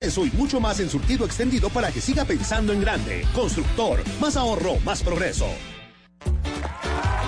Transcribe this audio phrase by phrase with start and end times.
[0.00, 3.26] Eso y mucho más en surtido extendido para que siga pensando en grande.
[3.34, 5.46] Constructor, más ahorro, más progreso.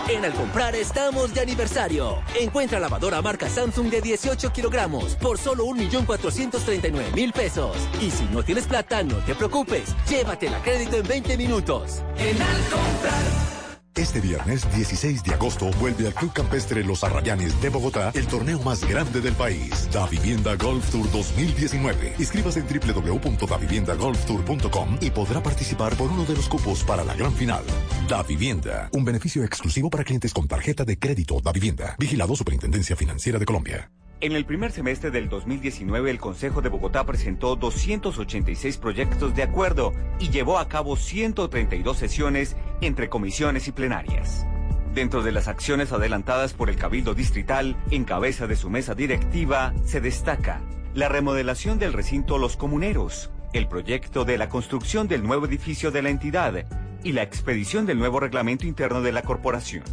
[0.08, 2.22] En Al Comprar estamos de aniversario.
[2.40, 7.76] Encuentra lavadora marca Samsung de 18 kilogramos por solo 1.439.000 pesos.
[8.00, 9.94] Y si no tienes plata, no te preocupes.
[10.08, 12.02] Llévatela a crédito en 20 minutos.
[12.18, 13.59] En Al Comprar.
[13.96, 18.62] Este viernes 16 de agosto vuelve al Club Campestre Los Arrayanes de Bogotá el torneo
[18.62, 22.14] más grande del país, Da Vivienda Golf Tour 2019.
[22.18, 27.64] Inscríbase en www.daviviendagolftour.com y podrá participar por uno de los cupos para la gran final.
[28.08, 31.96] Da Vivienda, un beneficio exclusivo para clientes con tarjeta de crédito Da Vivienda.
[31.98, 33.90] Vigilado Superintendencia Financiera de Colombia.
[34.22, 39.94] En el primer semestre del 2019, el Consejo de Bogotá presentó 286 proyectos de acuerdo
[40.18, 44.44] y llevó a cabo 132 sesiones entre comisiones y plenarias.
[44.92, 49.72] Dentro de las acciones adelantadas por el Cabildo Distrital, en cabeza de su mesa directiva,
[49.86, 50.60] se destaca
[50.92, 56.02] la remodelación del recinto Los Comuneros, el proyecto de la construcción del nuevo edificio de
[56.02, 56.66] la entidad
[57.02, 59.84] y la expedición del nuevo reglamento interno de la corporación.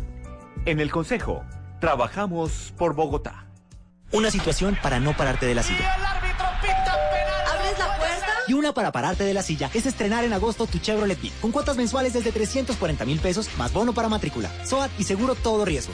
[0.66, 1.46] En el Consejo,
[1.80, 3.47] trabajamos por Bogotá.
[4.12, 5.94] Una situación para no pararte de la silla.
[5.94, 8.34] ¿Abres la puerta?
[8.48, 11.52] Y una para pararte de la silla es estrenar en agosto tu Chevrolet Beat con
[11.52, 14.50] cuotas mensuales desde 340 mil pesos más bono para matrícula.
[14.66, 15.94] SOAT y seguro todo riesgo.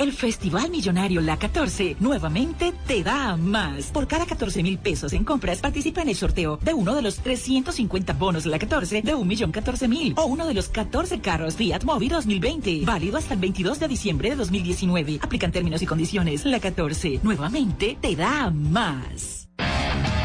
[0.00, 3.88] El Festival Millonario La 14 nuevamente te da más.
[3.88, 7.18] Por cada 14 mil pesos en compras participa en el sorteo de uno de los
[7.18, 12.80] 350 bonos La 14 de 1.014.000 o uno de los 14 carros Fiat Mobi 2020.
[12.86, 15.18] Válido hasta el 22 de diciembre de 2019.
[15.20, 16.46] Aplican términos y condiciones.
[16.46, 19.50] La 14 nuevamente te da más.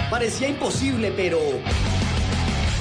[0.09, 1.37] Parecía imposible, pero...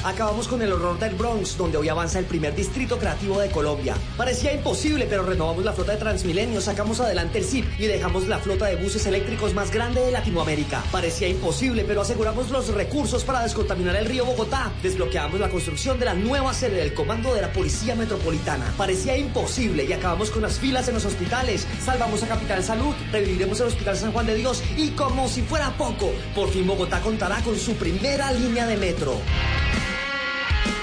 [0.04, 3.94] Acabamos con el horror del Bronx, donde hoy avanza el primer distrito creativo de Colombia.
[4.18, 8.38] Parecía imposible, pero renovamos la flota de Transmilenio, sacamos adelante el CIP y dejamos la
[8.38, 10.84] flota de buses eléctricos más grande de Latinoamérica.
[10.92, 14.70] Parecía imposible, pero aseguramos los recursos para descontaminar el río Bogotá.
[14.82, 18.74] Desbloqueamos la construcción de la nueva sede del Comando de la Policía Metropolitana.
[18.76, 21.66] Parecía imposible y acabamos con las filas en los hospitales.
[21.82, 25.74] Salvamos a Capital Salud, reviviremos el Hospital San Juan de Dios y como si fuera
[25.78, 29.18] poco, por fin Bogotá contará con su primera línea de metro.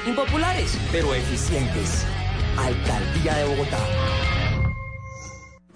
[0.05, 2.05] Impopulares, pero eficientes.
[2.57, 3.79] Alcaldía de Bogotá.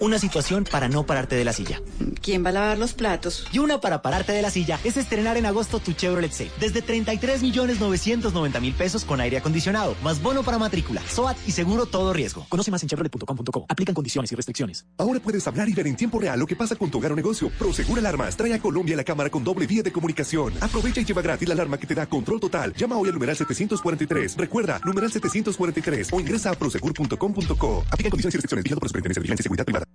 [0.06, 1.82] Una situación para no pararte de la silla.
[2.22, 3.48] ¿Quién va a lavar los platos?
[3.52, 6.52] Y una para pararte de la silla es estrenar en agosto tu Chevrolet Safe.
[6.60, 11.54] Desde 33 millones 990 mil pesos con aire acondicionado, más bono para matrícula, SOAT y
[11.54, 12.46] seguro todo riesgo.
[12.50, 13.66] Conoce más en chevrolet.com.co.
[13.68, 14.86] Aplican condiciones y restricciones.
[15.00, 17.16] Ahora puedes hablar y ver en tiempo real lo que pasa con tu hogar o
[17.16, 17.50] negocio.
[17.58, 20.54] Prosegur Alarmas trae a Colombia la cámara con doble vía de comunicación.
[20.62, 22.76] Aprovecha y lleva gratis la alarma que te da control total.
[22.76, 24.38] Llama hoy al numeral 743.
[24.38, 27.86] Recuerda, numeral 743 o ingresa a prosegur.com.co.
[27.90, 28.64] Aplican condiciones y restricciones.
[28.64, 29.95] Vigilado por Superintendencia de Vigilancia y Seguridad Privada.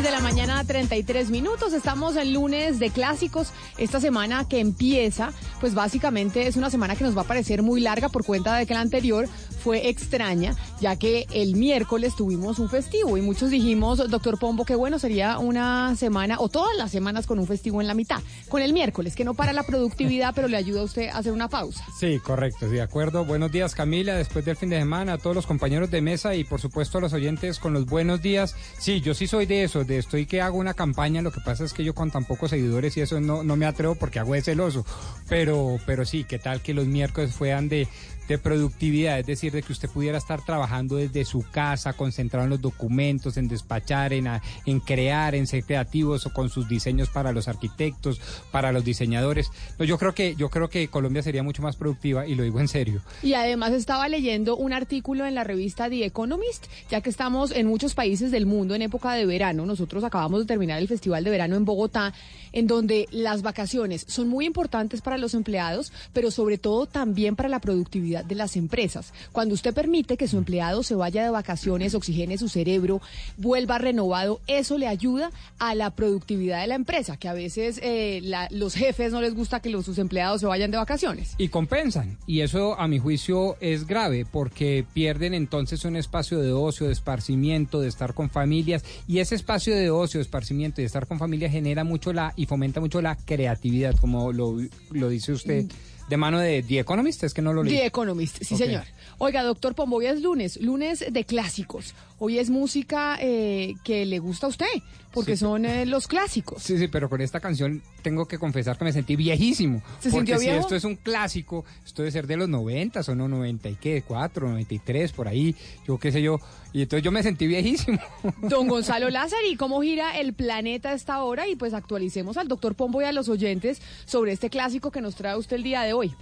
[0.00, 1.74] De la mañana, 33 minutos.
[1.74, 3.52] Estamos en lunes de clásicos.
[3.76, 7.82] Esta semana que empieza, pues básicamente es una semana que nos va a parecer muy
[7.82, 9.28] larga por cuenta de que la anterior
[9.62, 14.74] fue extraña, ya que el miércoles tuvimos un festivo y muchos dijimos, doctor Pombo, qué
[14.74, 18.60] bueno sería una semana o todas las semanas con un festivo en la mitad, con
[18.60, 21.48] el miércoles, que no para la productividad, pero le ayuda a usted a hacer una
[21.48, 21.84] pausa.
[21.98, 23.24] Sí, correcto, de acuerdo.
[23.24, 26.44] Buenos días Camila, después del fin de semana, a todos los compañeros de mesa y
[26.44, 28.56] por supuesto a los oyentes con los buenos días.
[28.78, 31.64] Sí, yo sí soy de eso, de estoy que hago una campaña, lo que pasa
[31.64, 34.34] es que yo con tan pocos seguidores y eso no, no me atrevo porque hago
[34.34, 34.84] de celoso,
[35.28, 37.86] pero, pero sí, ¿qué tal que los miércoles fueran de
[38.28, 42.50] de productividad, es decir, de que usted pudiera estar trabajando desde su casa, concentrado en
[42.50, 44.28] los documentos, en despachar, en,
[44.66, 48.20] en crear, en ser creativos o con sus diseños para los arquitectos,
[48.50, 49.50] para los diseñadores.
[49.76, 52.60] Pues yo creo que yo creo que Colombia sería mucho más productiva y lo digo
[52.60, 53.02] en serio.
[53.22, 57.66] Y además estaba leyendo un artículo en la revista The Economist, ya que estamos en
[57.66, 59.66] muchos países del mundo en época de verano.
[59.66, 62.12] Nosotros acabamos de terminar el Festival de Verano en Bogotá,
[62.52, 67.48] en donde las vacaciones son muy importantes para los empleados, pero sobre todo también para
[67.48, 69.14] la productividad de las empresas.
[69.32, 73.00] Cuando usted permite que su empleado se vaya de vacaciones, oxigene su cerebro,
[73.38, 78.20] vuelva renovado, eso le ayuda a la productividad de la empresa, que a veces eh,
[78.50, 81.34] los jefes no les gusta que los, sus empleados se vayan de vacaciones.
[81.38, 82.18] Y compensan.
[82.26, 86.92] Y eso, a mi juicio, es grave porque pierden entonces un espacio de ocio, de
[86.92, 88.84] esparcimiento, de estar con familias.
[89.06, 92.32] Y ese espacio de ocio, de esparcimiento y de estar con familias genera mucho la
[92.36, 94.56] y fomenta mucho la creatividad, como lo,
[94.90, 95.64] lo dice usted.
[95.64, 97.74] Mm de mano de The Economist, es que no lo leí.
[97.74, 98.84] The Economist, sí señor.
[99.16, 101.94] Oiga, doctor Pombo, hoy es lunes, lunes de clásicos.
[102.18, 104.66] Hoy es música eh, que le gusta a usted,
[105.10, 106.62] porque son eh, los clásicos.
[106.62, 109.82] Sí, sí, pero con esta canción tengo que confesar que me sentí viejísimo.
[110.00, 113.26] ¿Se porque si esto es un clásico, esto debe ser de los 90 o no
[113.26, 115.56] 90 y qué, 4, 93, por ahí,
[115.88, 116.38] yo qué sé yo.
[116.72, 117.98] Y entonces yo me sentí viejísimo.
[118.42, 121.48] Don Gonzalo Lázaro, ¿y cómo gira el planeta a esta hora?
[121.48, 125.14] Y pues actualicemos al doctor Pombo y a los oyentes sobre este clásico que nos
[125.14, 126.14] trae usted el día de hoy.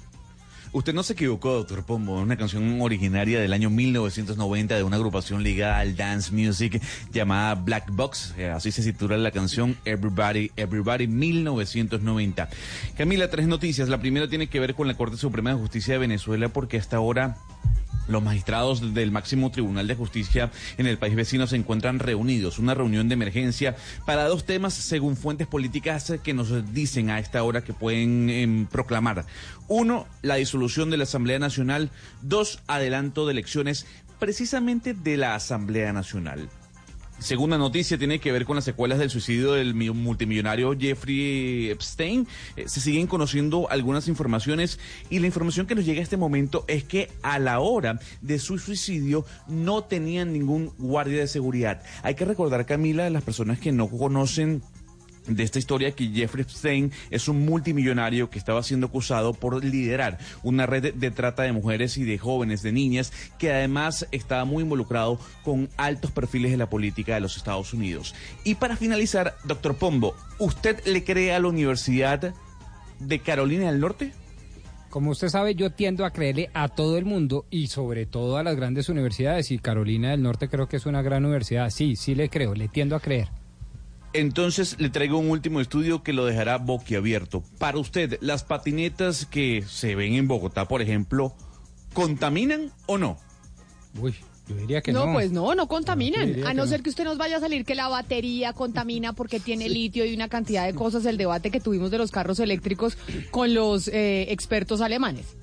[0.72, 5.42] Usted no se equivocó, doctor Pombo, una canción originaria del año 1990 de una agrupación
[5.42, 6.80] ligada al dance music
[7.12, 12.48] llamada Black Box, eh, así se titula la canción Everybody, Everybody 1990.
[12.96, 13.88] Camila, tres noticias.
[13.88, 16.98] La primera tiene que ver con la Corte Suprema de Justicia de Venezuela porque hasta
[16.98, 17.36] ahora
[18.10, 22.74] los magistrados del máximo tribunal de justicia en el país vecino se encuentran reunidos, una
[22.74, 23.76] reunión de emergencia
[24.06, 28.66] para dos temas según fuentes políticas que nos dicen a esta hora que pueden em,
[28.66, 29.24] proclamar.
[29.68, 31.90] Uno, la disolución de la Asamblea Nacional.
[32.22, 33.86] Dos, adelanto de elecciones
[34.18, 36.48] precisamente de la Asamblea Nacional.
[37.20, 42.26] Segunda noticia tiene que ver con las secuelas del suicidio del multimillonario Jeffrey Epstein.
[42.56, 44.80] Eh, se siguen conociendo algunas informaciones
[45.10, 48.38] y la información que nos llega a este momento es que a la hora de
[48.38, 51.82] su suicidio no tenían ningún guardia de seguridad.
[52.02, 54.62] Hay que recordar, Camila, las personas que no conocen
[55.26, 60.18] de esta historia que Jeffrey Epstein es un multimillonario que estaba siendo acusado por liderar
[60.42, 64.62] una red de trata de mujeres y de jóvenes, de niñas, que además estaba muy
[64.62, 68.14] involucrado con altos perfiles de la política de los Estados Unidos.
[68.44, 72.34] Y para finalizar, doctor Pombo, ¿usted le cree a la Universidad
[72.98, 74.12] de Carolina del Norte?
[74.90, 78.42] Como usted sabe, yo tiendo a creerle a todo el mundo y sobre todo a
[78.42, 79.52] las grandes universidades.
[79.52, 81.70] Y Carolina del Norte creo que es una gran universidad.
[81.70, 83.28] Sí, sí le creo, le tiendo a creer.
[84.12, 87.44] Entonces le traigo un último estudio que lo dejará boquiabierto.
[87.58, 91.34] Para usted, ¿las patinetas que se ven en Bogotá, por ejemplo,
[91.94, 93.18] contaminan o no?
[94.00, 94.14] Uy,
[94.48, 95.06] yo diría que no.
[95.06, 96.44] No, pues no, no contaminan.
[96.44, 99.68] a no, ser que usted nos vaya a salir que la batería contamina porque tiene
[99.68, 101.06] litio y una cantidad de cosas.
[101.06, 102.98] El debate que tuvimos de los carros eléctricos
[103.30, 105.36] con los eh, expertos alemanes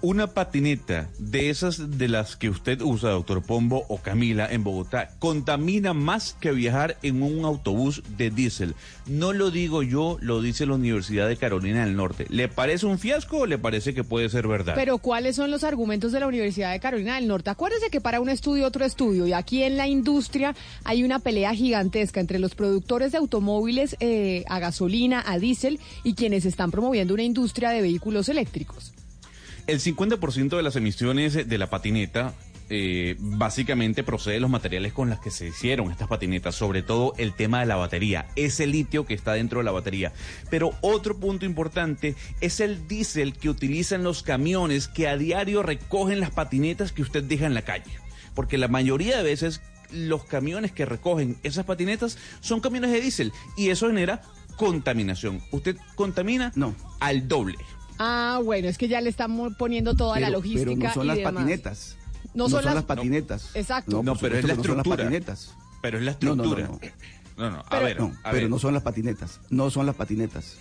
[0.00, 5.10] una patineta de esas de las que usted usa, doctor Pombo o Camila, en Bogotá,
[5.18, 8.74] contamina más que viajar en un autobús de diésel.
[9.06, 12.26] No lo digo yo, lo dice la Universidad de Carolina del Norte.
[12.28, 14.74] ¿Le parece un fiasco o le parece que puede ser verdad?
[14.76, 17.50] Pero ¿cuáles son los argumentos de la Universidad de Carolina del Norte?
[17.50, 21.54] Acuérdese que para un estudio otro estudio y aquí en la industria hay una pelea
[21.54, 27.14] gigantesca entre los productores de automóviles eh, a gasolina, a diésel y quienes están promoviendo
[27.14, 28.92] una industria de vehículos eléctricos.
[29.68, 32.32] El 50% de las emisiones de la patineta
[32.70, 37.12] eh, básicamente procede de los materiales con los que se hicieron estas patinetas, sobre todo
[37.18, 40.14] el tema de la batería, ese litio que está dentro de la batería.
[40.48, 46.20] Pero otro punto importante es el diésel que utilizan los camiones que a diario recogen
[46.20, 47.92] las patinetas que usted deja en la calle.
[48.34, 49.60] Porque la mayoría de veces
[49.92, 54.22] los camiones que recogen esas patinetas son camiones de diésel y eso genera
[54.56, 55.42] contaminación.
[55.50, 56.52] ¿Usted contamina?
[56.54, 56.74] No.
[57.00, 57.58] Al doble.
[57.98, 60.64] Ah, bueno, es que ya le estamos poniendo toda la logística.
[60.64, 61.96] Pero no son las patinetas.
[62.34, 63.50] No, son, las, patinetas.
[63.54, 64.02] exacto.
[64.02, 65.10] No, pero es la estructura.
[65.82, 66.68] Pero es la estructura.
[67.36, 67.98] No, no, a ver,
[68.30, 69.40] pero no son las patinetas.
[69.50, 70.58] No son las patinetas.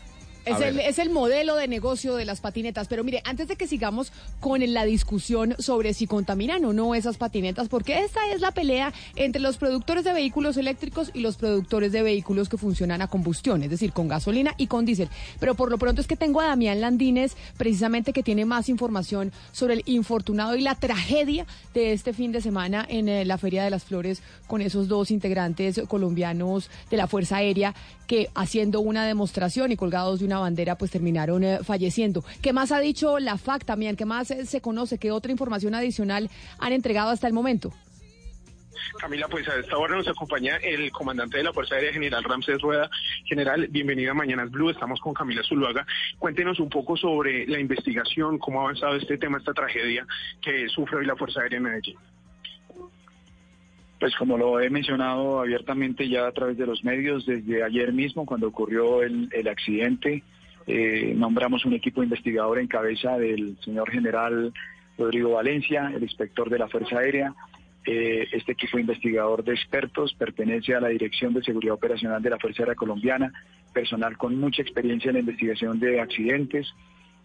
[0.47, 2.87] Es el, es el, modelo de negocio de las patinetas.
[2.87, 7.17] Pero mire, antes de que sigamos con la discusión sobre si contaminan o no esas
[7.17, 11.91] patinetas, porque esta es la pelea entre los productores de vehículos eléctricos y los productores
[11.91, 15.09] de vehículos que funcionan a combustión, es decir, con gasolina y con diésel.
[15.39, 19.31] Pero por lo pronto es que tengo a Damián Landines, precisamente que tiene más información
[19.51, 23.63] sobre el infortunado y la tragedia de este fin de semana en eh, la Feria
[23.63, 27.73] de las Flores con esos dos integrantes colombianos de la Fuerza Aérea
[28.07, 32.23] que haciendo una demostración y colgados de una bandera pues terminaron eh, falleciendo.
[32.41, 33.95] ¿Qué más ha dicho la FAC también?
[33.95, 34.97] ¿Qué más eh, se conoce?
[34.97, 36.29] ¿Qué otra información adicional
[36.59, 37.71] han entregado hasta el momento?
[38.99, 42.61] Camila, pues a esta hora nos acompaña el comandante de la Fuerza Aérea General Ramsés
[42.61, 42.89] Rueda.
[43.25, 45.85] General, bienvenida a Mañanas Blue, estamos con Camila Zuluaga.
[46.17, 50.05] Cuéntenos un poco sobre la investigación, cómo ha avanzado este tema, esta tragedia
[50.41, 51.97] que sufre hoy la Fuerza Aérea en Medellín.
[53.99, 58.25] Pues como lo he mencionado abiertamente ya a través de los medios, desde ayer mismo,
[58.25, 60.23] cuando ocurrió el, accidente,
[60.67, 64.53] eh, nombramos un equipo investigador en cabeza del señor general
[64.97, 67.33] Rodrigo Valencia, el inspector de la Fuerza Aérea,
[67.89, 72.37] eh, este equipo investigador de expertos pertenece a la Dirección de Seguridad Operacional de la
[72.37, 73.31] Fuerza Aérea Colombiana,
[73.73, 76.67] personal con mucha experiencia en la investigación de accidentes,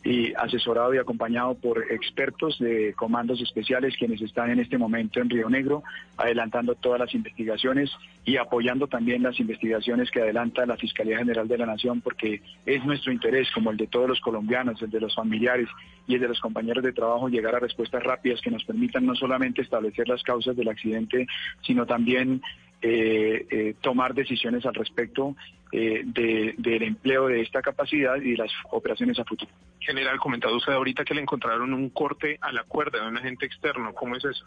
[0.05, 5.31] y asesorado y acompañado por expertos de comandos especiales quienes están en este momento en
[5.31, 5.85] Río Negro,
[6.17, 7.91] adelantando todas las investigaciones
[8.25, 12.85] y apoyando también las investigaciones que adelanta la Fiscalía General de la Nación, porque es
[12.85, 15.69] nuestro interés, como el de todos los colombianos, el de los familiares
[16.09, 19.15] y el de los compañeros de trabajo, llegar a respuestas rápidas que nos permitan no
[19.15, 21.27] solamente establecer las causas del accidente,
[21.63, 22.43] sino también
[22.85, 25.37] eh, eh, tomar decisiones al respecto
[25.71, 29.53] eh, del empleo de esta capacidad y de las operaciones a futuro.
[29.79, 33.47] General, comentado usted ahorita que le encontraron un corte a la cuerda de un agente
[33.47, 33.95] externo.
[33.95, 34.45] ¿Cómo es eso?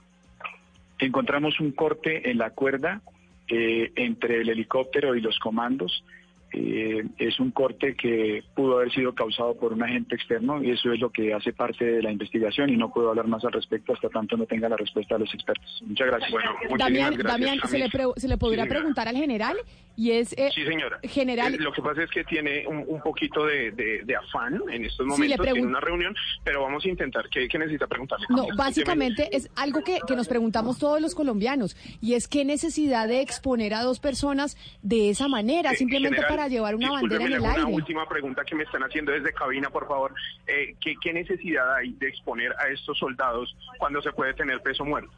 [0.99, 3.01] Encontramos un corte en la cuerda
[3.47, 6.03] entre el helicóptero y los comandos.
[6.51, 10.91] Eh, es un corte que pudo haber sido causado por un agente externo y eso
[10.93, 13.93] es lo que hace parte de la investigación y no puedo hablar más al respecto
[13.93, 15.83] hasta tanto no tenga la respuesta de los expertos.
[15.85, 16.31] Muchas gracias.
[16.31, 19.57] Bueno, Damián, Damián ¿se, le ¿se le podría preguntar al general?
[19.97, 20.99] Y es, eh, sí, señora.
[21.03, 21.53] General.
[21.53, 25.65] Eh, lo que pasa es que tiene un, poquito de, afán en estos momentos, en
[25.65, 27.29] una reunión, pero vamos a intentar.
[27.29, 28.25] ¿Qué, necesita preguntarle?
[28.29, 33.21] No, básicamente es algo que, nos preguntamos todos los colombianos, y es qué necesidad de
[33.21, 37.63] exponer a dos personas de esa manera, simplemente para llevar una bandera en el aire.
[37.63, 40.13] Una última pregunta que me están haciendo desde cabina, por favor.
[40.47, 44.83] Eh, ¿qué, ¿Qué necesidad hay de exponer a estos soldados cuando se puede tener peso
[44.83, 45.11] muerto?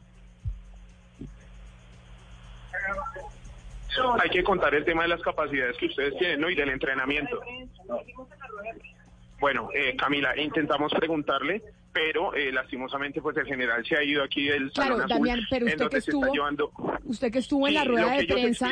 [4.21, 6.50] hay que contar el tema de las capacidades que ustedes tienen, ¿no?
[6.50, 7.41] Y del entrenamiento.
[9.39, 11.63] Bueno, eh, Camila, intentamos preguntarle,
[11.97, 15.65] pero eh, lastimosamente pues el general se ha ido aquí del claro, Salón Damián, pero
[15.65, 16.31] usted que estuvo,
[17.05, 18.69] usted que estuvo en la rueda de prensa,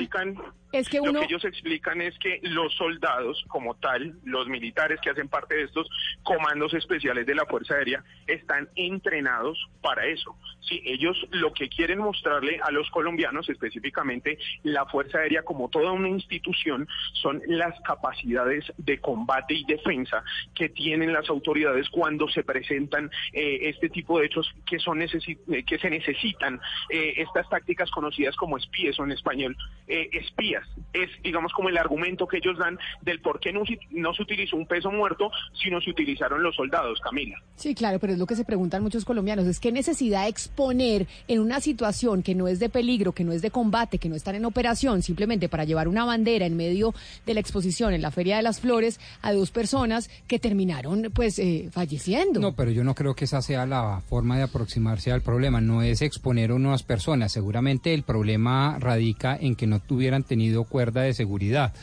[0.71, 1.13] es que uno...
[1.13, 5.55] Lo que ellos explican es que los soldados como tal, los militares que hacen parte
[5.55, 5.89] de estos
[6.21, 10.35] comandos especiales de la Fuerza Aérea, están entrenados para eso.
[10.67, 15.91] Sí, ellos lo que quieren mostrarle a los colombianos, específicamente la Fuerza Aérea como toda
[15.91, 22.43] una institución, son las capacidades de combate y defensa que tienen las autoridades cuando se
[22.43, 27.89] presentan eh, este tipo de hechos que son eh, que se necesitan eh, estas tácticas
[27.91, 29.55] conocidas como espías o en español
[29.87, 34.23] espías es, digamos, como el argumento que ellos dan del por qué no, no se
[34.23, 37.39] utilizó un peso muerto, sino se utilizaron los soldados, Camila.
[37.55, 41.39] Sí, claro, pero es lo que se preguntan muchos colombianos, es qué necesidad exponer en
[41.39, 44.35] una situación que no es de peligro, que no es de combate, que no están
[44.35, 46.93] en operación, simplemente para llevar una bandera en medio
[47.25, 51.39] de la exposición en la Feria de las Flores a dos personas que terminaron, pues,
[51.39, 52.39] eh, falleciendo.
[52.39, 55.83] No, pero yo no creo que esa sea la forma de aproximarse al problema, no
[55.83, 61.01] es exponer a unas personas, seguramente el problema radica en que no tuvieran tenido cuerda
[61.01, 61.73] de seguridad.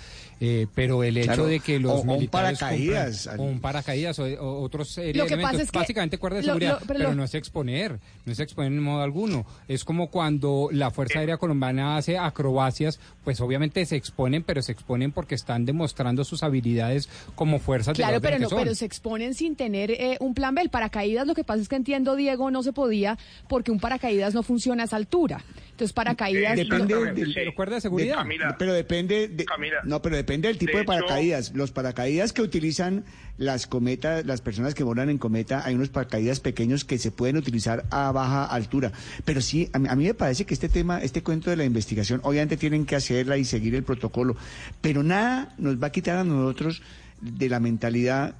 [0.44, 4.98] Eh, pero el hecho de que los militares un paracaídas o un paracaídas o, otros
[5.14, 8.40] lo que pasa es que básicamente cuerda de seguridad pero, no es exponer no es
[8.40, 9.46] exponer en modo alguno.
[9.68, 14.72] Es como cuando la fuerza aérea colombiana hace acrobacias pues obviamente se exponen pero se
[14.72, 19.34] exponen porque están demostrando sus habilidades como fuerzas claro de pero no pero se exponen
[19.34, 20.62] sin tener eh, un plan B.
[20.62, 23.16] El paracaídas lo que pasa es que entiendo Diego no se podía
[23.48, 25.44] porque un paracaídas no funciona a esa altura.
[25.70, 28.26] Entonces paracaídas depende de, cuerda de seguridad.
[28.58, 29.46] Pero depende de,
[29.84, 31.52] no pero depende Depende del tipo de, paracaídas.
[31.54, 33.04] Los paracaídas que utilizan
[33.36, 37.36] las cometas, las personas que volan en cometa, hay unos paracaídas pequeños que se pueden
[37.36, 38.92] utilizar a baja altura.
[39.26, 42.56] Pero sí, a mí, me parece que este tema, este cuento de la investigación, obviamente
[42.56, 44.34] tienen que hacerla y seguir el protocolo,
[44.80, 46.80] pero nada nos va a quitar a nosotros
[47.20, 48.34] de la mentalidad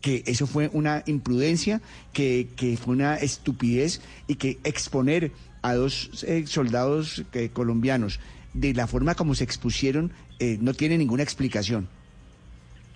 [0.00, 1.80] que eso fue una imprudencia,
[2.12, 5.30] que, que fue una estupidez y que exponer
[5.62, 8.18] a dos eh, soldados eh, colombianos
[8.56, 11.88] de la forma como se expusieron eh, no tiene ninguna explicación.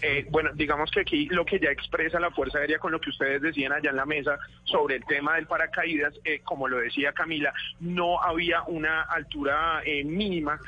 [0.02, 3.10] Eh, bueno, digamos que aquí lo que ya expresa la Fuerza Aérea con lo que
[3.10, 7.12] ustedes decían allá en la mesa sobre el tema del paracaídas, eh, como lo decía
[7.12, 10.58] Camila, no había una altura eh, mínima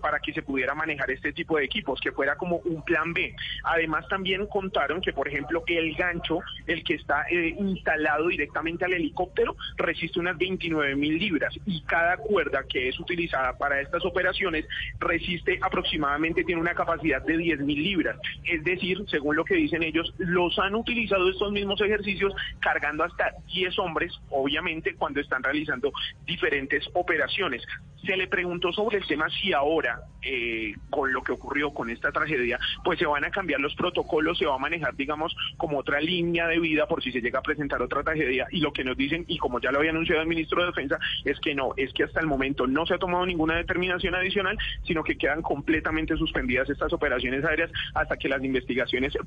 [0.00, 3.34] para que se pudiera manejar este tipo de equipos, que fuera como un plan B.
[3.64, 9.56] Además, también contaron que, por ejemplo, el gancho, el que está instalado directamente al helicóptero,
[9.76, 14.66] resiste unas 29 mil libras y cada cuerda que es utilizada para estas operaciones
[14.98, 18.18] resiste aproximadamente, tiene una capacidad de 10 mil libras.
[18.44, 23.04] Es de decir, según lo que dicen ellos, los han utilizado estos mismos ejercicios cargando
[23.04, 25.92] hasta 10 hombres, obviamente, cuando están realizando
[26.24, 27.62] diferentes operaciones.
[28.04, 32.12] Se le preguntó sobre el tema si ahora, eh, con lo que ocurrió con esta
[32.12, 36.00] tragedia, pues se van a cambiar los protocolos, se va a manejar, digamos, como otra
[36.00, 38.46] línea de vida por si se llega a presentar otra tragedia.
[38.52, 40.98] Y lo que nos dicen, y como ya lo había anunciado el ministro de Defensa,
[41.24, 44.56] es que no, es que hasta el momento no se ha tomado ninguna determinación adicional,
[44.84, 48.65] sino que quedan completamente suspendidas estas operaciones aéreas hasta que las investigaciones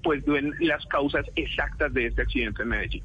[0.03, 3.03] pues den las causas exactas de este accidente en Medellín.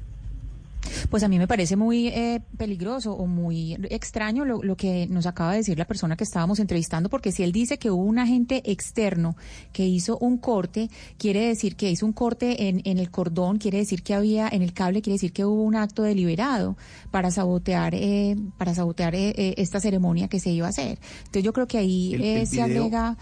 [1.09, 5.25] Pues a mí me parece muy eh, peligroso o muy extraño lo, lo, que nos
[5.25, 8.19] acaba de decir la persona que estábamos entrevistando, porque si él dice que hubo un
[8.19, 9.35] agente externo
[9.71, 13.79] que hizo un corte, quiere decir que hizo un corte en, en el cordón, quiere
[13.79, 16.77] decir que había en el cable, quiere decir que hubo un acto deliberado
[17.11, 20.99] para sabotear, eh, para sabotear eh, esta ceremonia que se iba a hacer.
[21.19, 23.17] Entonces yo creo que ahí se agrega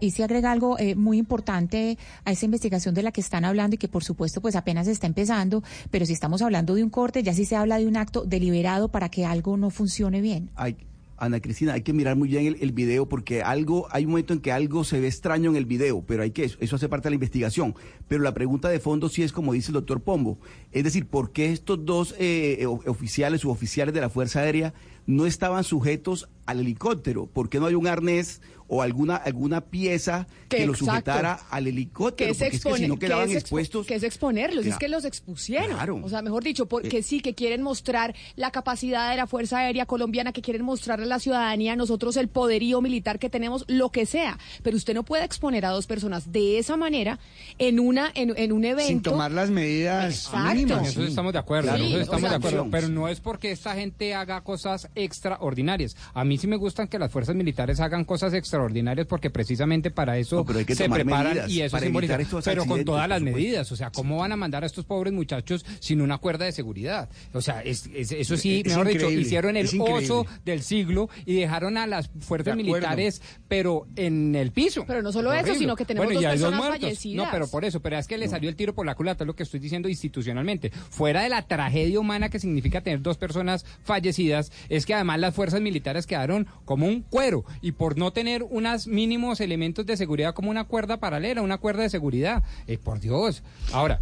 [0.00, 3.78] y se agrega algo muy importante a esa investigación de la que están hablando y
[3.78, 7.34] que por supuesto pues apenas está empezando, pero si estamos hablando de un corte, ya
[7.34, 10.50] sí se habla de un acto deliberado para que algo no funcione bien.
[11.18, 14.40] Ana Cristina, hay que mirar muy bien el, video porque algo, hay un momento en
[14.40, 17.10] que algo se ve extraño en el video, pero hay que, eso hace parte de
[17.10, 17.74] la investigación.
[18.06, 20.38] Pero la pregunta de fondo sí es como dice el doctor Pombo,
[20.72, 24.74] es decir, ¿por qué estos dos eh, oficiales u oficiales de la Fuerza Aérea
[25.06, 27.26] no estaban sujetos al helicóptero?
[27.26, 32.34] ¿Por qué no hay un arnés o alguna alguna pieza que, lo sujetara al helicóptero?
[32.34, 33.86] Que es, porque si no quedaban expuestos.
[33.86, 36.04] Que es exponerlos, es que los expusieron.
[36.04, 39.58] O sea, mejor dicho, porque eh, sí, que quieren mostrar la capacidad de la Fuerza
[39.58, 43.90] Aérea Colombiana, que quieren mostrarle a la ciudadanía, nosotros el poderío militar que tenemos, lo
[43.90, 44.38] que sea.
[44.62, 47.18] Pero usted no puede exponer a dos personas de esa manera
[47.58, 48.88] en una en, un evento.
[48.88, 50.88] Sin tomar las medidas mínimas.
[50.88, 52.68] Eso estamos de acuerdo, estamos de acuerdo.
[52.70, 55.96] Pero no es porque esta gente haga cosas extraordinarias.
[56.14, 60.18] A mí sí me gustan que las fuerzas militares hagan cosas extraordinarias porque precisamente para
[60.18, 62.18] eso se preparan y eso simboliza.
[62.44, 65.64] Pero con todas las medidas, o sea, ¿cómo van a mandar a estos pobres muchachos
[65.80, 67.08] sin una cuerda de seguridad?
[67.32, 72.10] O sea, eso sí, mejor dicho, hicieron el oso del siglo y dejaron a las
[72.20, 74.84] fuerzas militares, pero en el piso.
[74.86, 77.26] Pero no solo eso, sino que tenemos dos personas fallecidas.
[77.26, 79.26] No, pero por eso, pero es que le salió el tiro por la culata, es
[79.26, 80.70] lo que estoy diciendo institucionalmente.
[80.70, 85.34] Fuera de la tragedia humana que significa tener dos personas fallecidas, es que además las
[85.34, 90.34] fuerzas militares quedaron como un cuero y por no tener unos mínimos elementos de seguridad
[90.34, 92.42] como una cuerda paralela, una cuerda de seguridad.
[92.66, 93.42] Eh, por Dios.
[93.72, 94.00] Ahora,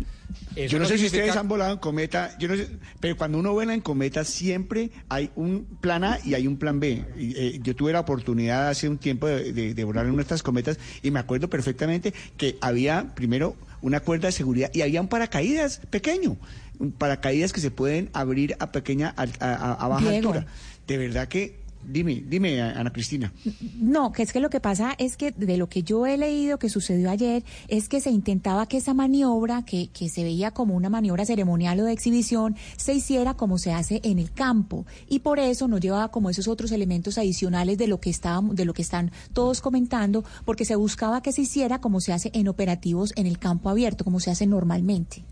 [0.56, 2.68] yo no, sé si ustedes han volado en cometa, yo no sé,
[3.00, 6.80] pero cuando uno vuela en cometa siempre hay un plan A y hay un plan
[6.80, 7.04] B.
[7.16, 11.20] Eh, yo tuve la oportunidad hace un tiempo de, volar en nuestras cometas y me
[11.20, 16.38] acuerdo perfectamente que había primero una cuerda de seguridad y había un paracaídas pequeño,
[16.78, 20.46] un paracaídas que se pueden abrir a pequeña, a, baja altura.
[20.87, 23.33] De verdad que Dime, dime, Ana Cristina.
[23.79, 26.59] No, que es que lo que pasa es que de lo que yo he leído
[26.59, 30.75] que sucedió ayer es que se intentaba que esa maniobra, que, que se veía como
[30.75, 34.87] una maniobra ceremonial o de exhibición, se hiciera como se hace en el campo.
[35.09, 38.64] Y por eso no llevaba como esos otros elementos adicionales de lo que estábamos, de
[38.64, 42.49] lo que están todos comentando, porque se buscaba que se hiciera como se hace en
[42.49, 45.25] operativos en el campo abierto, como se hace normalmente.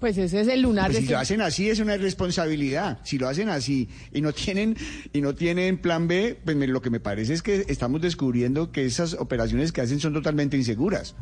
[0.00, 0.86] Pues ese es el lunar.
[0.86, 2.98] Pues de si lo hacen así es una irresponsabilidad.
[3.04, 4.76] Si lo hacen así y no tienen
[5.12, 8.86] y no tienen plan B, pues lo que me parece es que estamos descubriendo que
[8.86, 11.14] esas operaciones que hacen son totalmente inseguras.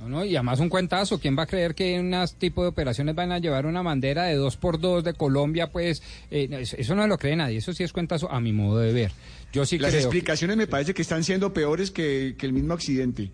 [0.00, 2.68] No, no, y además un cuentazo, ¿quién va a creer que en unas tipo de
[2.68, 5.70] operaciones van a llevar una bandera de dos por dos de Colombia?
[5.70, 8.94] Pues eh, eso, no lo cree nadie, eso sí es cuentazo a mi modo de
[8.94, 9.12] ver.
[9.52, 13.30] Yo sí Las explicaciones me parece que están siendo peores que, que el mismo accidente.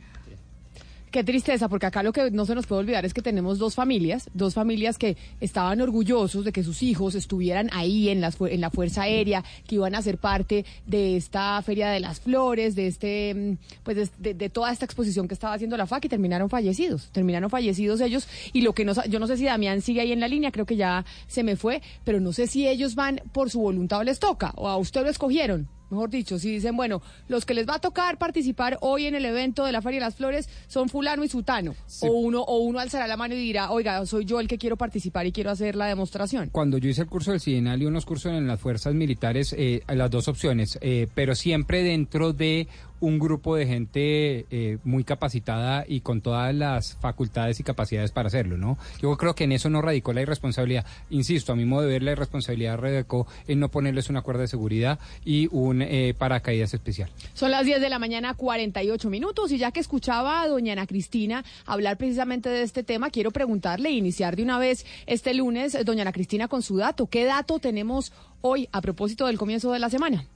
[1.10, 3.74] Qué tristeza, porque acá lo que no se nos puede olvidar es que tenemos dos
[3.74, 8.60] familias, dos familias que estaban orgullosos de que sus hijos estuvieran ahí en, las, en
[8.60, 12.88] la Fuerza Aérea, que iban a ser parte de esta Feria de las Flores, de
[12.88, 17.08] este, mm, pues de, toda esta exposición que estaba haciendo la FAC y terminaron fallecidos,
[17.12, 20.20] terminaron fallecidos ellos y lo que no, yo no sé si Damián sigue ahí en
[20.20, 23.48] la línea, creo que ya se me fue, pero no sé si ellos van por
[23.48, 25.68] su voluntad o les toca, o a usted lo escogieron.
[25.90, 29.24] Mejor dicho, si dicen, bueno, los que les va a tocar participar hoy en el
[29.24, 31.74] evento de la Feria de las Flores son fulano y sutano.
[32.00, 34.76] O uno o uno alzará la mano y dirá, oiga, soy yo el que quiero
[34.76, 36.50] participar y quiero hacer la demostración.
[36.50, 39.82] Cuando yo hice el curso del CIDENAL y unos cursos en las fuerzas militares, eh,
[39.88, 42.68] las dos opciones, eh, pero siempre dentro de
[43.00, 48.28] un grupo de gente eh, muy capacitada y con todas las facultades y capacidades para
[48.28, 48.78] hacerlo, ¿no?
[49.00, 50.86] Yo creo que en eso no radicó la irresponsabilidad.
[51.10, 54.48] Insisto, a mi modo de ver, la irresponsabilidad radicó en no ponerles una cuerda de
[54.48, 57.10] seguridad y un eh, paracaídas especial.
[57.34, 60.86] Son las 10 de la mañana, 48 minutos, y ya que escuchaba a doña Ana
[60.86, 66.02] Cristina hablar precisamente de este tema, quiero preguntarle, iniciar de una vez este lunes, doña
[66.02, 67.06] Ana Cristina, con su dato.
[67.06, 70.26] ¿Qué dato tenemos hoy a propósito del comienzo de la semana?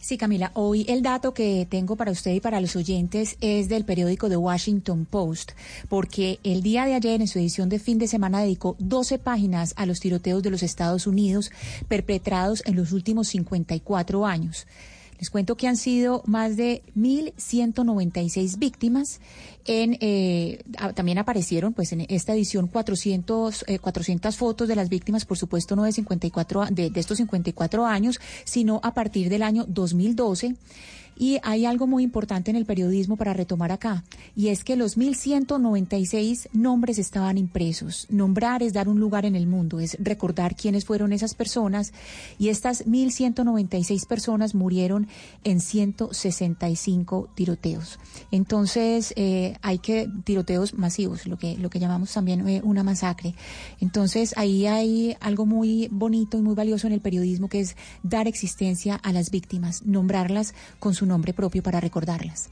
[0.00, 3.84] Sí, Camila, hoy el dato que tengo para usted y para los oyentes es del
[3.84, 5.52] periódico The Washington Post,
[5.88, 9.74] porque el día de ayer en su edición de fin de semana dedicó 12 páginas
[9.76, 11.50] a los tiroteos de los Estados Unidos
[11.88, 14.66] perpetrados en los últimos 54 años.
[15.18, 19.20] Les cuento que han sido más de 1.196 víctimas.
[19.64, 20.62] En, eh,
[20.94, 25.76] también aparecieron pues en esta edición 400, 400 eh, fotos de las víctimas, por supuesto
[25.76, 30.54] no de, 54, de, de estos 54 años, sino a partir del año 2012.
[31.18, 34.04] Y hay algo muy importante en el periodismo para retomar acá,
[34.36, 38.06] y es que los 1.196 nombres estaban impresos.
[38.08, 41.92] Nombrar es dar un lugar en el mundo, es recordar quiénes fueron esas personas,
[42.38, 45.08] y estas 1.196 personas murieron
[45.42, 47.98] en 165 tiroteos.
[48.30, 53.34] Entonces, eh, hay que, tiroteos masivos, lo que, lo que llamamos también eh, una masacre.
[53.80, 58.28] Entonces, ahí hay algo muy bonito y muy valioso en el periodismo, que es dar
[58.28, 62.50] existencia a las víctimas, nombrarlas con su nombre propio para recordarlas.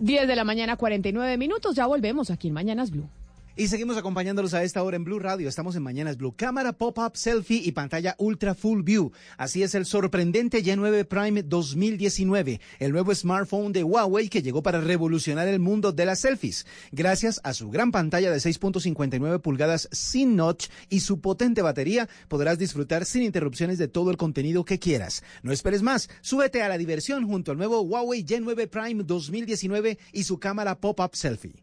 [0.00, 1.76] 10 de la mañana, 49 minutos.
[1.76, 3.08] Ya volvemos aquí en Mañanas Blue.
[3.54, 5.46] Y seguimos acompañándolos a esta hora en Blue Radio.
[5.46, 6.34] Estamos en Mañanas Blue.
[6.34, 9.12] Cámara pop-up selfie y pantalla ultra full view.
[9.36, 14.80] Así es el sorprendente Y9 Prime 2019, el nuevo smartphone de Huawei que llegó para
[14.80, 16.64] revolucionar el mundo de las selfies.
[16.92, 22.58] Gracias a su gran pantalla de 6.59 pulgadas sin notch y su potente batería, podrás
[22.58, 25.22] disfrutar sin interrupciones de todo el contenido que quieras.
[25.42, 26.08] No esperes más.
[26.22, 31.10] Súbete a la diversión junto al nuevo Huawei Y9 Prime 2019 y su cámara pop-up
[31.14, 31.62] selfie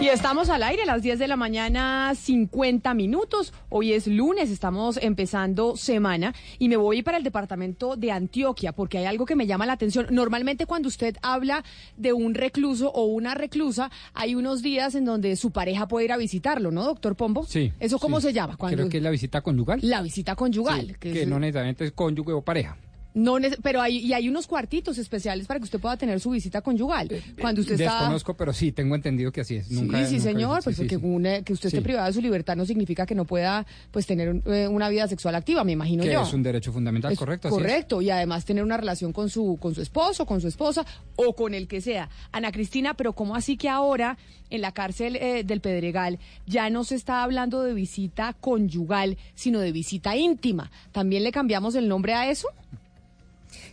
[0.00, 3.52] Y estamos al aire a las 10 de la mañana, 50 minutos.
[3.68, 8.98] Hoy es lunes, estamos empezando semana y me voy para el departamento de Antioquia porque
[8.98, 10.06] hay algo que me llama la atención.
[10.10, 11.64] Normalmente cuando usted habla
[11.96, 16.12] de un recluso o una reclusa, hay unos días en donde su pareja puede ir
[16.12, 17.44] a visitarlo, ¿no, doctor Pombo?
[17.44, 17.72] Sí.
[17.80, 18.56] ¿Eso cómo se llama?
[18.56, 18.76] Cuando...
[18.76, 19.80] Creo que es la visita conyugal.
[19.82, 20.96] La visita conyugal.
[20.98, 22.76] que, no necesariamente es cónyuge o pareja.
[23.18, 26.60] No, pero hay, y hay unos cuartitos especiales para que usted pueda tener su visita
[26.60, 27.08] conyugal.
[27.10, 29.70] Eh, Cuando usted Desconozco, pero sí, tengo entendido que así es.
[29.70, 33.06] Nunca, sí, sí, señor, pues que, que, usted esté privado de su libertad no significa
[33.06, 36.22] que no pueda pues tener eh, una vida sexual activa, me imagino que yo.
[36.22, 37.50] es un derecho fundamental, correcto.
[37.50, 41.34] correcto, y además tener una relación con su, con su esposo, con su esposa o
[41.34, 42.08] con el que sea.
[42.30, 44.16] Ana Cristina, pero ¿cómo así que ahora
[44.50, 49.60] en la cárcel eh, del Pedregal ya no se está hablando de visita conyugal, sino
[49.60, 50.70] de visita íntima?
[50.92, 52.48] ¿También le cambiamos el nombre a eso?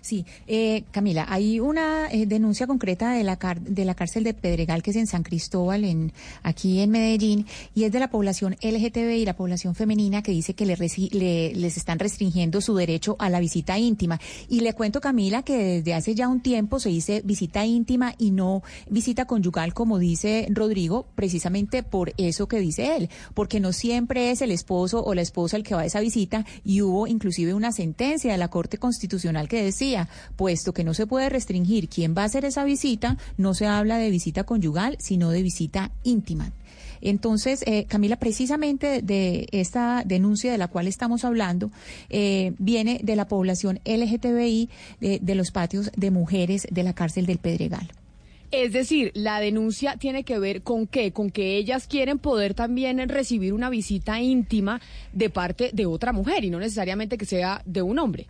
[0.06, 4.84] Sí, eh, Camila, hay una eh, denuncia concreta de la, de la cárcel de Pedregal,
[4.84, 6.14] que es en San Cristóbal, en,
[6.44, 10.54] aquí en Medellín, y es de la población LGTB y la población femenina que dice
[10.54, 10.76] que le,
[11.56, 14.20] les están restringiendo su derecho a la visita íntima.
[14.48, 18.30] Y le cuento, Camila, que desde hace ya un tiempo se dice visita íntima y
[18.30, 24.30] no visita conyugal, como dice Rodrigo, precisamente por eso que dice él, porque no siempre
[24.30, 27.56] es el esposo o la esposa el que va a esa visita, y hubo inclusive
[27.56, 29.95] una sentencia de la Corte Constitucional que decía
[30.36, 33.98] puesto que no se puede restringir quién va a hacer esa visita, no se habla
[33.98, 36.52] de visita conyugal, sino de visita íntima.
[37.02, 41.70] Entonces, eh, Camila, precisamente de esta denuncia de la cual estamos hablando,
[42.10, 47.26] eh, viene de la población LGTBI de, de los patios de mujeres de la cárcel
[47.26, 47.92] del Pedregal.
[48.52, 52.98] Es decir, la denuncia tiene que ver con qué, con que ellas quieren poder también
[53.10, 54.82] recibir una visita íntima
[55.12, 58.28] de parte de otra mujer y no necesariamente que sea de un hombre.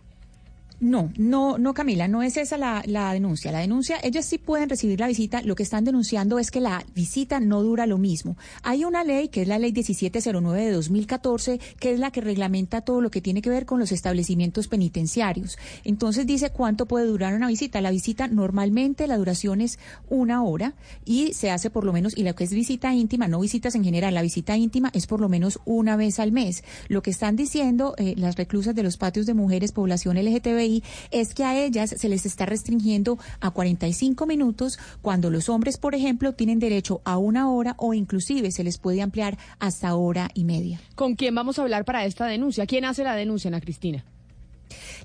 [0.78, 3.50] No, no, no, Camila, no es esa la, la, denuncia.
[3.50, 5.40] La denuncia, ellos sí pueden recibir la visita.
[5.40, 8.36] Lo que están denunciando es que la visita no dura lo mismo.
[8.62, 12.82] Hay una ley, que es la ley 1709 de 2014, que es la que reglamenta
[12.82, 15.56] todo lo que tiene que ver con los establecimientos penitenciarios.
[15.82, 17.80] Entonces dice cuánto puede durar una visita.
[17.80, 19.78] La visita normalmente la duración es
[20.10, 20.74] una hora
[21.06, 23.84] y se hace por lo menos, y lo que es visita íntima, no visitas en
[23.84, 26.64] general, la visita íntima es por lo menos una vez al mes.
[26.88, 30.65] Lo que están diciendo eh, las reclusas de los patios de mujeres, población LGTBI,
[31.10, 35.94] es que a ellas se les está restringiendo a 45 minutos cuando los hombres, por
[35.94, 40.44] ejemplo, tienen derecho a una hora o inclusive se les puede ampliar hasta hora y
[40.44, 40.80] media.
[40.94, 42.66] ¿Con quién vamos a hablar para esta denuncia?
[42.66, 44.04] ¿Quién hace la denuncia, Ana Cristina?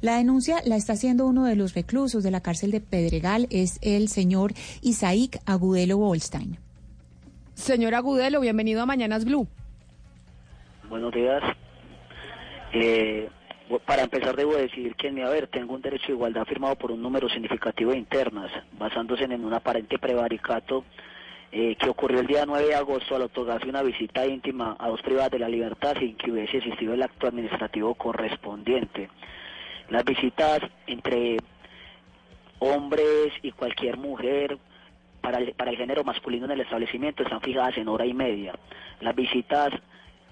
[0.02, 3.78] La denuncia la está haciendo uno de los reclusos de la cárcel de Pedregal, es
[3.82, 6.58] el señor Isaac Agudelo Wolstein.
[7.54, 9.47] Señor Agudelo, bienvenido a Mañanas Blue.
[10.89, 11.41] Buenos días.
[12.74, 13.30] Eh,
[13.80, 16.92] para empezar, debo decir que en mi haber tengo un derecho de igualdad firmado por
[16.92, 20.84] un número significativo de internas, basándose en un aparente prevaricato
[21.52, 25.02] eh, que ocurrió el día 9 de agosto al otorgarse una visita íntima a dos
[25.02, 29.10] privadas de la libertad sin que hubiese existido el acto administrativo correspondiente.
[29.90, 31.38] Las visitas entre
[32.60, 34.58] hombres y cualquier mujer
[35.20, 38.54] para el, para el género masculino en el establecimiento están fijadas en hora y media.
[39.02, 39.72] Las visitas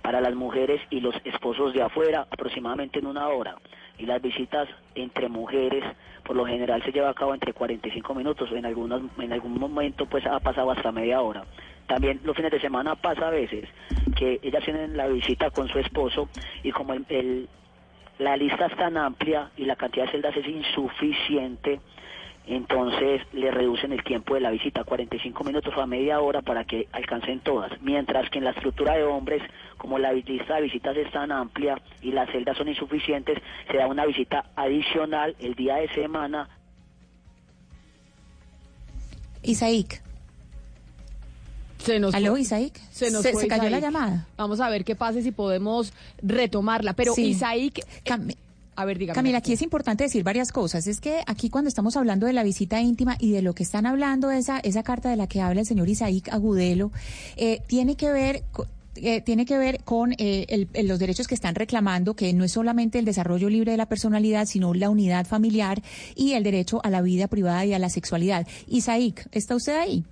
[0.09, 3.57] para las mujeres y los esposos de afuera aproximadamente en una hora.
[3.99, 5.83] Y las visitas entre mujeres
[6.23, 8.49] por lo general se lleva a cabo entre 45 minutos.
[8.51, 11.43] En algunos en algún momento pues ha pasado hasta media hora.
[11.85, 13.69] También los fines de semana pasa a veces
[14.17, 16.27] que ellas tienen la visita con su esposo
[16.63, 17.47] y como el,
[18.17, 21.81] la lista es tan amplia y la cantidad de celdas es insuficiente
[22.55, 26.41] entonces le reducen el tiempo de la visita a 45 minutos o a media hora
[26.41, 29.41] para que alcancen todas, mientras que en la estructura de hombres,
[29.77, 33.38] como la lista de visitas es tan amplia y las celdas son insuficientes,
[33.69, 36.49] se da una visita adicional el día de semana.
[39.43, 40.01] Isaíc.
[41.77, 42.35] Se nos ¿Aló?
[42.35, 44.27] Se nos se, cayó la llamada.
[44.38, 46.93] Vamos a ver qué pasa si podemos retomarla.
[46.93, 47.38] Pero Sí.
[48.81, 49.15] A ver, dígame.
[49.15, 50.87] Camila, aquí es importante decir varias cosas.
[50.87, 53.85] Es que aquí cuando estamos hablando de la visita íntima y de lo que están
[53.85, 56.91] hablando, esa, esa carta de la que habla el señor Isaac Agudelo,
[57.37, 58.43] eh, tiene que ver...
[58.51, 58.67] co-
[59.01, 62.43] eh, tiene que ver con eh, el- el- los derechos que están reclamando, que no
[62.43, 65.81] es solamente el desarrollo libre de la personalidad, sino la unidad familiar
[66.15, 68.45] y el derecho a la vida privada y a la sexualidad.
[68.67, 70.03] Isaac, ¿está usted ahí?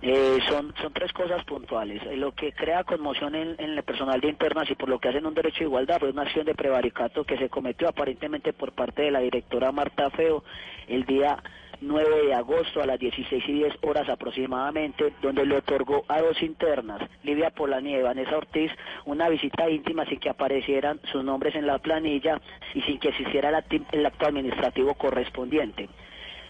[0.00, 2.00] Eh, son, son tres cosas puntuales.
[2.04, 5.26] Eh, lo que crea conmoción en, el personal de internas y por lo que hacen
[5.26, 9.02] un derecho de igualdad fue una acción de prevaricato que se cometió aparentemente por parte
[9.02, 10.44] de la directora Marta Feo
[10.86, 11.42] el día
[11.80, 16.40] 9 de agosto a las 16 y 10 horas aproximadamente, donde le otorgó a dos
[16.42, 18.70] internas, Livia Polanyi y Vanessa Ortiz,
[19.04, 22.40] una visita íntima sin que aparecieran sus nombres en la planilla
[22.74, 23.14] y sin que el
[23.54, 25.88] acti- el acto administrativo correspondiente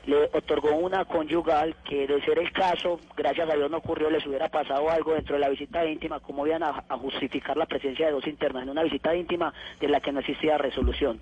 [0.09, 4.27] le otorgó una conyugal que de ser el caso, gracias a Dios no ocurrió, les
[4.27, 8.13] hubiera pasado algo dentro de la visita íntima, ¿cómo iban a, justificar la presencia de
[8.13, 11.21] dos internas en una visita íntima de la que no existía resolución?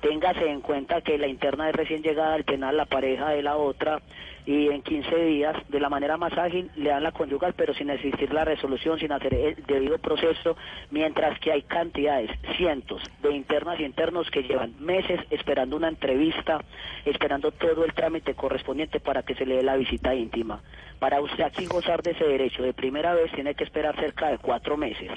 [0.00, 3.56] Téngase en cuenta que la interna es recién llegada al penal, la pareja de la
[3.56, 4.02] otra,
[4.46, 7.88] y en 15 días, de la manera más ágil, le dan la conyugal, pero sin
[7.88, 10.56] existir la resolución, sin hacer el debido proceso,
[10.90, 16.62] mientras que hay cantidades, cientos de internas y internos que llevan meses esperando una entrevista,
[17.06, 20.60] esperando todo el trámite correspondiente para que se le dé la visita íntima.
[20.98, 24.38] Para usted aquí gozar de ese derecho de primera vez tiene que esperar cerca de
[24.38, 25.10] cuatro meses,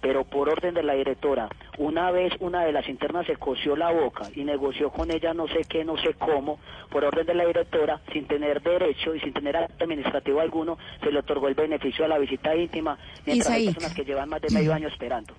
[0.00, 3.90] pero por orden de la directora, una vez una de las internas se cosió la
[3.90, 7.44] boca y negoció con ella no sé qué, no sé cómo, por orden de la
[7.44, 12.04] directora, sin tener derecho y sin tener acto administrativo alguno, se le otorgó el beneficio
[12.04, 15.34] a la visita íntima, mientras hay personas que llevan más de medio año esperando.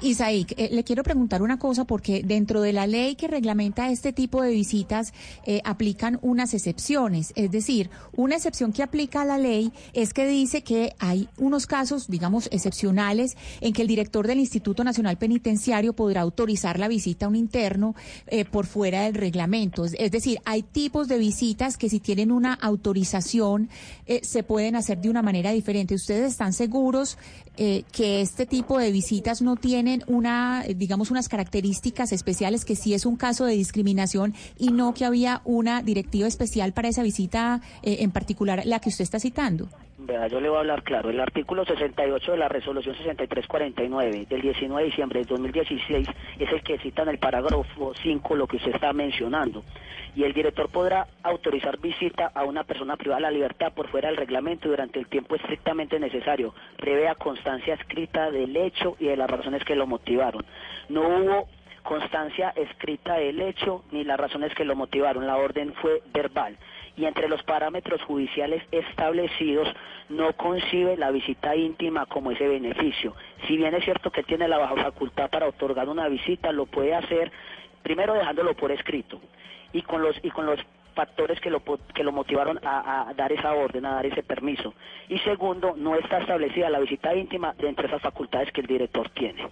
[0.00, 4.12] Isaac, eh, le quiero preguntar una cosa porque dentro de la ley que reglamenta este
[4.12, 5.12] tipo de visitas
[5.44, 7.32] eh, aplican unas excepciones.
[7.36, 12.08] Es decir, una excepción que aplica la ley es que dice que hay unos casos,
[12.08, 17.28] digamos, excepcionales en que el director del Instituto Nacional Penitenciario podrá autorizar la visita a
[17.28, 17.94] un interno
[18.26, 19.84] eh, por fuera del reglamento.
[19.84, 23.68] Es, es decir, hay tipos de visitas que si tienen una autorización
[24.22, 25.94] se pueden hacer de una manera diferente.
[25.94, 27.16] ¿Ustedes están seguros
[27.56, 32.94] que este tipo de visitas no tienen una, eh, digamos, unas características especiales, que sí
[32.94, 37.60] es un caso de discriminación y no que había una directiva especial para esa visita
[37.82, 39.68] eh, en particular, la que usted está citando?
[40.06, 41.08] Yo le voy a hablar claro.
[41.08, 46.62] El artículo 68 de la resolución 6349 del 19 de diciembre de 2016 es el
[46.62, 49.64] que cita en el parágrafo 5 lo que usted está mencionando.
[50.14, 54.08] Y el director podrá autorizar visita a una persona privada de la libertad por fuera
[54.08, 59.30] del reglamento durante el tiempo estrictamente necesario, previa constancia escrita del hecho y de las
[59.30, 60.44] razones que lo motivaron.
[60.90, 61.48] No hubo
[61.82, 65.26] constancia escrita del hecho ni las razones que lo motivaron.
[65.26, 66.58] La orden fue verbal
[66.96, 69.68] y entre los parámetros judiciales establecidos
[70.08, 73.14] no concibe la visita íntima como ese beneficio.
[73.46, 76.94] Si bien es cierto que tiene la baja facultad para otorgar una visita, lo puede
[76.94, 77.32] hacer
[77.82, 79.20] primero dejándolo por escrito
[79.72, 80.60] y con los y con los
[80.94, 81.62] factores que lo
[81.94, 84.74] que lo motivaron a, dar esa orden, a dar ese permiso.
[85.08, 89.48] Y segundo, no está establecida la visita íntima entre esas facultades que el director tiene.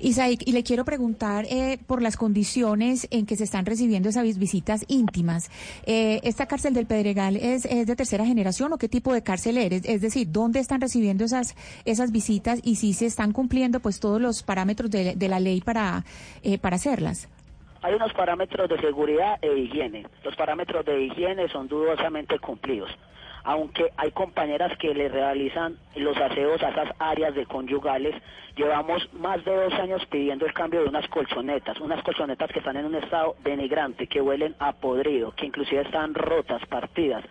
[0.00, 4.38] Isaí, y le quiero preguntar eh, por las condiciones en que se están recibiendo esas
[4.38, 5.50] visitas íntimas.
[5.86, 9.84] Eh, ¿Esta cárcel del Pedregal es, de tercera generación o qué tipo de cárcel es?
[9.84, 11.54] Es decir, ¿dónde están recibiendo esas,
[11.84, 15.60] esas visitas y si se están cumpliendo pues todos los parámetros de, de la ley
[15.60, 16.04] para,
[16.42, 17.28] eh, para hacerlas?
[17.82, 20.04] Hay unos parámetros de seguridad e higiene.
[20.24, 22.90] Los parámetros de higiene son dudosamente cumplidos
[23.44, 28.14] aunque hay compañeras que le realizan los aseos a esas áreas de conyugales,
[28.56, 32.76] llevamos más de dos años pidiendo el cambio de unas colchonetas, unas colchonetas que están
[32.76, 37.24] en un estado denigrante, que huelen a podrido, que inclusive están rotas, partidas.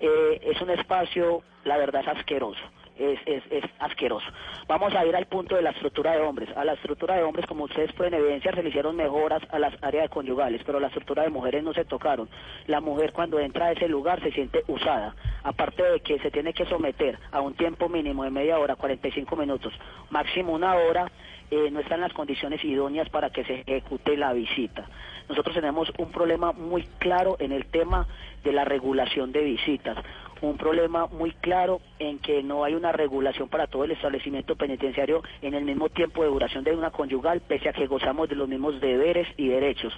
[0.00, 2.60] Eh, es un espacio, la verdad, es asqueroso
[2.98, 4.26] es, es, es, asqueroso.
[4.66, 6.48] Vamos a ir al punto de la estructura de hombres.
[6.56, 9.74] A la estructura de hombres, como ustedes pueden evidenciar, se le hicieron mejoras a las
[9.82, 12.28] áreas conyugales, pero la estructura de mujeres no se tocaron.
[12.66, 16.52] La mujer cuando entra a ese lugar se siente usada, aparte de que se tiene
[16.52, 19.72] que someter a un tiempo mínimo de media hora, 45 minutos,
[20.10, 21.10] máximo una hora,
[21.50, 24.84] eh, no están las condiciones idóneas para que se ejecute la visita.
[25.28, 28.06] Nosotros tenemos un problema muy claro en el tema
[28.42, 29.96] de la regulación de visitas
[30.42, 35.22] un problema muy claro en que no hay una regulación para todo el establecimiento penitenciario
[35.42, 38.48] en el mismo tiempo de duración de una conyugal, pese a que gozamos de los
[38.48, 39.92] mismos deberes y derechos.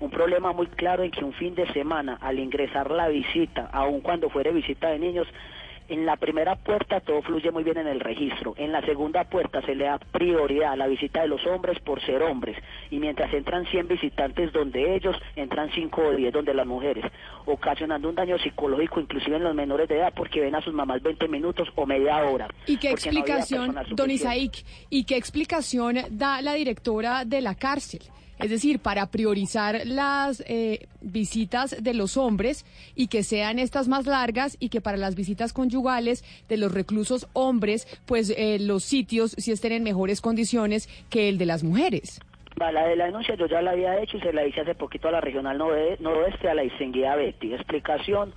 [0.00, 4.00] Un problema muy claro en que un fin de semana, al ingresar la visita, aun
[4.00, 5.28] cuando fuere visita de niños,
[5.94, 8.54] en la primera puerta todo fluye muy bien en el registro.
[8.56, 12.04] En la segunda puerta se le da prioridad a la visita de los hombres por
[12.04, 12.56] ser hombres.
[12.90, 17.04] Y mientras entran 100 visitantes donde ellos, entran 5 o 10 donde las mujeres,
[17.46, 21.00] ocasionando un daño psicológico inclusive en los menores de edad porque ven a sus mamás
[21.00, 22.48] 20 minutos o media hora.
[22.66, 28.00] ¿Y qué explicación, don Isaíc, y qué explicación da la directora de la cárcel?
[28.38, 34.06] Es decir, para priorizar las eh, visitas de los hombres y que sean estas más
[34.06, 39.34] largas y que para las visitas conyugales de los reclusos hombres, pues eh, los sitios
[39.38, 42.20] sí estén en mejores condiciones que el de las mujeres.
[42.56, 45.08] La de la denuncia yo ya la había hecho y se la hice hace poquito
[45.08, 47.52] a la regional noroeste, a la distinguida Betty.
[47.52, 48.32] Explicación,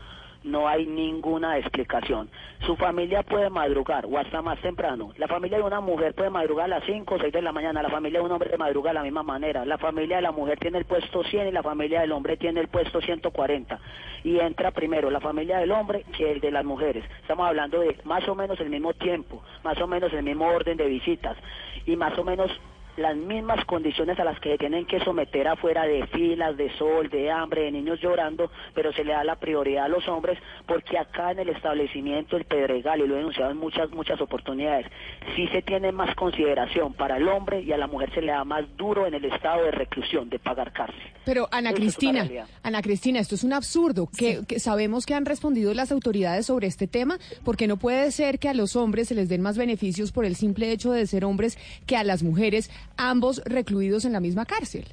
[0.47, 2.29] no hay ninguna explicación.
[2.65, 5.11] Su familia puede madrugar o hasta más temprano.
[5.17, 7.83] La familia de una mujer puede madrugar a las 5 o 6 de la mañana.
[7.83, 9.65] La familia de un hombre madruga de la misma manera.
[9.65, 12.61] La familia de la mujer tiene el puesto 100 y la familia del hombre tiene
[12.61, 13.79] el puesto 140.
[14.23, 17.03] Y entra primero la familia del hombre que el de las mujeres.
[17.21, 20.77] Estamos hablando de más o menos el mismo tiempo, más o menos el mismo orden
[20.77, 21.37] de visitas
[21.85, 22.51] y más o menos
[22.97, 27.09] las mismas condiciones a las que se tienen que someter afuera de filas, de sol,
[27.09, 30.97] de hambre, de niños llorando, pero se le da la prioridad a los hombres porque
[30.97, 34.87] acá en el establecimiento el Pedregal, y lo he denunciado en muchas, muchas oportunidades,
[35.35, 38.43] sí se tiene más consideración para el hombre y a la mujer se le da
[38.43, 41.01] más duro en el estado de reclusión, de pagar cárcel.
[41.23, 42.27] Pero Ana Cristina,
[42.63, 46.67] Ana Cristina, esto es un absurdo, que, que sabemos que han respondido las autoridades sobre
[46.67, 50.11] este tema, porque no puede ser que a los hombres se les den más beneficios
[50.11, 54.19] por el simple hecho de ser hombres que a las mujeres ambos recluidos en la
[54.19, 54.85] misma cárcel.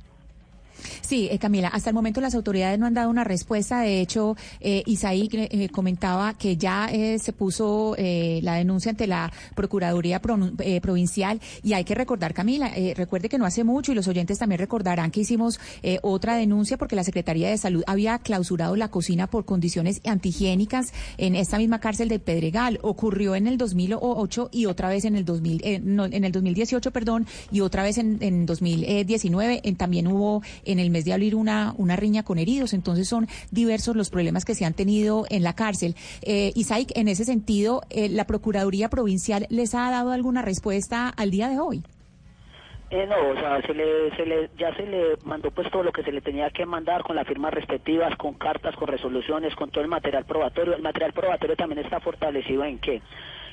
[1.00, 3.80] Sí, eh, Camila, hasta el momento las autoridades no han dado una respuesta.
[3.80, 9.32] De hecho, eh, Isaí eh, comentaba que ya eh, se puso la denuncia ante la
[9.54, 14.38] Procuraduría Provincial y hay que recordar, Camila, recuerde que no hace mucho y los oyentes
[14.38, 15.58] también recordarán que hicimos
[16.02, 21.36] otra denuncia porque la Secretaría de Salud había clausurado la cocina por condiciones antihigiénicas en
[21.36, 22.78] esta misma cárcel de Pedregal.
[22.82, 27.60] Ocurrió en el 2008 y otra vez en el 2000, en el 2018, perdón, y
[27.60, 29.62] otra vez en, en 2019.
[29.76, 32.72] también hubo en el mes de abril una, una riña con heridos.
[32.72, 35.94] Entonces son diversos los problemas que se han tenido en la cárcel.
[36.22, 41.30] Eh, Isaac, en ese sentido, eh, ¿la Procuraduría Provincial les ha dado alguna respuesta al
[41.30, 41.82] día de hoy?
[42.90, 45.90] Eh, no, o sea, se le, se le, ya se le mandó pues todo lo
[45.90, 49.70] que se le tenía que mandar con las firmas respectivas, con cartas, con resoluciones, con
[49.70, 50.74] todo el material probatorio.
[50.76, 53.02] El material probatorio también está fortalecido en qué?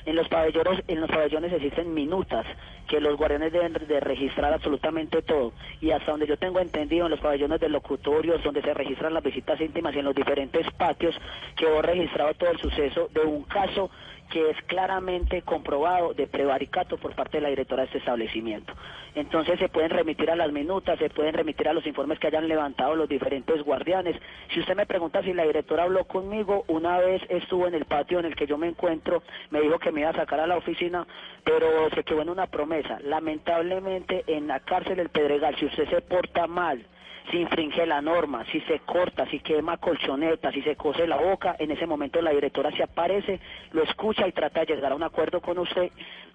[0.04, 2.44] En los pabellones, en los pabellones existen minutas
[2.88, 5.52] que los guardianes deben de registrar absolutamente todo.
[5.80, 9.22] Y hasta donde yo tengo entendido, en los pabellones de locutorios, donde se registran las
[9.22, 11.14] visitas íntimas y en los diferentes patios,
[11.56, 13.90] quedó registrado todo el suceso de un caso
[14.32, 18.72] que es claramente comprobado de prevaricato por parte de la directora de este establecimiento.
[19.14, 22.48] Entonces se pueden remitir a las minutas, se pueden remitir a los informes que hayan
[22.48, 24.16] levantado los diferentes guardianes.
[24.54, 28.20] Si usted me pregunta si la directora habló conmigo, una vez estuvo en el patio
[28.20, 30.56] en el que yo me encuentro, me dijo que me iba a sacar a la
[30.56, 31.06] oficina,
[31.44, 33.00] pero se quedó en una promesa.
[33.04, 36.86] Lamentablemente en la cárcel del Pedregal, si usted se porta mal,
[37.30, 41.56] si infringe la norma, si se corta, si quema colchoneta, si se cose la boca,
[41.58, 43.40] en ese momento la directora se aparece,
[43.72, 45.90] lo escucha y trata de llegar a un acuerdo con usted,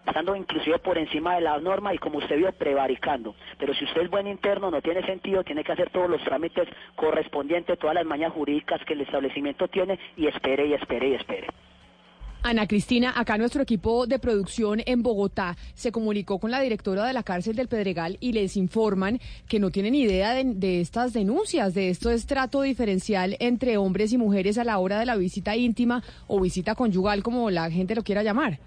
[0.06, 3.36] pasando inclusive por encima de la norma y como usted vio, prevaricando.
[3.58, 6.68] Pero si usted es buen interno, no tiene sentido, tiene que hacer todos los trámites
[6.96, 11.48] correspondientes, todas las mañas jurídicas que el establecimiento tiene y espere y espere y espere.
[12.44, 17.14] Ana Cristina, acá nuestro equipo de producción en Bogotá se comunicó con la directora de
[17.14, 21.90] la cárcel del Pedregal y les informan que no tienen idea de, estas denuncias, de
[21.90, 26.04] esto es trato diferencial entre hombres y mujeres a la hora de la visita íntima
[26.28, 28.60] o visita conyugal, como la gente lo quiera llamar.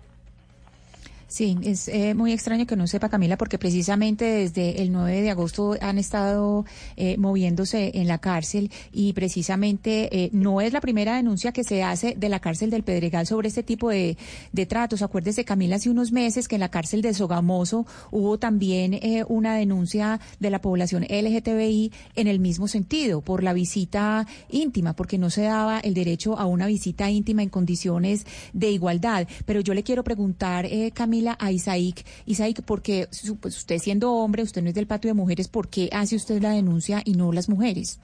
[1.31, 5.31] Sí, es eh, muy extraño que no sepa Camila porque precisamente desde el 9 de
[5.31, 6.65] agosto han estado
[6.97, 11.85] eh, moviéndose en la cárcel y precisamente eh, no es la primera denuncia que se
[11.85, 14.19] hace de la cárcel del Pedregal sobre este tipo de,
[14.51, 15.03] de tratos.
[15.03, 20.19] Acuérdese Camila hace unos meses que en la cárcel de Sogamoso hubo también una denuncia
[20.41, 25.43] de la población LGTBI en el mismo sentido por la visita íntima porque no se
[25.43, 29.29] daba el derecho a una visita íntima en condiciones de igualdad.
[29.47, 32.05] Pero yo le quiero preguntar, Camila, a Isaac.
[32.27, 33.07] Isaac, porque
[33.41, 36.41] pues, usted siendo hombre, usted no es del patio de mujeres, ¿por qué hace usted
[36.41, 38.01] la denuncia y no las mujeres?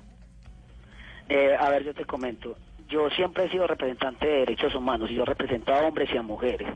[1.28, 2.56] Eh, a ver, yo te comento.
[2.88, 6.22] Yo siempre he sido representante de derechos humanos y yo represento a hombres y a
[6.22, 6.68] mujeres.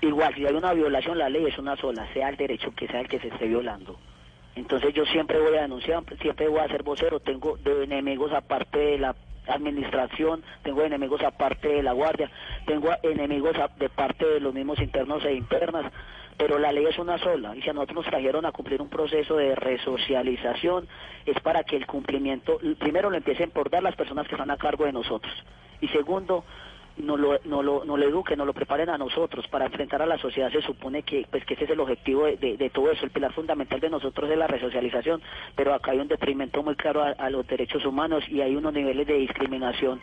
[0.00, 3.00] Igual, si hay una violación, la ley es una sola, sea el derecho que sea
[3.00, 3.98] el que se esté violando.
[4.54, 8.78] Entonces yo siempre voy a denunciar, siempre voy a ser vocero, tengo de enemigos aparte
[8.78, 9.14] de la
[9.48, 12.30] administración, tengo enemigos aparte de la guardia,
[12.66, 15.90] tengo enemigos de parte de los mismos internos e internas,
[16.36, 18.90] pero la ley es una sola y si a nosotros nos trajeron a cumplir un
[18.90, 20.86] proceso de resocialización
[21.24, 24.56] es para que el cumplimiento, primero lo empiecen por dar las personas que están a
[24.56, 25.32] cargo de nosotros
[25.80, 26.44] y segundo,
[26.98, 30.06] no lo, no lo, no lo eduquen, no lo preparen a nosotros para enfrentar a
[30.06, 33.04] la sociedad, se supone que, pues, que ese es el objetivo de, todo eso.
[33.04, 35.22] El pilar fundamental de nosotros es la resocialización,
[35.54, 39.06] pero acá hay un detrimento muy claro a los derechos humanos y hay unos niveles
[39.06, 40.00] de discriminación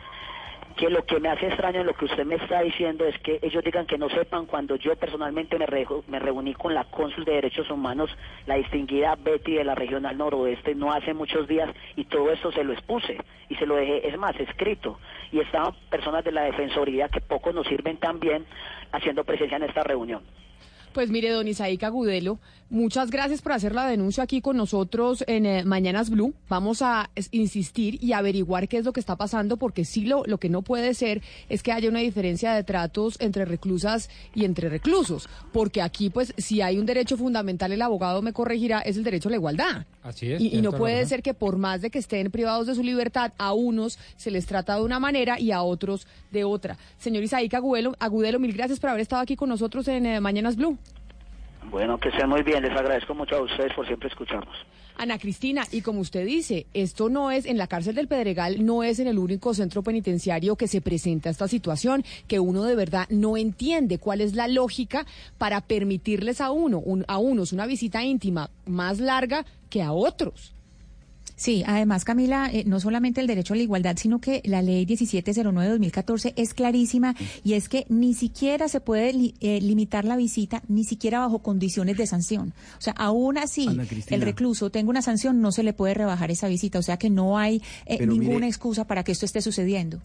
[0.76, 3.39] que lo que me hace extraño en lo que usted me está diciendo es que
[3.41, 5.67] ellos digan que no sepan cuando yo personalmente me,
[6.07, 8.09] me reuní con la cónsul de derechos humanos,
[8.45, 12.63] la distinguida Betty de la regional noroeste, no hace muchos días y todo eso se
[12.63, 13.17] lo expuse
[13.49, 14.99] y se lo dejé, es más, escrito.
[15.32, 18.45] Y estaban personas de la Defensoría que poco nos sirven también
[18.91, 20.24] haciendo presencia en esta reunión.
[20.93, 22.39] Pues mire, don Isaíca Gudelo,
[22.69, 26.33] muchas gracias por hacer la denuncia aquí con nosotros en eh, Mañanas Blue.
[26.49, 30.37] Vamos a insistir y averiguar qué es lo que está pasando, porque sí lo, lo
[30.37, 34.69] que no puede ser es que haya una diferencia de tratos entre reclusas y entre
[34.69, 39.03] reclusos, porque aquí pues si hay un derecho fundamental, el abogado me corregirá, es el
[39.03, 39.85] derecho a la igualdad.
[40.03, 40.41] Así es.
[40.41, 43.33] Y, y no puede ser que por más de que estén privados de su libertad,
[43.37, 46.77] a unos se les trata de una manera y a otros de otra.
[46.99, 50.55] Señor Isaíca Agudelo, Agudelo mil gracias por haber estado aquí con nosotros en eh, Mañanas
[50.55, 50.77] Blue.
[51.74, 52.61] Bueno, que estén muy bien.
[52.61, 54.55] Les agradezco mucho a ustedes por siempre escucharnos.
[54.95, 58.84] Ana Cristina, y como usted dice, esto no es en la cárcel del Pedregal, no
[58.84, 63.07] es en el único centro penitenciario que se presenta esta situación, que uno de verdad
[63.09, 65.07] no entiende cuál es la lógica
[65.39, 70.53] para permitirles a uno, a unos una visita íntima más larga que a otros.
[71.36, 74.86] Sí, además, Camila, eh, no solamente el derecho a la igualdad, sino que la ley
[74.86, 80.84] 1709-2014 es clarísima y es que ni siquiera se puede eh, limitar la visita, ni
[80.84, 82.53] siquiera bajo condiciones de sanción.
[82.77, 83.67] O sea, aún así,
[84.07, 86.79] el recluso tenga una sanción, no se le puede rebajar esa visita.
[86.79, 90.01] O sea que no hay eh, ninguna excusa para que esto esté sucediendo.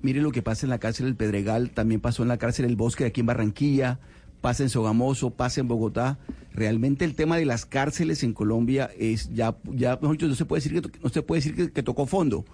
[0.00, 2.74] Mire lo que pasa en la cárcel del Pedregal, también pasó en la cárcel del
[2.74, 4.00] Bosque de aquí en Barranquilla
[4.42, 6.18] pasa en Sogamoso, pasa en Bogotá.
[6.52, 10.82] Realmente el tema de las cárceles en Colombia es ya, ya no se puede decir
[10.82, 12.44] que no se puede decir que, tocó fondo.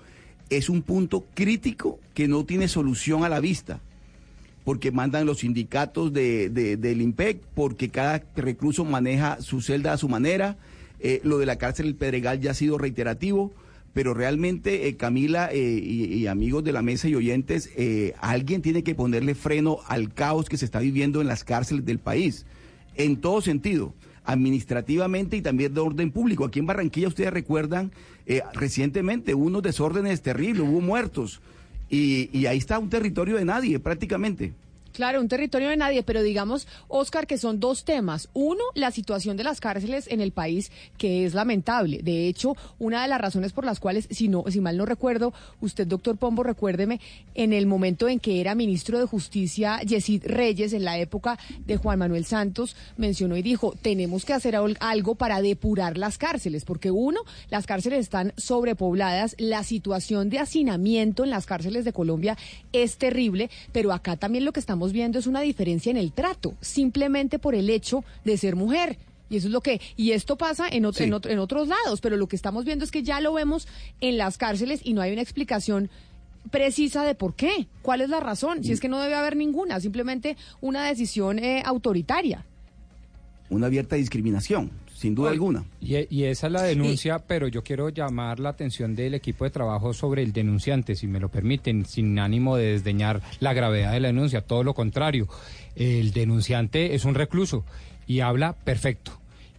[0.51, 3.80] Es un punto crítico que no tiene solución a la vista
[4.64, 10.11] porque mandan los sindicatos de, del IMPEC, porque cada recluso maneja su celda a su
[10.11, 10.59] manera.
[11.01, 13.51] Eh, lo de la cárcel del Pedregal ya ha sido reiterativo
[13.99, 18.84] pero realmente, eh, Camila eh, y, amigos de la mesa y oyentes, eh, alguien tiene
[18.84, 22.46] que ponerle freno al caos que se está viviendo en las cárceles del país,
[22.94, 26.44] en todo sentido administrativamente y también de orden público.
[26.44, 27.90] Aquí en Barranquilla, ustedes recuerdan,
[28.55, 31.40] recientemente hubo unos desórdenes terribles, hubo muertos,
[31.90, 34.53] y ahí está un territorio de nadie prácticamente.
[34.99, 38.30] Claro, un territorio de nadie, pero digamos, Oscar, que son dos temas.
[38.32, 42.01] Uno, la situación de las cárceles en el país, que es lamentable.
[42.03, 45.32] De hecho, una de las razones por las cuales, si, no, si mal no recuerdo,
[45.61, 47.01] usted, doctor Pombo, recuérdeme,
[47.36, 51.76] en el momento en que era ministro de Justicia, Yesid Reyes, en la época de
[51.76, 56.90] Juan Manuel Santos, mencionó y dijo, tenemos que hacer algo para depurar las cárceles, porque
[56.90, 57.20] uno,
[57.51, 62.36] las cárceles están sobrepobladas, la situación de hacinamiento en las cárceles de Colombia
[62.72, 66.55] es terrible, pero acá también lo que estamos viendo es una diferencia en el trato,
[66.61, 68.99] simplemente por el hecho de ser mujer.
[69.30, 72.28] Y eso es lo que, y esto pasa en, en, en otros lados, pero lo
[72.28, 73.68] que estamos viendo es que ya lo vemos
[74.01, 75.91] en las cárceles y no hay una explicación
[76.51, 79.80] precisa de por qué, cuál es la razón, si es que no debe haber ninguna,
[79.80, 82.45] simplemente una decisión eh, autoritaria.
[83.51, 85.64] Una abierta discriminación, sin duda alguna.
[85.80, 89.51] Y, y, esa es la denuncia, pero yo quiero llamar la atención del equipo de
[89.51, 94.01] trabajo sobre el denunciante, si me lo permiten, sin ánimo de desdeñar la gravedad de
[94.01, 95.28] la denuncia, todo lo contrario.
[95.76, 97.64] El denunciante es un recluso
[98.09, 99.12] y habla perfecto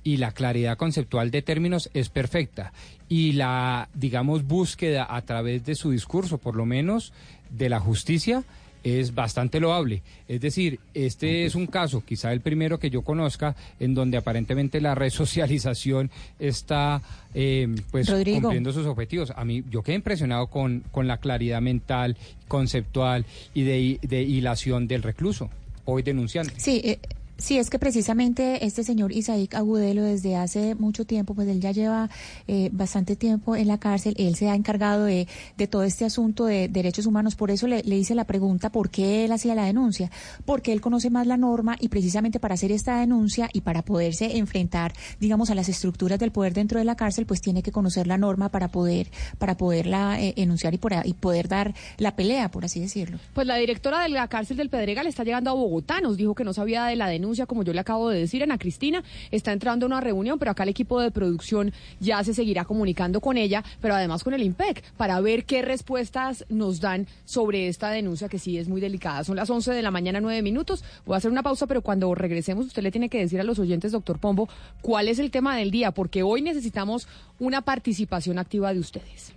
[0.04, 2.74] y la claridad conceptual de términos es perfecta
[3.08, 7.14] y la, digamos, búsqueda a través de su discurso, por lo menos,
[7.50, 8.44] de la justicia,
[8.84, 10.02] es bastante loable.
[10.28, 14.82] Es decir, este es un caso, quizá el primero que yo conozca, en donde aparentemente
[14.82, 17.02] la resocialización está
[17.34, 19.32] eh, pues cumpliendo sus objetivos.
[19.36, 22.18] A mí, yo quedé impresionado con, con la claridad mental,
[22.48, 25.50] conceptual y de, de hilación del recluso,
[25.86, 26.54] hoy denunciante.
[26.58, 27.00] Sí, eh,
[27.40, 31.72] Sí, es que precisamente este señor Isaac Agudelo desde hace mucho tiempo, pues él ya
[31.72, 32.10] lleva
[32.48, 35.26] eh, bastante tiempo en la cárcel, él se ha encargado de,
[35.58, 38.90] de todo este asunto de derechos humanos, por eso le, le, hice la pregunta por
[38.90, 40.12] qué él hacía la denuncia,
[40.44, 44.38] porque él conoce más la norma y precisamente para hacer esta denuncia y para poderse
[44.38, 48.06] enfrentar, digamos, a las estructuras del poder dentro de la cárcel, pues tiene que conocer
[48.06, 52.52] la norma para poder para poderla eh, enunciar y, por, y poder dar la pelea,
[52.52, 53.18] por así decirlo.
[53.34, 56.44] Pues la directora de la cárcel del Pedregal está llegando a Bogotá, nos dijo que
[56.44, 59.86] no sabía de la denuncia como yo le acabo de decir, Ana Cristina está entrando
[59.86, 63.64] a una reunión, pero acá el equipo de producción ya se seguirá comunicando con ella,
[63.82, 68.40] pero además con el IMPEC, para ver qué respuestas nos dan sobre esta denuncia que
[68.40, 69.24] sí es muy delicada.
[69.24, 70.84] Son las 11 de la mañana, 9 minutos.
[71.06, 73.60] Voy a hacer una pausa, pero cuando regresemos usted le tiene que decir a los
[73.60, 74.50] oyentes, doctor Pombo,
[74.82, 77.08] cuál es el tema del día, porque hoy necesitamos
[77.40, 79.34] una participación activa de ustedes.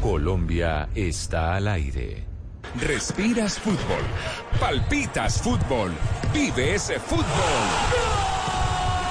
[0.00, 2.35] Colombia está al aire.
[2.80, 4.02] Respiras fútbol.
[4.60, 5.92] Palpitas fútbol.
[6.32, 7.24] Vive ese fútbol.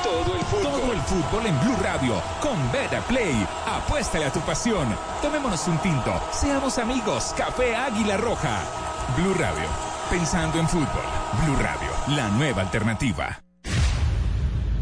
[0.03, 0.81] Todo el fútbol.
[0.81, 2.21] Todo el fútbol en Blue Radio.
[2.41, 3.47] Con Beta Play.
[3.65, 4.87] Apuéstale a tu pasión.
[5.21, 6.13] Tomémonos un tinto.
[6.31, 7.33] Seamos amigos.
[7.35, 8.59] Café Águila Roja.
[9.17, 9.67] Blue Radio.
[10.11, 11.03] Pensando en fútbol.
[11.43, 11.89] Blue Radio.
[12.15, 13.41] La nueva alternativa.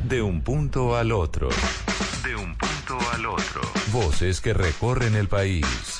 [0.04, 1.48] De un punto al otro.
[2.24, 3.62] De un punto al otro.
[3.94, 6.00] Voces que recorren el país.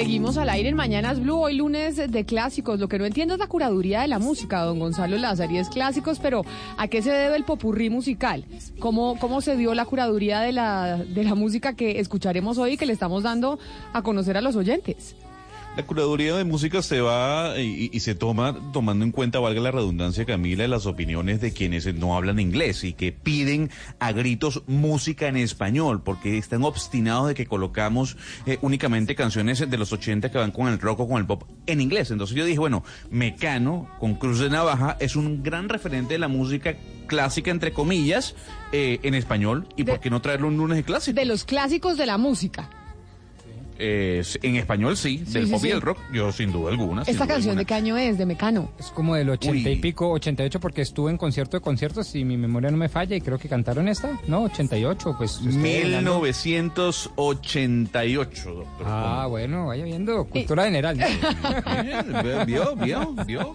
[0.00, 2.80] Seguimos al aire en Mañanas Blue, hoy lunes de clásicos.
[2.80, 5.68] Lo que no entiendo es la curaduría de la música, don Gonzalo Lázaro, y es
[5.68, 6.42] clásicos, pero
[6.78, 8.46] ¿a qué se debe el popurrí musical?
[8.78, 12.76] ¿Cómo, cómo se dio la curaduría de la, de la música que escucharemos hoy y
[12.78, 13.58] que le estamos dando
[13.92, 15.16] a conocer a los oyentes?
[15.76, 19.70] La curaduría de música se va y, y, se toma tomando en cuenta, valga la
[19.70, 25.28] redundancia, Camila, las opiniones de quienes no hablan inglés y que piden a gritos música
[25.28, 28.16] en español, porque están obstinados de que colocamos
[28.46, 31.44] eh, únicamente canciones de los 80 que van con el rock o con el pop
[31.66, 32.10] en inglés.
[32.10, 36.28] Entonces yo dije, bueno, Mecano con Cruz de Navaja es un gran referente de la
[36.28, 36.74] música
[37.06, 38.34] clásica, entre comillas,
[38.72, 39.68] eh, en español.
[39.76, 41.14] ¿Y de, por qué no traerlo un lunes de clásico?
[41.14, 42.70] De los clásicos de la música.
[43.82, 45.68] Eh, en español sí, del sí, pop sí.
[45.68, 47.00] y el rock, yo sin duda alguna.
[47.02, 47.60] ¿Esta duda canción alguna.
[47.62, 48.18] de qué año es?
[48.18, 48.70] ¿De Mecano?
[48.78, 49.80] Es como del 80 y Uy.
[49.80, 53.22] pico, 88, porque estuve en concierto de conciertos y mi memoria no me falla y
[53.22, 54.42] creo que cantaron esta, ¿no?
[54.42, 55.36] 88, pues.
[55.36, 58.86] estoy hablando- 1988, doctor.
[58.86, 60.98] Ah, bueno, vaya viendo, cultura general.
[62.06, 62.44] ¿no?
[62.46, 63.52] Vio, vio, vio.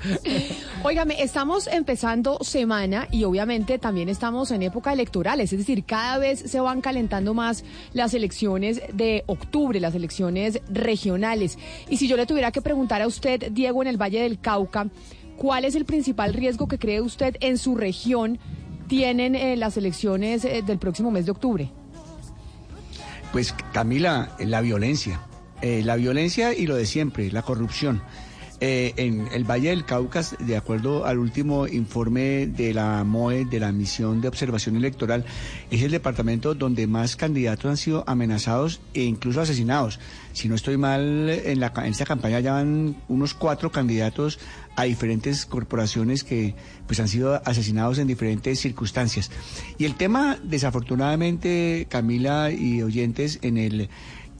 [0.84, 6.40] Óigame, estamos empezando semana y obviamente también estamos en época electorales, es decir, cada vez
[6.40, 7.64] se van calentando más
[7.94, 10.15] las elecciones de octubre, las elecciones
[10.70, 11.58] regionales.
[11.90, 14.88] Y si yo le tuviera que preguntar a usted, Diego, en el Valle del Cauca,
[15.38, 18.40] ¿cuál es el principal riesgo que cree usted en su región
[18.88, 21.72] tienen eh, las elecciones eh, del próximo mes de octubre?
[23.32, 25.22] Pues Camila, la violencia.
[25.62, 28.02] Eh, la violencia y lo de siempre, la corrupción.
[28.62, 33.60] Eh, en el Valle del Cauca, de acuerdo al último informe de la MOE, de
[33.60, 35.26] la Misión de Observación Electoral,
[35.70, 40.00] es el departamento donde más candidatos han sido amenazados e incluso asesinados.
[40.32, 44.40] Si no estoy mal, en, la, en esta campaña ya van unos cuatro candidatos
[44.78, 46.56] a diferentes corporaciones que
[46.88, 49.32] pues han sido asesinados en diferentes circunstancias.
[49.78, 53.90] Y el tema, desafortunadamente, Camila y oyentes, en el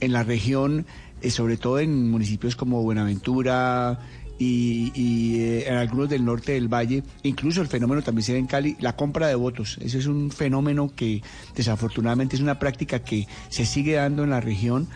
[0.00, 0.86] en la región,
[1.30, 3.98] sobre todo en municipios como Buenaventura
[4.38, 8.46] y, eh, en algunos del norte del valle, incluso el fenómeno también se ve en
[8.46, 9.78] Cali, la compra de votos.
[9.80, 11.22] Ese es un fenómeno que
[11.54, 14.88] desafortunadamente es una práctica que se sigue dando en la región.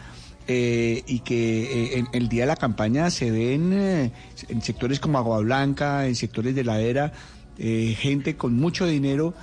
[0.52, 4.10] Eh, y que eh, en el día de la campaña se ven eh,
[4.48, 7.12] en sectores como Agua Blanca, en sectores de ladera,
[7.62, 9.34] eh, gente con mucho dinero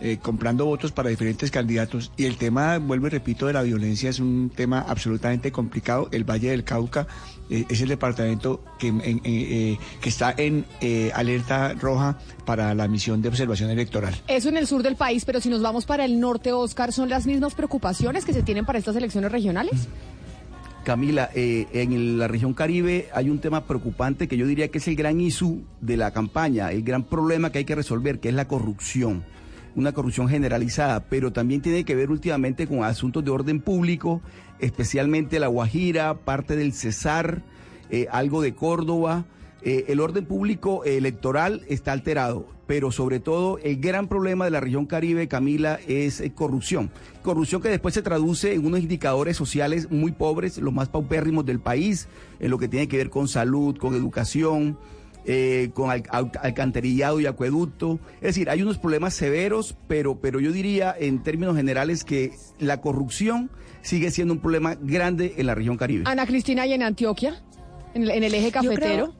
[0.00, 2.10] eh, comprando votos para diferentes candidatos.
[2.16, 6.08] Y el tema, vuelvo y repito, de la violencia es un tema absolutamente complicado.
[6.12, 7.06] El Valle del Cauca
[7.50, 12.88] eh, es el departamento que, en- eh, que está en eh, alerta roja para la
[12.88, 14.14] misión de observación electoral.
[14.28, 17.08] Eso en el sur del país, pero si nos vamos para el norte, Oscar, ¿son
[17.08, 19.88] las mismas preocupaciones que se tienen para estas elecciones regionales?
[20.84, 24.88] Camila, eh, en la región Caribe hay un tema preocupante que yo diría que es
[24.88, 28.34] el gran issue de la campaña, el gran problema que hay que resolver, que es
[28.34, 29.22] la corrupción.
[29.76, 34.20] Una corrupción generalizada, pero también tiene que ver últimamente con asuntos de orden público,
[34.58, 37.42] especialmente la Guajira, parte del Cesar,
[37.90, 39.24] eh, algo de Córdoba.
[39.62, 44.60] Eh, el orden público electoral está alterado, pero sobre todo el gran problema de la
[44.60, 46.90] región Caribe, Camila, es eh, corrupción.
[47.22, 51.60] Corrupción que después se traduce en unos indicadores sociales muy pobres, los más paupérrimos del
[51.60, 52.08] país,
[52.38, 54.78] en lo que tiene que ver con salud, con educación,
[55.24, 58.00] eh, con al- al- alcantarillado y acueducto.
[58.16, 62.80] Es decir, hay unos problemas severos, pero, pero yo diría en términos generales que la
[62.80, 63.50] corrupción
[63.82, 66.04] sigue siendo un problema grande en la región Caribe.
[66.06, 67.42] Ana Cristina, y en Antioquia,
[67.94, 69.14] en el, en el eje Yo cafetero.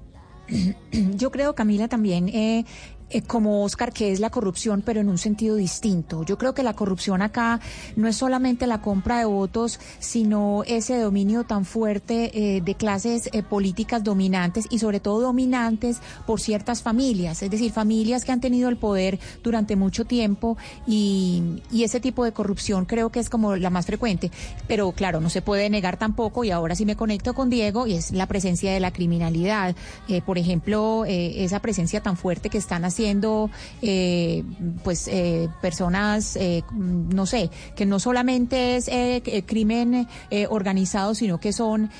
[1.16, 2.64] Yo creo, Camila, también eh,
[3.10, 6.22] eh, como Oscar, que es la corrupción, pero en un sentido distinto.
[6.24, 7.60] Yo creo que la corrupción acá
[7.96, 13.28] no es solamente la compra de votos, sino ese dominio tan fuerte eh, de clases
[13.32, 18.40] eh, políticas dominantes y sobre todo dominantes por ciertas familias, es decir, familias que han
[18.40, 20.56] tenido el poder durante mucho tiempo
[20.86, 24.30] y, y ese tipo de corrupción creo que es como la más frecuente.
[24.68, 27.94] Pero claro, no se puede negar tampoco, y ahora sí me conecto con Diego, y
[27.94, 29.74] es la presencia de la criminalidad.
[30.06, 32.99] Eh, por ejemplo, esa presencia tan fuerte que están haciendo
[33.82, 34.44] eh,
[34.84, 40.06] pues eh, personas, eh, no sé, que no solamente es eh, eh, crimen
[40.48, 41.90] organizado, sino que son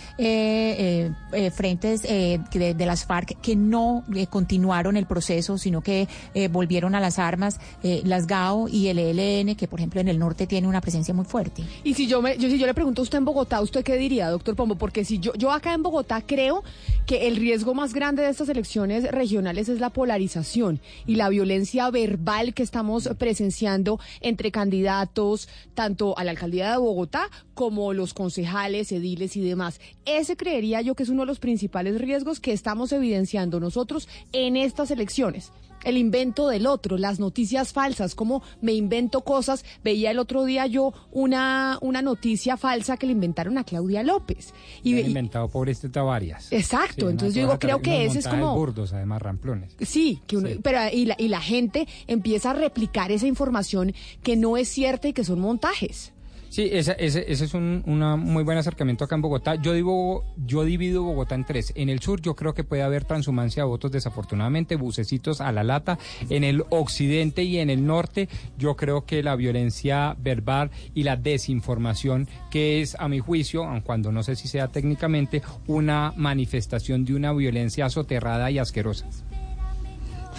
[1.55, 6.09] frentes de, de las FARC que no continuaron el proceso, sino que
[6.51, 10.47] volvieron a las armas, las GAO y el ELN, que por ejemplo en el norte
[10.47, 11.63] tiene una presencia muy fuerte.
[11.85, 13.97] Y si yo, me, yo, si yo le pregunto a usted en Bogotá, ¿usted qué
[13.97, 14.77] diría, doctor Pombo?
[14.77, 16.63] Porque si yo, yo acá en Bogotá creo
[17.07, 21.91] que el riesgo más grande de estas elecciones regionales es la polarización y la violencia
[21.91, 28.93] verbal que estamos presenciando entre candidatos, tanto a la alcaldía de Bogotá como los concejales,
[28.93, 29.80] ediles y demás.
[30.05, 34.57] Ese creería yo que es uno de los principales riesgos que estamos evidenciando nosotros en
[34.57, 35.53] estas elecciones.
[35.85, 39.64] El invento del otro, las noticias falsas, como me invento cosas.
[39.83, 44.53] Veía el otro día yo una, una noticia falsa que le inventaron a Claudia López.
[44.83, 46.53] Y, y- inventado pobrecita varias.
[46.53, 48.55] Exacto, Sí, entonces yo digo, creo que ese es como...
[48.57, 49.76] burdos, además ramplones.
[49.81, 54.37] Sí, que uno, pero y la, y la gente empieza a replicar esa información que
[54.37, 56.12] no es cierta y que son montajes.
[56.51, 59.55] Sí, ese, ese, ese es un una muy buen acercamiento acá en Bogotá.
[59.55, 61.73] Yo, digo, yo divido Bogotá en tres.
[61.77, 65.63] En el sur yo creo que puede haber transhumancia de votos desafortunadamente, bucecitos a la
[65.63, 65.97] lata.
[66.29, 68.29] En el occidente y en el norte
[68.59, 73.81] yo creo que la violencia verbal y la desinformación, que es a mi juicio, aun
[73.81, 79.07] cuando no sé si sea técnicamente, una manifestación de una violencia soterrada y asquerosa.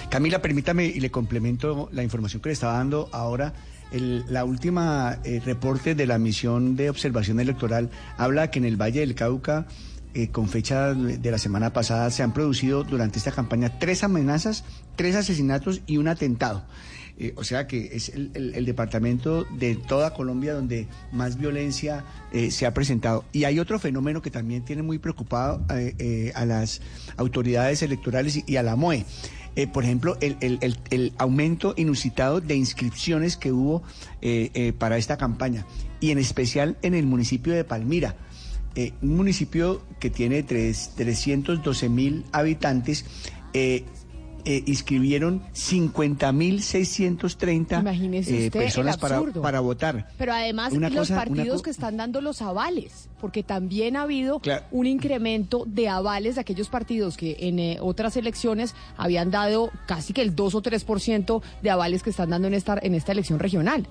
[0.09, 3.53] Camila, permítame y le complemento la información que le estaba dando ahora.
[3.91, 8.77] El- la última eh, reporte de la misión de observación electoral habla que en el
[8.81, 9.67] Valle del Cauca,
[10.13, 14.63] eh, con fecha de la semana pasada, se han producido durante esta campaña tres amenazas,
[14.95, 16.63] tres asesinatos y un atentado.
[17.17, 22.49] Eh, o sea que es el, el- departamento de toda Colombia donde más violencia eh,
[22.51, 23.25] se ha presentado.
[23.33, 26.81] Y hay otro fenómeno que también tiene muy preocupado eh, eh, a las
[27.17, 29.05] autoridades electorales y a la MOE.
[29.55, 33.83] Eh, por ejemplo, el, el- el- el aumento inusitado de inscripciones que hubo
[34.21, 35.65] eh, eh, para esta campaña
[35.99, 38.15] y en especial en el municipio de Palmira.
[38.75, 43.03] Eh, un municipio que tiene tres- 312 mil habitantes,
[44.45, 50.07] eh, inscribieron 50.630 Imagínese eh, personas para, votar.
[50.17, 54.39] Pero además Una los cosa- partidos que están dando los avales, porque también ha habido
[54.39, 54.65] Claro.
[54.71, 60.13] un incremento de avales de aquellos partidos que en eh, otras elecciones habían dado casi
[60.13, 63.39] que el 2 o 3% de avales que están dando en esta, en esta elección
[63.39, 63.87] regional.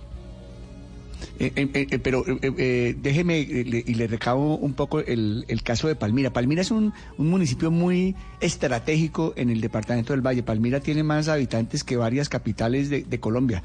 [1.39, 5.63] Eh, eh, eh, pero eh, déjeme eh, le- y le recabo un poco el, el
[5.63, 6.33] caso de Palmira.
[6.33, 10.43] Palmira es un, un municipio muy estratégico en el departamento del Valle.
[10.43, 13.63] Palmira tiene más habitantes que varias capitales de, de Colombia.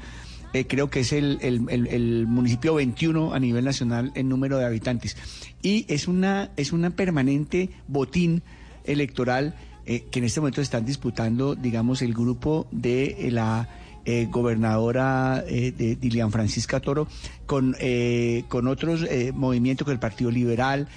[0.68, 5.14] Creo que es el, el- el- municipio 21 a nivel nacional en número de habitantes.
[5.62, 8.42] Y es una, es una permanente botín
[8.84, 9.54] electoral
[9.84, 13.68] que en este momento están disputando, digamos, el grupo de la
[14.06, 17.06] eh, gobernadora eh, de Dilian Francisca Toro
[17.44, 20.88] con, eh, con otros eh, movimientos, con el Partido Liberal.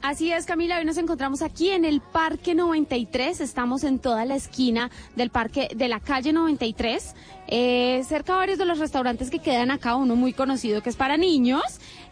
[0.00, 4.36] Así es, Camila, hoy nos encontramos aquí en el Parque 93, estamos en toda la
[4.36, 7.16] esquina del parque de la calle 93,
[7.48, 10.96] eh, cerca de varios de los restaurantes que quedan acá, uno muy conocido que es
[10.96, 11.62] para niños.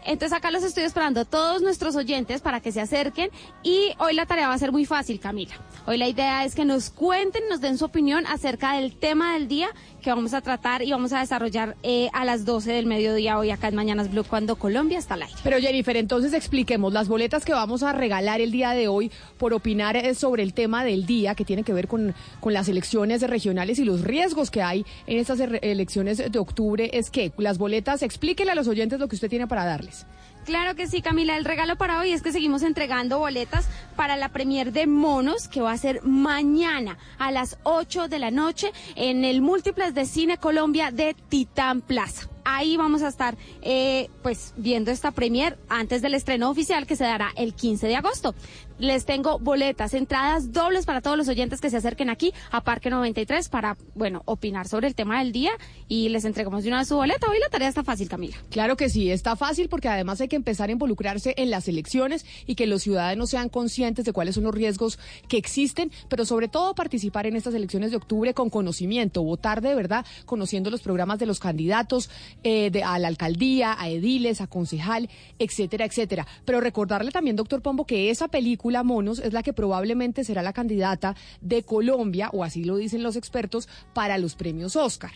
[0.07, 3.29] Entonces acá los estoy esperando a todos nuestros oyentes para que se acerquen
[3.61, 5.53] y hoy la tarea va a ser muy fácil, Camila.
[5.85, 9.47] Hoy la idea es que nos cuenten, nos den su opinión acerca del tema del
[9.47, 9.67] día
[10.01, 13.51] que vamos a tratar y vamos a desarrollar eh, a las 12 del mediodía hoy
[13.51, 15.35] acá en Mañanas Blue cuando Colombia está al aire.
[15.43, 19.53] Pero Jennifer, entonces expliquemos las boletas que vamos a regalar el día de hoy por
[19.53, 23.21] opinar eh, sobre el tema del día que tiene que ver con, con las elecciones
[23.23, 26.89] regionales y los riesgos que hay en estas er- elecciones de octubre.
[26.93, 29.96] Es que las boletas, explíquele a los oyentes lo que usted tiene para darles.
[30.45, 31.35] Claro que sí, Camila.
[31.35, 33.67] El regalo para hoy es que seguimos entregando boletas
[33.97, 38.31] para la premier de Monos, que va a ser mañana a las 8 de la
[38.31, 42.29] noche en el Múltiples de Cine Colombia de Titán Plaza.
[42.49, 47.03] Ahí vamos a estar eh, pues viendo esta premier antes del estreno oficial que se
[47.03, 48.33] dará el 15 de agosto.
[48.79, 52.89] Les tengo boletas, entradas dobles para todos los oyentes que se acerquen aquí a Parque
[52.89, 55.51] 93 para, bueno, opinar sobre el tema del día
[55.89, 57.27] y les entregamos de una vez su boleta.
[57.29, 58.37] Hoy la tarea está fácil, Camila.
[58.49, 62.25] Claro que sí, está fácil porque además hay que empezar a involucrarse en las elecciones
[62.45, 66.47] y que los ciudadanos sean conscientes de cuáles son los riesgos que existen, pero sobre
[66.47, 71.19] todo participar en estas elecciones de octubre con conocimiento, votar de verdad, conociendo los programas
[71.19, 72.09] de los candidatos
[72.43, 75.09] eh, de, a la alcaldía, a ediles, a concejal,
[75.39, 76.27] etcétera, etcétera.
[76.45, 80.53] Pero recordarle también, doctor Pombo, que esa película Monos es la que probablemente será la
[80.53, 85.11] candidata de Colombia, o así lo dicen los expertos, para los premios Oscar.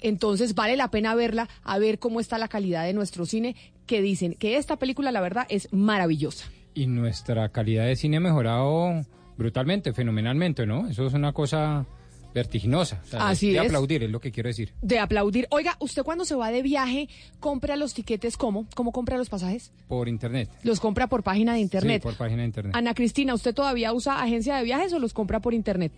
[0.00, 3.56] Entonces vale la pena verla, a ver cómo está la calidad de nuestro cine,
[3.86, 6.50] que dicen que esta película, la verdad, es maravillosa.
[6.74, 9.04] Y nuestra calidad de cine ha mejorado
[9.36, 10.88] brutalmente, fenomenalmente, ¿no?
[10.88, 11.86] Eso es una cosa
[12.34, 13.00] vertiginosa.
[13.04, 13.64] O sea, Así de es.
[13.66, 14.72] aplaudir, es lo que quiero decir.
[14.82, 15.46] De aplaudir.
[15.50, 17.08] Oiga, ¿usted cuando se va de viaje
[17.38, 18.66] compra los tiquetes cómo?
[18.74, 19.72] ¿Cómo compra los pasajes?
[19.88, 20.48] Por internet.
[20.62, 22.02] Los compra por página de internet.
[22.02, 22.74] Sí, por página de internet.
[22.74, 25.92] Ana Cristina, ¿usted todavía usa agencia de viajes o los compra por internet?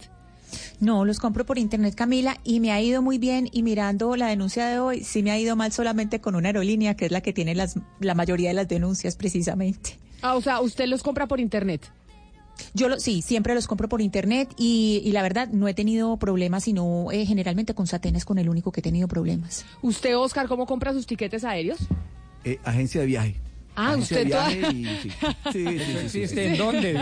[0.81, 3.49] No, los compro por internet, Camila, y me ha ido muy bien.
[3.53, 6.95] Y mirando la denuncia de hoy, sí me ha ido mal solamente con una aerolínea,
[6.95, 9.99] que es la que tiene las, la mayoría de las denuncias, precisamente.
[10.21, 11.91] Ah, o sea, usted los compra por internet.
[12.75, 16.17] Yo lo, sí, siempre los compro por internet y, y la verdad no he tenido
[16.17, 19.65] problemas, sino eh, generalmente con Satén es con el único que he tenido problemas.
[19.83, 21.79] ¿Usted, Oscar, cómo compra sus tiquetes aéreos?
[22.45, 23.37] Eh, agencia de viaje.
[23.75, 24.71] Ah, usted todavía.
[25.53, 26.97] Sí, sí, sí, ¿En dónde?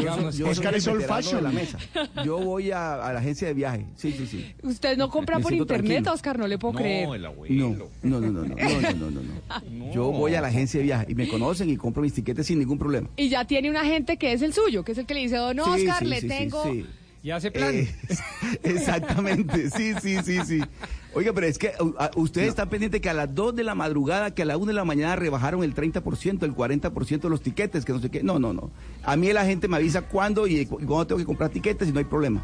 [0.44, 1.42] Oscar es old fashion.
[1.42, 1.78] la mesa.
[2.24, 3.86] Yo voy a, la agencia de viaje.
[3.96, 4.54] Sí, sí, sí.
[4.62, 6.38] ¿Usted no compra por internet, Oscar?
[6.38, 7.06] No le puedo creer.
[7.06, 7.22] No, el.
[7.22, 11.14] No, no, no, no, no, no, no, Yo voy a la agencia de viaje y
[11.14, 13.08] me conocen y compro mis tiquetes sin ningún problema.
[13.16, 15.38] Y ya tiene un agente que es el suyo, que es el que le dice,
[15.38, 16.64] oh, don Oscar, le tengo
[17.22, 17.74] ¿Y hace plan?
[17.74, 17.94] Eh,
[18.62, 20.60] exactamente, sí, sí, sí, sí.
[21.12, 23.74] Oiga, pero es que uh, uh, ustedes están pendientes que a las 2 de la
[23.74, 27.42] madrugada, que a la 1 de la mañana rebajaron el 30%, el 40% de los
[27.42, 28.22] tiquetes, que no sé qué.
[28.22, 28.70] No, no, no.
[29.02, 31.88] A mí la gente me avisa cuándo y, cu- y cuándo tengo que comprar tiquetes
[31.88, 32.42] y no hay problema.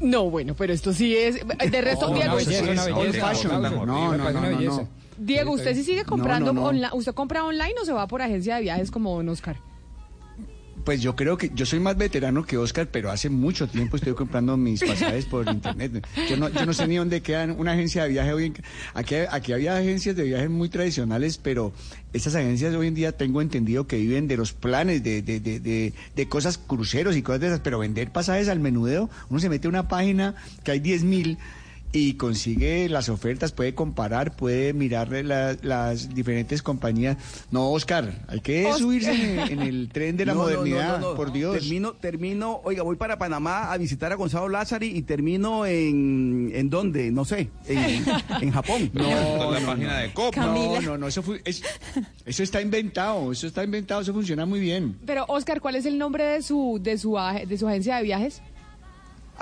[0.00, 1.40] No, bueno, pero esto sí es...
[1.46, 4.88] De resto, No, Diego, No, no, no, no, no.
[5.18, 6.66] Diego, ¿usted sí sigue comprando No, no, no.
[6.68, 6.88] online?
[6.92, 9.56] ¿Usted compra online o se va por agencia de viajes como don Oscar?
[10.84, 14.14] Pues yo creo que yo soy más veterano que Oscar, pero hace mucho tiempo estoy
[14.14, 16.04] comprando mis pasajes por internet.
[16.28, 18.44] Yo no, yo no sé ni dónde quedan una agencia de viaje hoy.
[18.46, 18.54] en-
[18.94, 21.72] aquí, aquí había agencias de viajes muy tradicionales, pero
[22.12, 25.60] estas agencias hoy en día tengo entendido que viven de los planes, de, de, de,
[25.60, 29.48] de, de cosas cruceros y cosas de esas, pero vender pasajes al menudeo, uno se
[29.48, 31.38] mete a una página que hay 10 mil
[31.94, 37.18] y consigue las ofertas, puede comparar, puede mirar la- las diferentes compañías.
[37.50, 38.80] No, Oscar, hay que Oscar.
[38.80, 41.14] subirse en, el- en el tren de la No, no, no, modernidad, no, no.
[41.16, 41.52] por Dios.
[41.58, 46.70] Termino, termino, oiga, voy para Panamá a visitar a Gonzalo Lázari y termino en, ¿en
[46.70, 47.10] dónde?
[47.10, 48.04] No sé, en,
[48.40, 48.90] en Japón.
[49.02, 50.00] No, la no, página no.
[50.00, 50.36] de COP.
[50.36, 51.62] No, no, no, eso, fue- es-
[52.24, 54.96] eso está inventado, eso está inventado, eso funciona muy bien.
[55.04, 58.40] Pero, Oscar, ¿cuál es el nombre de su, de su, de su agencia de viajes?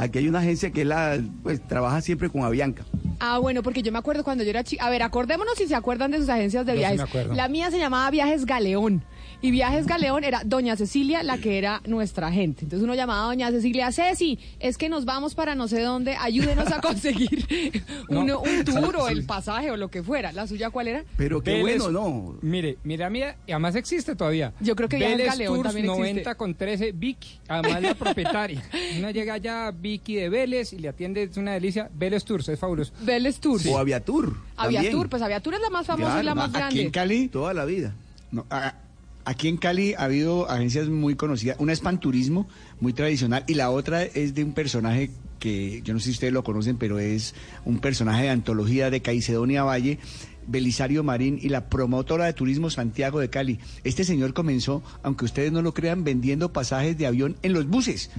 [0.03, 2.85] Aquí hay una agencia que la, pues, trabaja siempre con Avianca.
[3.19, 4.87] Ah, bueno, porque yo me acuerdo cuando yo era chica.
[4.87, 6.97] A ver, acordémonos si se acuerdan de sus agencias de Yo sí viajes.
[6.97, 7.35] me acuerdo.
[7.35, 9.05] La mía se llamaba Viajes Galeón.
[9.43, 12.65] Y Viajes Galeón era Doña Cecilia, la que era nuestra agente.
[12.65, 16.15] Entonces uno llamaba a Doña Cecilia, Ceci, es que nos vamos para no sé dónde,
[16.17, 17.47] ayúdenos a conseguir
[18.09, 18.41] un, No.
[18.41, 19.13] un tour o Sí.
[19.15, 20.33] el pasaje o lo que fuera.
[20.33, 21.05] ¿La suya cuál era?
[21.17, 22.39] Pero qué Vélez- bueno, ¿no?
[22.43, 23.11] Mire, mira,
[23.47, 24.53] y además existe todavía.
[24.61, 26.01] Yo creo que Viajes Vélez Galeón Tours también existe.
[26.13, 28.63] 90 con 13, Vicky, además la propietaria.
[28.99, 31.89] Uno llega allá, Vicky de Vélez, y le atiende, es una delicia.
[31.95, 32.93] Vélez Tours, es fabuloso.
[33.01, 33.65] Vélez Tours.
[33.67, 34.37] O Aviatur.
[34.57, 35.09] Aviatur, también.
[35.09, 36.83] pues Aviatur es la más famosa Claro, y la más Aquí grande.
[36.83, 37.95] en Cali, Toda la vida.
[38.33, 38.75] no, a-
[39.31, 41.57] aquí en Cali ha habido agencias muy conocidas.
[41.61, 42.49] Una es Panturismo,
[42.81, 46.33] muy tradicional, y la otra es de un personaje que yo no sé si ustedes
[46.33, 49.99] lo conocen, pero es un personaje de antología de Caicedonia Valle.
[50.51, 53.59] Belisario Marín y la promotora de turismo Santiago de Cali.
[53.85, 58.11] Este señor comenzó, aunque ustedes no lo crean, vendiendo pasajes de avión en los buses.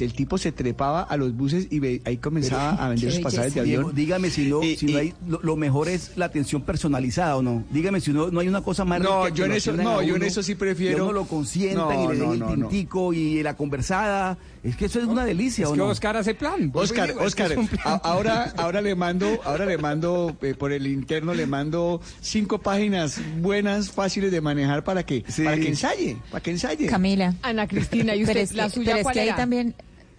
[0.00, 3.54] El tipo se trepaba a los buses y ve- ahí comenzaba a vender sus pasajes
[3.54, 3.96] de Diego, avión.
[3.96, 7.64] dígame si no, si no hay, lo, lo mejor es la atención personalizada o no.
[7.70, 10.02] Dígame si no, no hay una cosa más No, rica que yo en eso- no,
[10.02, 13.12] yo en eso sí que prefiero- uno lo consientan No, y le den el tintico
[13.14, 14.36] y la conversada.
[14.62, 15.86] Es que eso es una delicia, Es ¿o que no?
[15.86, 16.70] Oscar hace plan.
[16.74, 17.80] Oscar, digo, Oscar, es un plan.
[17.84, 22.58] a- ahora, ahora le mando, ahora le mando eh, por el interno le mando cinco
[22.58, 26.86] páginas buenas, fáciles de manejar para que, para que ensaye, para que ensaye.
[26.86, 27.34] Camila.
[27.42, 29.74] Ana Cristina, ¿y usted, Pero es la que- suya pero es cuál que ahí también...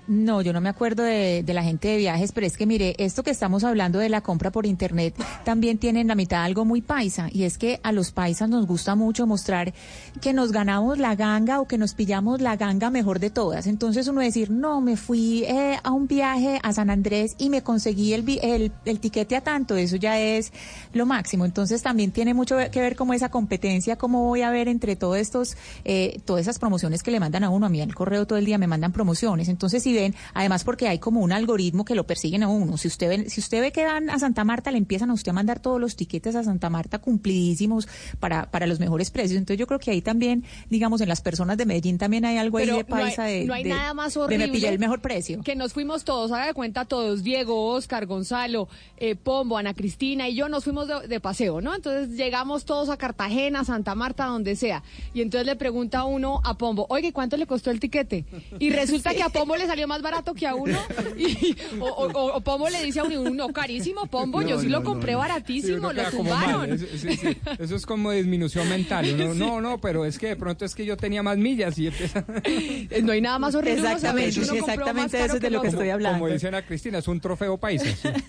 [0.10, 2.96] No, yo no me acuerdo de, de la gente de viajes, pero es que mire,
[2.98, 6.66] esto que estamos hablando de la compra por internet también tiene en la mitad algo
[6.66, 9.72] muy paisa, y es que a los paisas nos gusta mucho mostrar
[10.20, 13.68] que nos ganamos la ganga o que nos pillamos la ganga mejor de todas.
[13.68, 17.62] Entonces uno decir, no, me fui eh, a un viaje a San Andrés y me
[17.62, 20.52] conseguí el, el, tiquete a tanto, eso ya es
[20.92, 21.46] lo máximo.
[21.46, 25.18] Entonces también tiene mucho que ver como esa competencia, cómo voy a ver entre todos
[25.18, 25.56] estos,
[25.86, 27.68] eh, todas esas promociones que le mandan a uno.
[27.68, 29.50] A mí el correo todo el día me mandan promociones.
[29.50, 32.78] Entonces si ven, además porque hay como un algoritmo que lo persiguen a uno.
[32.78, 35.30] Si usted ve, si usted ve que van a Santa Marta, le empiezan a usted
[35.30, 37.88] a mandar todos los tiquetes a Santa Marta cumplidísimos
[38.20, 39.38] para, para los mejores precios.
[39.38, 42.58] Entonces yo creo que ahí también, digamos, en las personas de Medellín también hay algo
[42.58, 44.54] Pero ahí de no hay- paisa de, no hay de- nada más de horrible me
[44.54, 45.42] pillé el mejor precio.
[45.44, 50.28] Que nos fuimos todos, haga de cuenta todos, Diego, Oscar, Gonzalo, eh, Pombo, Ana Cristina
[50.30, 51.76] y yo nos fuimos de, de paseo, ¿no?
[51.76, 54.84] Entonces llegamos todos a Cartagena, Santa Marta, donde sea.
[55.14, 58.26] Y entonces le pregunta uno a Pombo, oye, ¿cuánto le costó el tiquete?
[58.60, 60.80] Y resulta que a Pombo le salió más barato que a uno.
[61.18, 64.68] Y, o, o- o- o Pombo le dice a uno, no, carísimo, Pombo, yo sí
[64.68, 65.18] no, lo compré no.
[65.20, 66.72] Baratísimo, lo tumbaron.
[66.72, 67.38] Eso, sí, sí.
[67.60, 69.06] Eso es como disminución mental.
[69.14, 69.40] Uno, Sí.
[69.40, 72.24] No, no, pero es que de pronto es que yo tenía más millas y empieza...
[73.04, 73.80] No hay nada más horrible.
[73.82, 76.20] Exactamente, uno exactamente eso es de lo que estoy hablando.
[76.20, 77.86] Como dice Ana Cristina, es un trofeo paisa.
[77.86, 78.08] sí.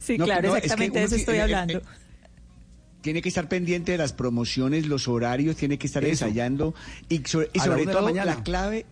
[0.00, 1.78] Sí, No, claro, no, es que exactamente de eso estoy eh, eh, hablando.
[1.78, 1.82] eh,
[3.02, 6.24] tiene que estar pendiente de las promociones, los horarios, tiene que estar Eso.
[6.24, 6.74] ensayando
[7.10, 8.34] y sobre, y A la la todo mañana.
[8.34, 8.86] la clave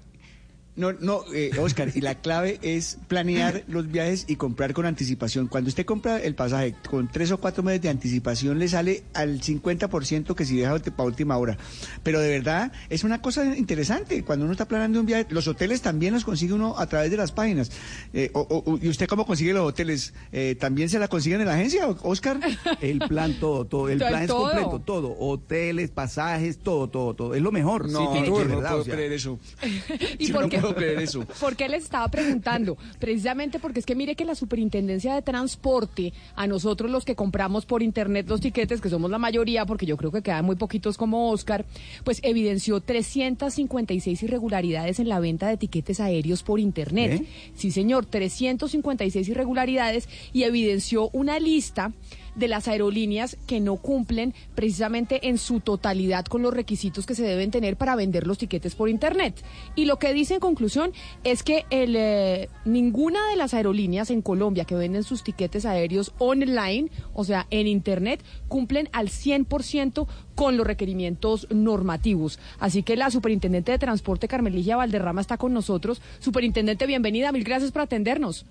[0.74, 5.46] No, no, eh, Oscar, y la clave es planear los viajes y comprar con anticipación.
[5.46, 9.42] Cuando usted compra el pasaje con tres o cuatro meses de anticipación, le sale al
[9.42, 11.58] 50% que si deja para última hora.
[12.02, 14.24] Pero de verdad, es una cosa interesante.
[14.24, 17.18] Cuando uno está planeando un viaje, los hoteles también los consigue uno a través de
[17.18, 17.70] las páginas.
[18.14, 20.14] Eh, o- o- ¿Y usted cómo consigue los hoteles?
[20.32, 22.40] Eh, ¿También se la consiguen en la agencia, Oscar?
[22.80, 23.90] El plan, todo, todo.
[23.90, 25.16] El Todo, plan es completo, todo.
[25.18, 27.34] Hoteles, pasajes, todo, todo, todo.
[27.34, 27.90] Es lo mejor.
[27.90, 28.94] No, Sí, no, de no verdad, puedo o sea.
[28.94, 29.38] creer eso.
[30.18, 30.61] ¿Y por qué?
[30.62, 31.24] Puedo creer eso.
[31.40, 32.76] ¿Por qué les estaba preguntando?
[32.98, 37.66] Precisamente porque es que mire que la Superintendencia de Transporte, a nosotros los que compramos
[37.66, 40.96] por internet los tiquetes, que somos la mayoría, porque yo creo que quedan muy poquitos
[40.96, 41.64] como Oscar,
[42.04, 47.26] pues evidenció 356 irregularidades en la venta de tiquetes aéreos por internet.
[47.54, 51.92] Sí, señor, 356 irregularidades y evidenció una lista
[52.34, 57.24] de las aerolíneas que no cumplen precisamente en su totalidad con los requisitos que se
[57.24, 59.42] deben tener para vender los tiquetes por internet.
[59.74, 60.92] Y lo que dice en conclusión
[61.24, 66.12] es que el, eh, ninguna de las aerolíneas en Colombia que venden sus tiquetes aéreos
[66.18, 72.38] online, o sea, en internet, cumplen al 100% con los requerimientos normativos.
[72.58, 76.00] Así que la superintendente de transporte Carmelilla Valderrama está con nosotros.
[76.18, 78.46] Superintendente, bienvenida, mil gracias por atendernos.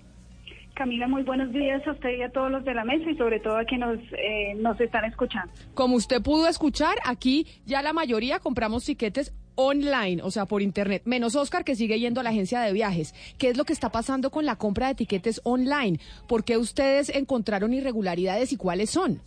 [0.82, 3.38] Camila, muy buenos días a usted y a todos los de la mesa y sobre
[3.38, 5.52] todo a quienes nos, eh, nos están escuchando.
[5.74, 11.02] Como usted pudo escuchar, aquí ya la mayoría compramos tiquetes online, o sea, por internet,
[11.04, 13.14] menos Oscar que sigue yendo a la agencia de viajes.
[13.38, 16.00] ¿Qué es lo que está pasando con la compra de etiquetes online?
[16.26, 19.20] ¿Por qué ustedes encontraron irregularidades y cuáles son?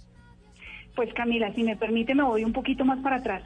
[0.93, 3.43] Pues Camila, si me permite, me voy un poquito más para atrás.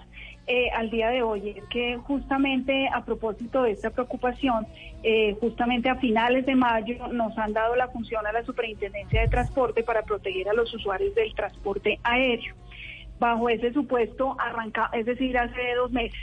[0.52, 4.66] Eh, al día de hoy es que justamente a propósito de esta preocupación,
[5.04, 9.28] eh, justamente a finales de mayo nos han dado la función a la Superintendencia de
[9.28, 12.56] Transporte para proteger a los usuarios del transporte aéreo.
[13.20, 16.20] Bajo ese supuesto, arranca, es decir, hace dos meses,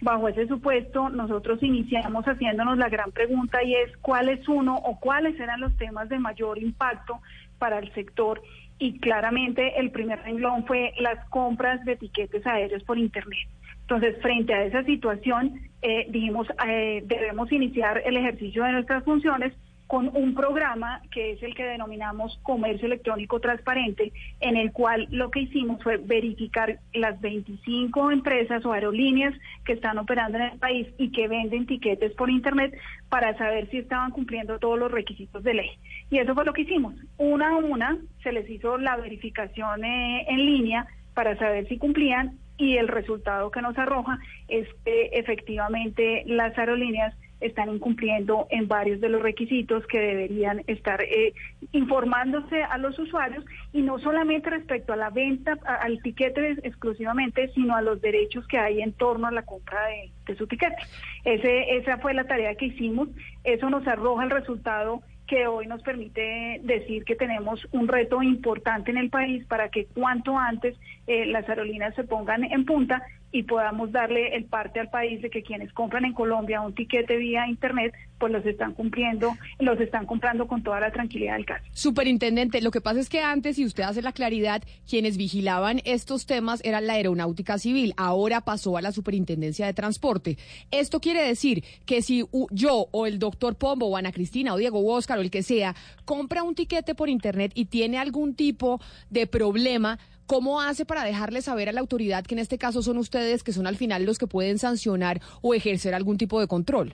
[0.00, 4.98] bajo ese supuesto, nosotros iniciamos haciéndonos la gran pregunta y es cuál es uno o
[4.98, 7.20] cuáles eran los temas de mayor impacto
[7.60, 8.42] para el sector
[8.78, 13.48] y claramente el primer renglón fue las compras de etiquetes aéreos por Internet.
[13.80, 19.54] Entonces, frente a esa situación, eh, dijimos, eh, debemos iniciar el ejercicio de nuestras funciones
[19.88, 25.30] con un programa que es el que denominamos comercio electrónico transparente, en el cual lo
[25.30, 29.34] que hicimos fue verificar las 25 empresas o aerolíneas
[29.64, 32.78] que están operando en el país y que venden tiquetes por Internet
[33.08, 35.70] para saber si estaban cumpliendo todos los requisitos de ley.
[36.10, 36.94] Y eso fue lo que hicimos.
[37.16, 42.38] Una a una se les hizo la verificación eh, en línea para saber si cumplían
[42.58, 44.18] y el resultado que nos arroja
[44.48, 51.02] es que efectivamente las aerolíneas están incumpliendo en varios de los requisitos que deberían estar
[51.02, 51.32] eh,
[51.72, 57.76] informándose a los usuarios y no solamente respecto a la venta, al tiquete exclusivamente, sino
[57.76, 60.76] a los derechos que hay en torno a la compra de, de su tiquete.
[61.24, 63.08] Ese, esa fue la tarea que hicimos.
[63.44, 68.90] Eso nos arroja el resultado que hoy nos permite decir que tenemos un reto importante
[68.90, 70.74] en el país para que cuanto antes
[71.06, 75.30] eh, las aerolíneas se pongan en punta y podamos darle el parte al país de
[75.30, 80.06] que quienes compran en Colombia un tiquete vía internet, pues los están cumpliendo, los están
[80.06, 81.64] comprando con toda la tranquilidad del caso.
[81.72, 86.26] Superintendente, lo que pasa es que antes, si usted hace la claridad, quienes vigilaban estos
[86.26, 90.38] temas era la aeronáutica civil, ahora pasó a la superintendencia de transporte.
[90.70, 94.78] Esto quiere decir que si yo o el doctor Pombo o Ana Cristina o Diego
[94.78, 95.74] o Oscar o el que sea
[96.04, 99.98] compra un tiquete por internet y tiene algún tipo de problema,
[100.28, 103.52] ¿Cómo hace para dejarle saber a la autoridad que en este caso son ustedes, que
[103.52, 106.92] son al final los que pueden sancionar o ejercer algún tipo de control?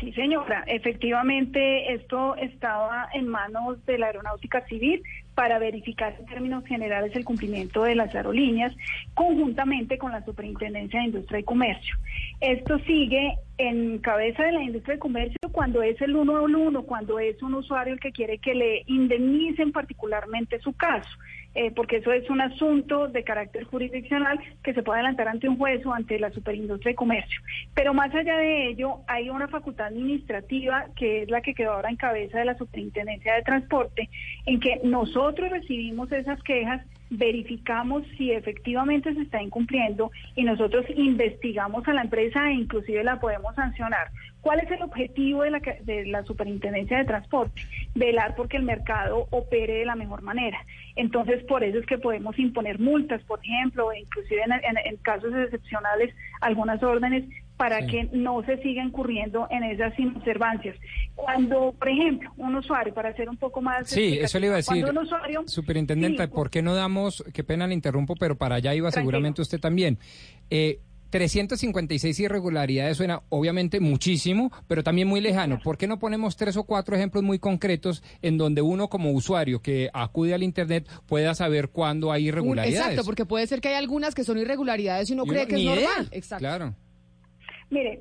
[0.00, 0.64] Sí, señora.
[0.66, 5.04] Efectivamente, esto estaba en manos de la Aeronáutica Civil
[5.36, 8.74] para verificar en términos generales el cumplimiento de las aerolíneas,
[9.14, 11.94] conjuntamente con la Superintendencia de Industria y Comercio.
[12.40, 16.82] Esto sigue en cabeza de la industria de comercio cuando es el uno al uno,
[16.82, 21.08] cuando es un usuario el que quiere que le indemnicen particularmente su caso.
[21.58, 25.56] Eh, porque eso es un asunto de carácter jurisdiccional que se puede adelantar ante un
[25.56, 27.40] juez o ante la superindustria de comercio.
[27.74, 31.88] Pero más allá de ello, hay una facultad administrativa que es la que quedó ahora
[31.88, 34.10] en cabeza de la superintendencia de transporte,
[34.44, 41.86] en que nosotros recibimos esas quejas verificamos si efectivamente se está incumpliendo y nosotros investigamos
[41.86, 44.08] a la empresa e inclusive la podemos sancionar.
[44.40, 47.62] ¿Cuál es el objetivo de la, de la Superintendencia de Transporte?
[47.94, 50.58] Velar porque el mercado opere de la mejor manera.
[50.94, 56.14] Entonces, por eso es que podemos imponer multas, por ejemplo, e inclusive en casos excepcionales
[56.40, 57.24] algunas órdenes
[57.56, 60.76] para que no se siga incurriendo en esas inobservancias.
[61.14, 63.88] Cuando, por ejemplo, un usuario, para hacer un poco más...
[63.88, 64.84] Sí, eso le iba a decir.
[65.46, 69.58] Superintendente, ¿por qué no damos, qué pena le interrumpo, pero para allá iba seguramente usted
[69.58, 69.98] también?
[70.50, 70.80] Eh,
[71.10, 75.58] 356 irregularidades suena obviamente muchísimo, pero también muy lejano.
[75.62, 79.60] ¿Por qué no ponemos tres o cuatro ejemplos muy concretos en donde uno como usuario
[79.62, 82.80] que acude al Internet pueda saber cuándo hay irregularidades?
[82.80, 85.64] Exacto, porque puede ser que hay algunas que son irregularidades y uno cree que es
[85.64, 86.08] normal.
[86.10, 86.42] Exacto.
[86.42, 86.74] Claro.
[87.68, 87.98] Mire,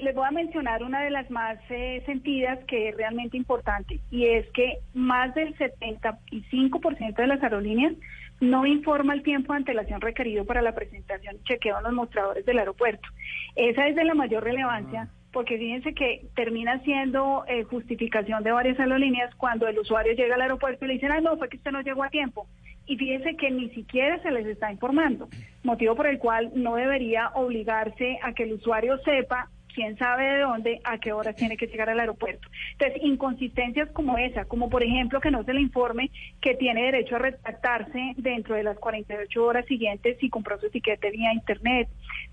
[0.00, 4.26] les voy a mencionar una de las más eh, sentidas que es realmente importante y
[4.26, 7.94] es que más del 75% de las aerolíneas
[8.40, 12.46] no informa el tiempo de antelación requerido para la presentación y chequeo en los mostradores
[12.46, 13.08] del aeropuerto.
[13.56, 18.78] Esa es de la mayor relevancia porque fíjense que termina siendo eh, justificación de varias
[18.78, 21.72] aerolíneas cuando el usuario llega al aeropuerto y le dicen, ah, no, fue que usted
[21.72, 22.46] no llegó a tiempo
[22.88, 25.28] y fíjense que ni siquiera se les está informando,
[25.62, 30.40] motivo por el cual no debería obligarse a que el usuario sepa quién sabe de
[30.40, 32.48] dónde, a qué hora tiene que llegar al aeropuerto.
[32.72, 36.10] Entonces, inconsistencias como esa, como por ejemplo que no se le informe
[36.40, 41.12] que tiene derecho a retractarse dentro de las 48 horas siguientes si compró su etiquete
[41.12, 41.88] vía Internet,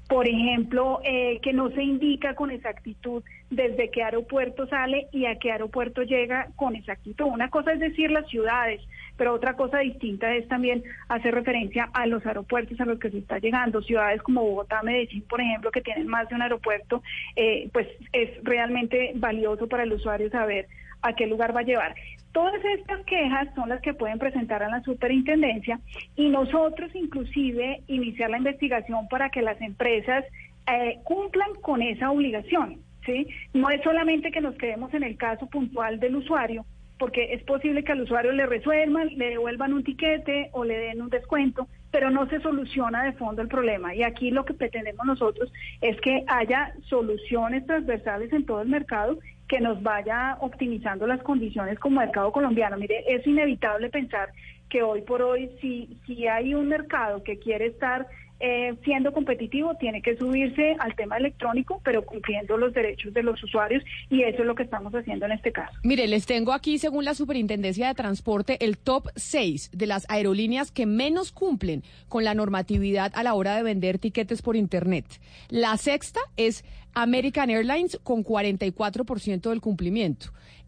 [0.07, 5.35] por ejemplo, eh, que no se indica con exactitud desde qué aeropuerto sale y a
[5.37, 7.25] qué aeropuerto llega con exactitud.
[7.25, 8.81] Una cosa es decir las ciudades,
[9.17, 13.19] pero otra cosa distinta es también hacer referencia a los aeropuertos a los que se
[13.19, 13.81] está llegando.
[13.81, 17.01] Ciudades como Bogotá, Medellín, por ejemplo, que tienen más de un aeropuerto,
[17.35, 20.67] eh, pues es realmente valioso para el usuario saber
[21.01, 21.95] a qué lugar va a llevar.
[22.31, 25.79] Todas estas quejas son las que pueden presentar a la superintendencia
[26.15, 30.25] y nosotros inclusive iniciar la investigación para que las empresas
[30.67, 32.79] eh, cumplan con esa obligación.
[33.05, 33.27] ¿sí?
[33.53, 36.65] No es solamente que nos quedemos en el caso puntual del usuario,
[36.97, 41.01] porque es posible que al usuario le resuelvan, le devuelvan un tiquete o le den
[41.01, 43.93] un descuento, pero no se soluciona de fondo el problema.
[43.93, 49.19] Y aquí lo que pretendemos nosotros es que haya soluciones transversales en todo el mercado
[49.47, 52.77] que nos vaya optimizando las condiciones como mercado colombiano.
[52.77, 54.29] Mire, es inevitable pensar
[54.69, 58.07] que hoy por hoy, si, si hay un mercado que quiere estar
[58.39, 63.41] eh, siendo competitivo, tiene que subirse al tema electrónico, pero cumpliendo los derechos de los
[63.43, 65.73] usuarios, y eso es lo que estamos haciendo en este caso.
[65.83, 70.71] Mire, les tengo aquí, según la Superintendencia de Transporte, el top 6 de las aerolíneas
[70.71, 75.05] que menos cumplen con la normatividad a la hora de vender tiquetes por Internet.
[75.49, 80.27] La sexta es American Airlines con 44% del cumplimiento.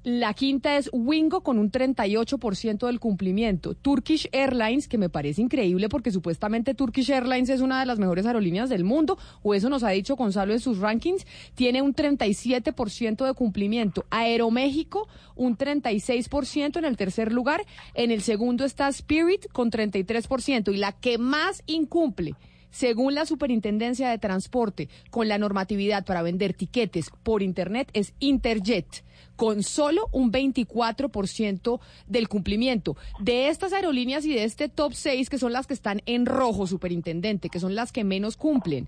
[0.10, 3.74] La quinta es Wingo con un 38% del cumplimiento.
[3.74, 8.26] Turkish Airlines, que me parece increíble porque supuestamente Turkish Airlines es una de las mejores
[8.26, 13.26] aerolíneas del mundo, o eso nos ha dicho Gonzalo en sus rankings, tiene un 37%
[13.26, 14.05] de cumplimiento.
[14.10, 17.66] Aeroméxico, un 36% en el tercer lugar.
[17.93, 20.74] En el segundo está Spirit con 33%.
[20.74, 22.36] Y la que más incumple
[22.78, 29.03] según la Superintendencia de Transporte, con la normatividad para vender tiquetes por Internet es Interjet,
[29.36, 32.95] con solo un 24% del cumplimiento.
[33.19, 36.67] De estas aerolíneas y de este top 6, que son las que están en rojo,
[36.67, 38.88] Superintendente, que son las que menos cumplen.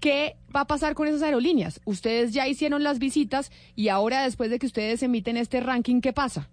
[0.00, 1.80] ¿Qué va a pasar con esas aerolíneas?
[1.84, 6.12] Ustedes ya hicieron las visitas y ahora después de que ustedes emiten este ranking, ¿qué
[6.12, 6.50] pasa?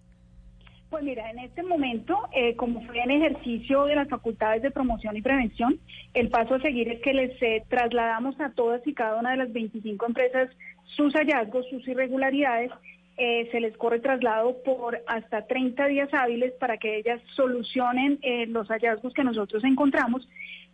[0.90, 5.18] Pues mira, en este momento, eh, como fue en ejercicio de las facultades de promoción
[5.18, 5.80] y prevención,
[6.14, 9.38] el paso a seguir es que les eh, trasladamos a todas y cada una de
[9.38, 10.50] las 25 empresas
[10.96, 12.72] sus hallazgos, sus irregularidades.
[13.18, 18.20] Eh, se les corre traslado por hasta 30 días hábiles para que ellas solucionen
[18.50, 20.28] los hallazgos que nosotros encontramos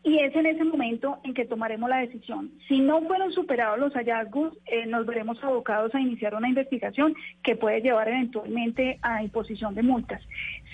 [0.03, 2.51] y es en ese momento en que tomaremos la decisión.
[2.67, 7.55] Si no fueron superados los hallazgos, eh, nos veremos abocados a iniciar una investigación que
[7.55, 10.21] puede llevar eventualmente a imposición de multas.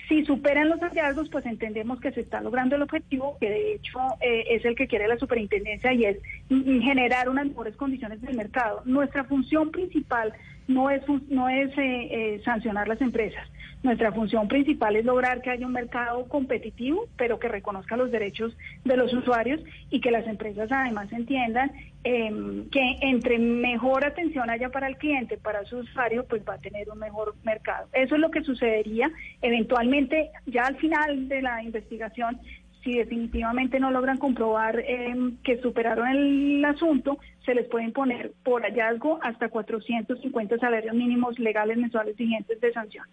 [0.08, 3.98] Si superan los hallazgos, pues entendemos que se está logrando el objetivo, que de hecho
[4.20, 6.18] eh, es el que quiere la superintendencia y es
[6.48, 8.80] generar unas mejores condiciones del mercado.
[8.86, 10.32] Nuestra función principal
[10.66, 13.46] no es, no es eh, sancionar las empresas.
[13.82, 18.56] Nuestra función principal es lograr que haya un mercado competitivo, pero que reconozca los derechos
[18.84, 21.70] de los usuarios y que las empresas además entiendan
[22.02, 26.58] em, que entre mejor atención haya para el cliente, para su usuario, pues va a
[26.58, 27.88] tener un mejor mercado.
[27.92, 29.12] Eso es lo que sucedería
[29.42, 32.40] eventualmente ya al final de la investigación
[32.82, 38.62] si definitivamente no logran comprobar em, que superaron el asunto, se les pueden poner por
[38.62, 43.04] hallazgo hasta 450 salarios mínimos legales mensuales vigentes de sanción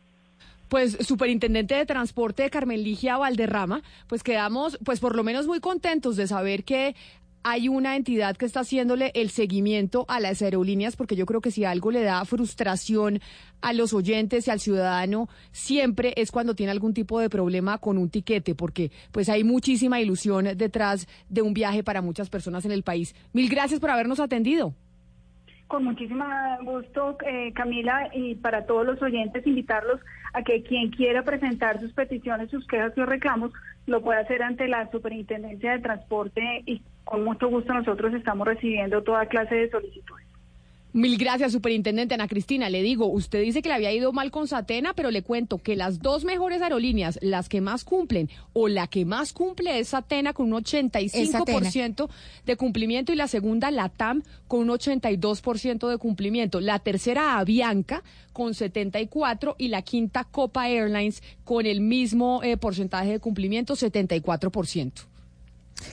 [0.68, 6.16] pues superintendente de transporte Carmen Ligia Valderrama, pues quedamos pues por lo menos muy contentos
[6.16, 6.96] de saber que
[7.48, 11.52] hay una entidad que está haciéndole el seguimiento a las aerolíneas, porque yo creo que
[11.52, 13.22] si algo le da frustración
[13.62, 18.00] a los oyentes y al ciudadano, siempre es cuando tiene algún tipo de problema con
[18.00, 22.72] un tiquete, porque pues hay muchísima ilusión detrás de un viaje para muchas personas en
[22.72, 23.14] el país.
[23.32, 24.74] Mil gracias por habernos atendido.
[25.68, 26.26] Con muchísimo
[26.64, 30.00] gusto, eh, Camila, y para todos los oyentes, invitarlos
[30.34, 33.52] a que quien quiera presentar sus peticiones, sus quejas, sus reclamos,
[33.88, 39.02] lo pueda hacer ante la Superintendencia de Transporte y con mucho gusto nosotros estamos recibiendo
[39.04, 40.35] toda clase de solicitudes.
[40.96, 42.70] Mil gracias, superintendente Ana Cristina.
[42.70, 45.76] Le digo, usted dice que le había ido mal con Satena, pero le cuento que
[45.76, 50.32] las dos mejores aerolíneas, las que más cumplen o la que más cumple es Satena
[50.32, 52.08] con un 85%
[52.46, 56.62] de cumplimiento y la segunda, la TAM, con un 82% de cumplimiento.
[56.62, 63.12] La tercera, Avianca, con 74% y la quinta, Copa Airlines, con el mismo eh, porcentaje
[63.12, 65.08] de cumplimiento, 74%.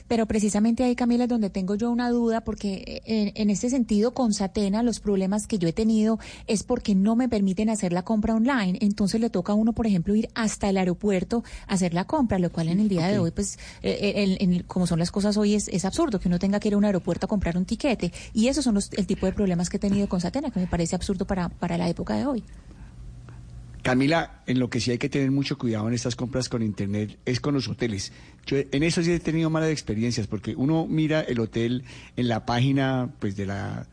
[0.07, 4.13] Pero precisamente ahí, Camila, es donde tengo yo una duda, porque eh, en, este sentido,
[4.13, 8.03] con Satena, los problemas que yo he tenido es porque no me permiten hacer la
[8.03, 8.77] compra online.
[8.81, 12.39] Entonces le toca a uno, por ejemplo, ir hasta el aeropuerto a hacer la compra,
[12.39, 15.55] lo cual en el día de hoy, pues, eh, eh como son las cosas hoy,
[15.55, 18.11] es, es, absurdo que uno tenga que ir a un aeropuerto a comprar un tiquete.
[18.33, 20.67] Y esos son los, el tipo de problemas que he tenido con Satena, que me
[20.67, 22.43] parece absurdo para, para la época de hoy.
[23.83, 27.19] Camila, en lo que sí hay que tener mucho cuidado en estas compras con internet
[27.25, 28.13] es con los hoteles.
[28.45, 31.83] Yo en eso sí he tenido malas experiencias porque uno mira el hotel
[32.15, 33.85] en la página pues de la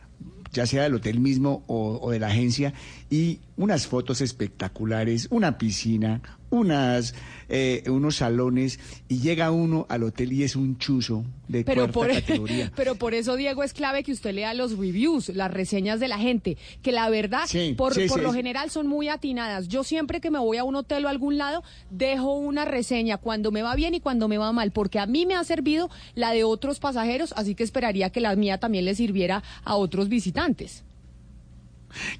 [0.52, 2.72] ya sea del hotel mismo o, de la agencia,
[3.08, 6.20] y unas fotos espectaculares, una piscina,
[6.50, 7.14] unas
[7.52, 8.78] eh, unos salones
[9.08, 12.70] y llega uno al hotel y es un chuzo de Pero cuarta por, categoría.
[12.76, 16.18] pero por eso, Diego, es clave que usted lea los reviews, las reseñas de la
[16.18, 19.66] gente, que la verdad, Sí, por, sí, por sí, lo general, son muy atinadas.
[19.66, 23.16] Yo siempre que me voy a un hotel o a algún lado, dejo una reseña
[23.16, 25.90] cuando me va bien y cuando me va mal, porque a mí me ha servido
[26.14, 30.08] la de otros pasajeros, así que esperaría que la mía también le sirviera a otros
[30.08, 30.84] visitantes.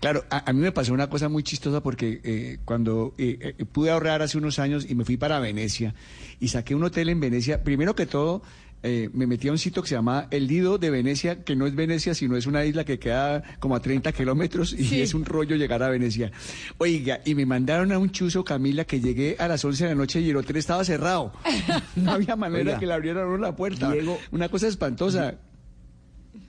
[0.01, 3.65] Claro, a, a mí me pasó una cosa muy chistosa porque eh, cuando eh, eh,
[3.65, 5.95] pude ahorrar hace unos años y me fui para Venecia
[6.41, 8.43] y saqué un hotel en Venecia, primero que todo
[8.83, 11.67] eh, me metí a un sitio que se llama El Lido de Venecia, que no
[11.67, 15.01] es Venecia, sino es una isla que queda como a 30 kilómetros y Sí.
[15.03, 16.33] es un rollo llegar a Venecia.
[16.79, 19.97] Oiga, y me mandaron a un chuzo, Camila, que llegué a las 11 de la
[19.97, 21.33] noche y el hotel estaba cerrado.
[21.97, 22.79] No había manera Oiga.
[22.79, 23.93] que le abrieran la puerta.
[23.93, 25.35] Diego- una cosa espantosa.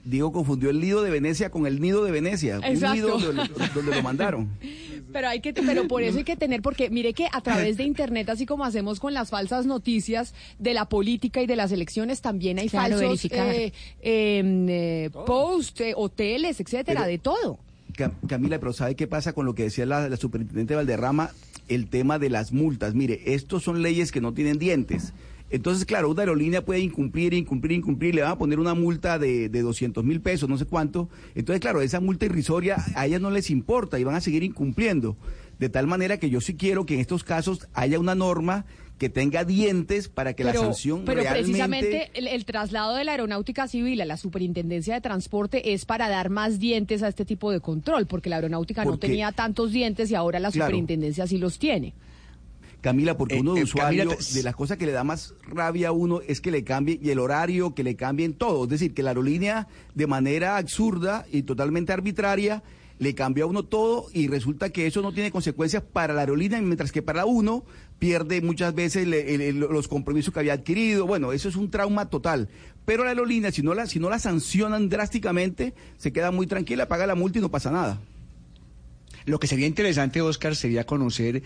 [0.04, 2.56] Diego confundió el nido de Venecia con el nido de Venecia.
[2.64, 2.86] Exacto.
[2.88, 4.48] Un nido donde, donde lo mandaron.
[5.12, 7.84] Pero hay que, pero por eso hay que tener, porque mire que a través de
[7.84, 12.22] internet, así como hacemos con las falsas noticias de la política y de las elecciones,
[12.22, 17.58] también hay Claro, falsos eh, em, eh, posts, eh, hoteles, etcétera, Pero- de todo.
[17.94, 21.30] Ca- Camila, pero ¿sabe qué pasa con lo que decía la, la superintendente Valderrama?
[21.68, 22.94] El tema de las multas.
[22.94, 25.12] Mire, estos son leyes que no tienen dientes.
[25.52, 29.48] Entonces, claro, una aerolínea puede incumplir, incumplir, incumplir, le van a poner una multa de,
[29.50, 31.08] de 200 mil pesos, no sé cuánto.
[31.34, 35.16] Entonces, claro, esa multa irrisoria a ellas no les importa y van a seguir incumpliendo.
[35.58, 38.64] De tal manera que yo sí quiero que en estos casos haya una norma
[38.98, 41.42] que tenga dientes para que la sanción pero realmente...
[41.44, 46.08] precisamente el, el traslado de la aeronáutica civil a la superintendencia de transporte es para
[46.08, 50.10] dar más dientes a este tipo de control, porque la aeronáutica no tenía tantos dientes
[50.10, 50.70] y ahora la Claro.
[50.70, 51.94] superintendencia sí los tiene.
[52.82, 55.04] Camila, porque Eh, uno de eh, usuario, Camila, te- de las cosas que le da
[55.04, 58.64] más rabia a uno es que le cambien, y el horario, que le cambien todo.
[58.64, 62.62] Es decir, que la aerolínea, de manera absurda y totalmente arbitraria,
[62.98, 66.60] le cambió a uno todo y resulta que eso no tiene consecuencias para la aerolínea,
[66.60, 67.64] mientras que para uno
[67.98, 71.06] pierde muchas veces le- los compromisos que había adquirido.
[71.06, 72.48] Bueno, eso es un trauma total.
[72.84, 76.88] Pero la aerolínea, si no la, si no la sancionan drásticamente, se queda muy tranquila,
[76.88, 78.00] paga la multa y no pasa nada.
[79.24, 81.42] Lo que sería interesante, Oscar, sería conocer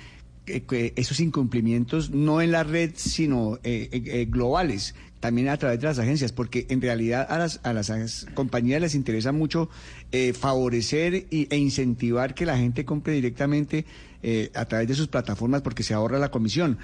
[0.47, 5.86] esos incumplimientos no en la red, sino eh, eh, eh, globales, también a través de
[5.86, 9.68] las agencias, porque en realidad a las, a las as- compañías les interesa mucho
[10.12, 13.85] eh, favorecer y- e incentivar que la gente compre directamente
[14.23, 16.78] eh, a través de sus plataformas porque se ahorra la comisión.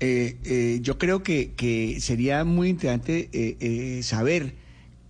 [0.00, 4.54] Yo creo que, que sería muy interesante saber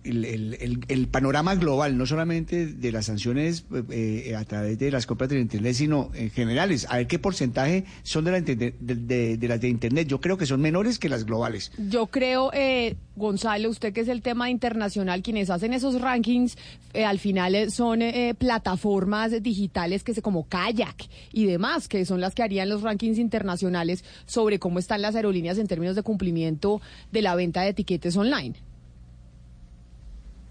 [0.07, 5.39] el, panorama global, no solamente de las sanciones eh, a través de las compras de
[5.39, 6.87] Internet, sino en generales.
[6.89, 10.07] A ver qué porcentaje son de, la de- las de Internet.
[10.07, 11.71] Yo creo que son menores que las globales.
[11.77, 16.57] Yo creo, eh, Gonzalo, usted que es el tema internacional, quienes hacen esos rankings,
[16.93, 22.05] eh, al final eh, son eh, plataformas digitales que se como Kayak y demás, que
[22.05, 26.03] son las que harían los rankings internacionales sobre cómo están las aerolíneas en términos de
[26.03, 26.81] cumplimiento
[27.11, 28.55] de la venta de etiquetes online.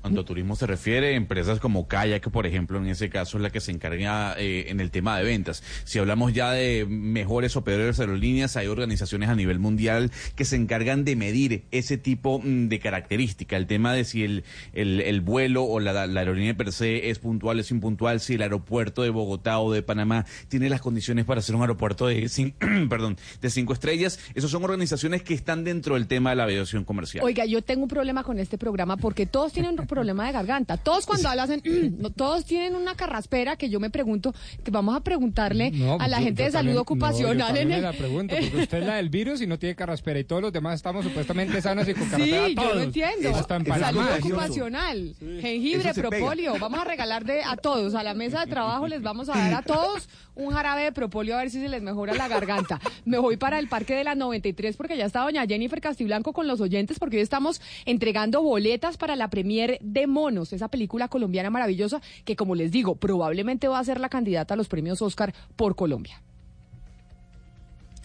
[0.06, 3.60] Cuando turismo se refiere, empresas como Kayak, por ejemplo, en ese caso es la que
[3.60, 5.64] se encarga eh, en el tema de ventas.
[5.82, 10.54] Si hablamos ya de mejores o peores aerolíneas, hay organizaciones a nivel mundial que se
[10.54, 13.56] encargan de medir ese tipo mm, de característica.
[13.56, 17.18] El tema de si el, el, el vuelo o la, la aerolínea per se es
[17.18, 21.42] puntual, es impuntual, si el aeropuerto de Bogotá o de Panamá tiene las condiciones para
[21.42, 22.54] ser un aeropuerto de, cin-
[22.88, 24.20] perdón, de cinco estrellas.
[24.36, 27.24] Esas son organizaciones que están dentro del tema de la aviación comercial.
[27.24, 30.76] Oiga, yo tengo un problema con este programa porque todos tienen problema de garganta.
[30.76, 31.62] Todos cuando hablan, hacen,
[31.98, 36.06] no, todos tienen una carraspera que yo me pregunto, que vamos a preguntarle No, a
[36.06, 37.38] la yo- gente yo de salud también- ocupacional.
[37.38, 39.58] no, yo en el- me la pregunto, porque usted es la del virus y no
[39.58, 42.74] tiene carraspera y todos los demás estamos supuestamente sanos y con carraspera Sí, yo todos.
[42.76, 43.28] lo entiendo.
[43.28, 46.08] En Salud ocupacional, jengibre, se pega.
[46.10, 46.54] propóleo.
[46.60, 49.54] Vamos a regalar de, a todos, a la mesa de trabajo les vamos a dar
[49.54, 52.78] a todos un jarabe de propóleo a ver si se les mejora la garganta.
[53.06, 56.46] Me voy para el Parque de la 93 porque ya está doña Jennifer Castiblanco con
[56.46, 61.50] los oyentes porque hoy estamos entregando boletas para la premier de Monos, esa película colombiana
[61.50, 65.34] maravillosa que como les digo, probablemente va a ser la candidata a los premios Oscar
[65.56, 66.22] por Colombia.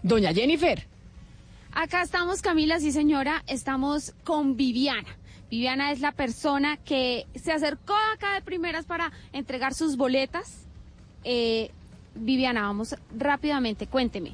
[0.04, 0.88] Doña Jennifer.
[1.74, 5.18] Acá estamos, Camila, sí señora, estamos con Viviana.
[5.50, 10.66] Viviana es la persona que se acercó acá de primeras para entregar sus boletas.
[11.24, 11.72] Eh,
[12.16, 14.34] Viviana, vamos rápidamente, cuénteme.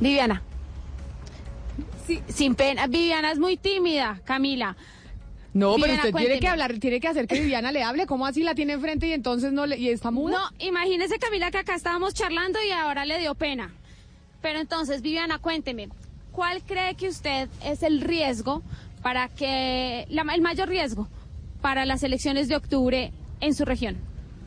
[0.00, 0.42] Viviana.
[2.06, 2.86] Sí, sin pena.
[2.86, 4.76] Viviana es muy tímida, Camila.
[5.52, 8.06] No, pero usted tiene que hablar, tiene que hacer que Viviana le hable.
[8.06, 10.38] ¿Cómo así la tiene enfrente y entonces no le, y está muda?
[10.38, 13.72] No, imagínese, Camila, que acá estábamos charlando y ahora le dio pena.
[14.42, 15.88] Pero entonces, Viviana, cuénteme,
[16.32, 18.62] ¿cuál cree que usted es el riesgo
[19.02, 21.08] para que, la- el mayor riesgo
[21.60, 23.96] para las elecciones de octubre en su región?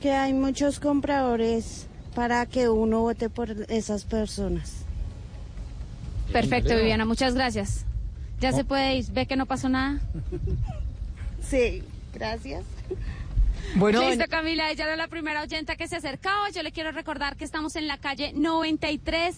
[0.02, 4.83] que hay muchos compradores para que uno vote por esas personas.
[6.34, 7.86] Perfecto, Viviana, muchas gracias.
[8.40, 10.00] Ya se puede ir, ve que no pasó nada.
[11.44, 11.84] Sí,
[12.14, 12.64] gracias.
[13.76, 16.50] Bueno, Listo, Camila, ella era la primera oyenta que se acercaba.
[16.52, 19.34] Yo le quiero recordar que estamos en la calle 93A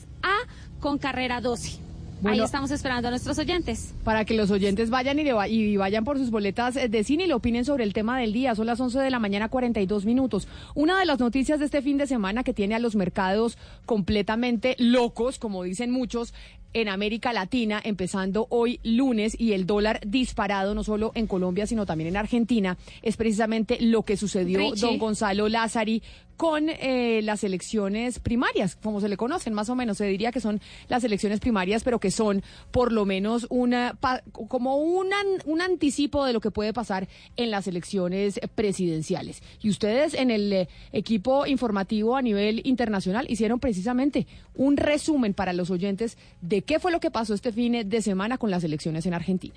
[0.80, 1.80] con carrera 12.
[2.24, 3.94] Ahí estamos esperando a nuestros oyentes.
[4.04, 7.26] Para que los oyentes vayan y, le y vayan por sus boletas eh, de cine
[7.26, 8.56] y le opinen sobre el tema del día.
[8.56, 10.48] Son las 11 de la mañana, 42 minutos.
[10.74, 14.76] Una de las noticias de este fin de semana que tiene a los mercados completamente
[14.80, 16.34] locos, como dicen muchos,
[16.76, 21.86] en América Latina, empezando hoy lunes, y el dólar disparado no solo en Colombia, sino
[21.86, 26.04] también en Argentina, es precisamente lo que sucedió, don Gonzalo Lázari,
[26.38, 29.98] con eh, las elecciones primarias, como se le conocen más o menos.
[29.98, 33.98] Se diría que son las elecciones primarias, pero que son por lo menos una
[34.32, 39.42] como un anticipo de lo que puede pasar en las elecciones presidenciales.
[39.62, 45.54] Y ustedes en el eh, equipo informativo a nivel internacional hicieron precisamente un resumen para
[45.54, 49.06] los oyentes de qué fue lo que pasó este fin de semana con las elecciones
[49.06, 49.56] en Argentina.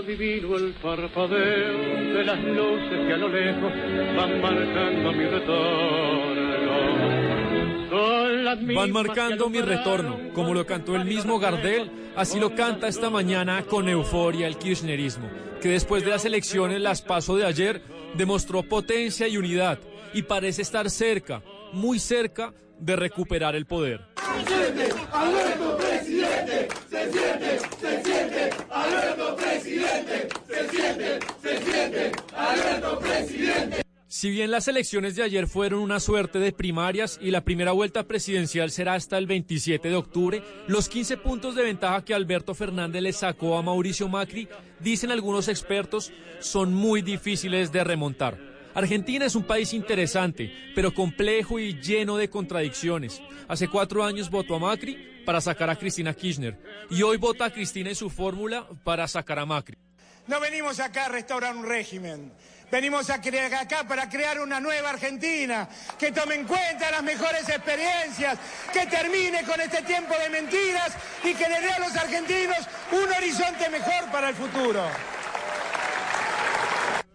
[0.00, 3.72] Adivino el parpadeo de las luces que a lo lejos
[4.16, 6.40] van marcando mi retorno.
[8.74, 13.62] Van marcando mi retorno, como lo cantó el mismo Gardel, así lo canta esta mañana
[13.64, 15.28] con euforia el kirchnerismo,
[15.60, 17.82] que después de las elecciones, las paso de ayer,
[18.14, 19.78] demostró potencia y unidad,
[20.14, 24.00] y parece estar cerca, muy cerca, de recuperar el poder.
[25.12, 33.82] Alberto presidente, se siente, se siente, Alberto presidente, se siente, se siente, Alberto presidente.
[34.06, 38.02] Si bien las elecciones de ayer fueron una suerte de primarias y la primera vuelta
[38.02, 43.02] presidencial será hasta el 27 de octubre, los 15 puntos de ventaja que Alberto Fernández
[43.02, 44.48] le sacó a Mauricio Macri,
[44.80, 48.49] dicen algunos expertos, son muy difíciles de remontar.
[48.74, 53.20] Argentina es un país interesante, pero complejo y lleno de contradicciones.
[53.48, 56.56] Hace cuatro años votó a Macri para sacar a Cristina Kirchner
[56.88, 59.76] y hoy vota a Cristina y su fórmula para sacar a Macri.
[60.28, 62.32] No venimos acá a restaurar un régimen.
[62.70, 65.68] Venimos acá para crear una nueva Argentina
[65.98, 68.38] que tome en cuenta las mejores experiencias,
[68.72, 70.94] que termine con este tiempo de mentiras
[71.24, 72.58] y que le dé a los argentinos
[72.92, 74.84] un horizonte mejor para el futuro.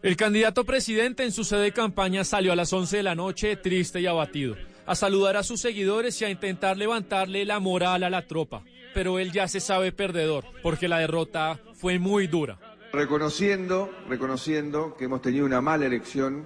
[0.06, 3.56] El candidato presidente en su sede de campaña salió a las 11 de la noche
[3.56, 4.56] triste y abatido,
[4.86, 8.61] a saludar a sus seguidores y a intentar levantarle la moral a la tropa.
[8.94, 12.60] Pero él ya se sabe perdedor, porque la derrota fue muy dura.
[12.94, 16.45] Reconociendo, reconociendo que hemos tenido una mala elección,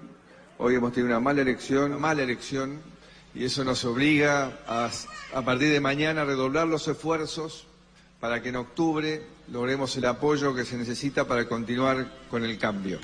[0.58, 2.80] hoy hemos tenido una mala elección, mala elección,
[3.36, 4.90] y eso nos obliga a,
[5.34, 7.68] a partir de mañana a redoblar los esfuerzos
[8.22, 9.22] para que en octubre
[9.52, 13.00] logremos el apoyo que se necesita para continuar con el cambio.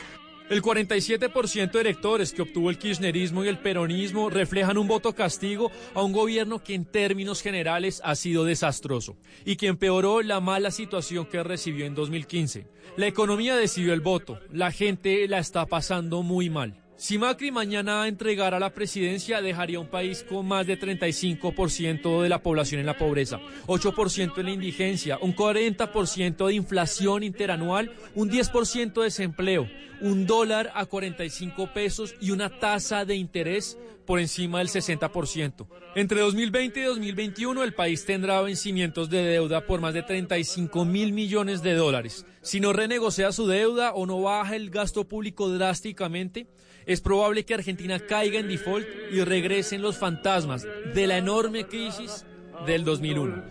[0.47, 5.71] El 47% de electores que obtuvo el kirchnerismo y el peronismo reflejan un voto castigo
[5.95, 10.69] a un gobierno que en términos generales ha sido desastroso y que empeoró la mala
[10.69, 12.67] situación que recibió en 2015.
[12.95, 16.84] La economía decidió el voto, la gente la está pasando muy mal.
[16.97, 22.41] Si Macri mañana entregara la presidencia, dejaría un país con más de 35% de la
[22.41, 28.93] población en la pobreza, 8% en la indigencia, un 40% de inflación interanual, un 10%
[28.93, 29.67] de desempleo,
[29.99, 35.67] un dólar a 45 pesos y una tasa de interés por encima del 60%.
[35.95, 41.11] Entre 2020 y 2021 el país tendrá vencimientos de deuda por más de 35 mil
[41.11, 42.25] millones de dólares.
[42.41, 46.47] Si no renegocia su deuda o no baja el gasto público drásticamente,
[46.85, 52.25] es probable que Argentina caiga en default y regresen los fantasmas de la enorme crisis
[52.65, 53.43] del 2001.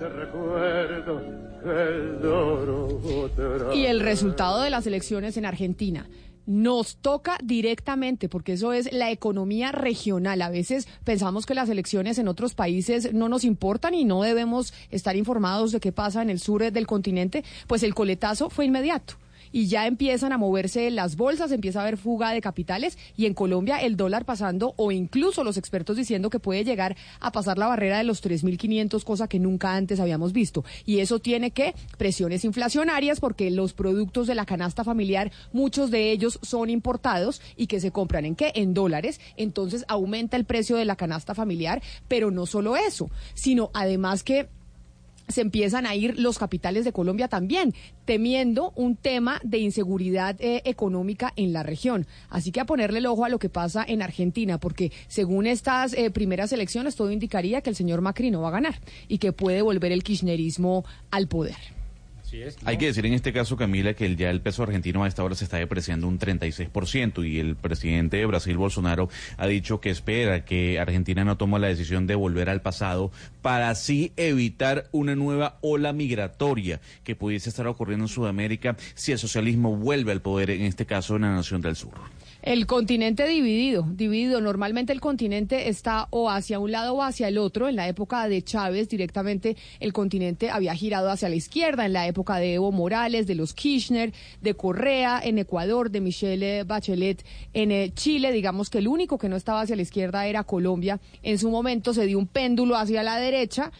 [3.75, 6.09] Y el resultado de las elecciones en Argentina
[6.47, 10.43] nos toca directamente, porque eso es la economía regional.
[10.43, 14.75] A veces pensamos que las elecciones en otros países no nos importan y no debemos
[14.91, 19.15] estar informados de qué pasa en el sur del continente, pues el coletazo fue inmediato
[19.55, 23.35] y ya empiezan a moverse las bolsas, empieza a haber fuga de capitales y en
[23.35, 27.69] Colombia el dólar pasando o incluso los expertos diciendo que puede llegar a pasar la
[27.69, 30.65] barrera de los 3.500, cosa que nunca antes habíamos visto.
[30.85, 36.11] Y eso tiene que presiones inflacionarias porque los productos de la canasta familiar, muchos de
[36.11, 38.51] ellos son importados y que se compran en qué?
[38.57, 39.21] En dólares.
[39.37, 44.49] Entonces aumenta el precio de la canasta familiar, pero no solo eso, sino además que
[45.29, 47.75] se empiezan a ir los capitales de Colombia también,
[48.05, 52.07] temiendo un tema de inseguridad eh, económica en la región.
[52.29, 55.95] Así que a ponerle el ojo a lo que pasa en Argentina, porque según estas
[55.95, 59.33] eh, primeras elecciones, todo indicaría que el señor Macri no va a ganar y que
[59.33, 61.84] puede volver el kirchnerismo al poder.
[62.65, 65.23] Hay que decir en este caso, Camila, que el, ya el peso argentino a esta
[65.23, 69.91] hora se está depreciando un 36% y el presidente de Brasil, Bolsonaro, ha dicho que
[69.91, 73.13] espera que Argentina no tome la decisión de volver al pasado
[73.43, 79.19] para así evitar una nueva ola migratoria que pudiese estar ocurriendo en Sudamérica si el
[79.19, 81.93] socialismo vuelve al poder, en este caso en la nación del sur.
[82.45, 84.39] El continente dividido, dividido.
[84.43, 87.71] Normalmente el continente está o hacia un lado o hacia el otro.
[87.71, 91.87] En la época de Chávez directamente el continente había girado hacia la izquierda.
[91.87, 94.13] En la época de Evo Morales, de los Kirchner,
[94.43, 99.31] de Correa, en Ecuador, de Michelle Bachelet, en eh, Chile, digamos que el único que
[99.31, 101.01] no estaba hacia la izquierda era Colombia.
[101.23, 103.73] En su momento se dio un péndulo hacia la derecha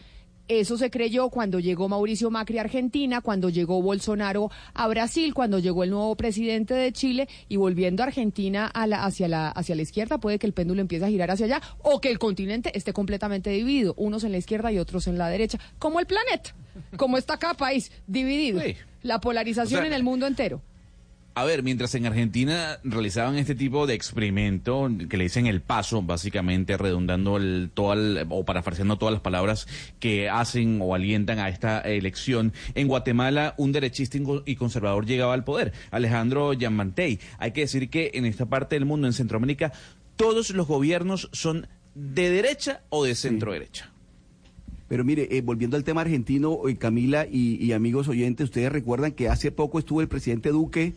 [0.49, 5.59] eso se creyó cuando llegó Mauricio Macri a Argentina, cuando llegó Bolsonaro a Brasil, cuando
[5.59, 9.75] llegó el nuevo presidente de Chile y volviendo a Argentina a la, hacia, la, hacia
[9.75, 12.77] la izquierda puede que el péndulo empiece a girar hacia allá o que el continente
[12.77, 16.55] esté completamente dividido, unos en la izquierda y otros en la derecha, como el planeta,
[16.97, 18.61] como está cada país dividido,
[19.03, 20.61] la polarización en el mundo entero.
[21.37, 26.01] A ver, mientras en Argentina realizaban este tipo de experimento que le dicen el paso,
[26.01, 27.97] básicamente redundando el, todo
[28.29, 29.67] o parafraseando todas las palabras
[29.99, 35.43] que hacen o alientan a esta elección, en Guatemala un derechista y conservador llegaba al
[35.43, 37.19] poder, Alejandro Yamantey.
[37.39, 39.73] Hay que decir que en esta parte del mundo, en Centroamérica,
[40.15, 41.67] todos los gobiernos son
[41.97, 43.91] de derecha o de centro derecha.
[44.87, 49.29] Pero mire, eh, volviendo al tema argentino, eh, Camila y amigos oyentes, ustedes recuerdan que
[49.29, 50.95] hace poco estuvo el presidente Duque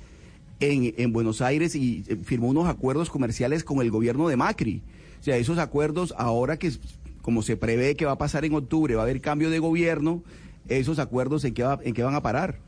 [0.59, 4.81] en, en Buenos Aires y eh, firmó unos acuerdos comerciales con el gobierno de Macri.
[5.19, 6.71] O sea, esos acuerdos, ahora que
[7.21, 10.23] como se prevé que va a pasar en octubre, va a haber cambio de gobierno,
[10.69, 12.59] esos acuerdos en qué, va, en qué van a parar.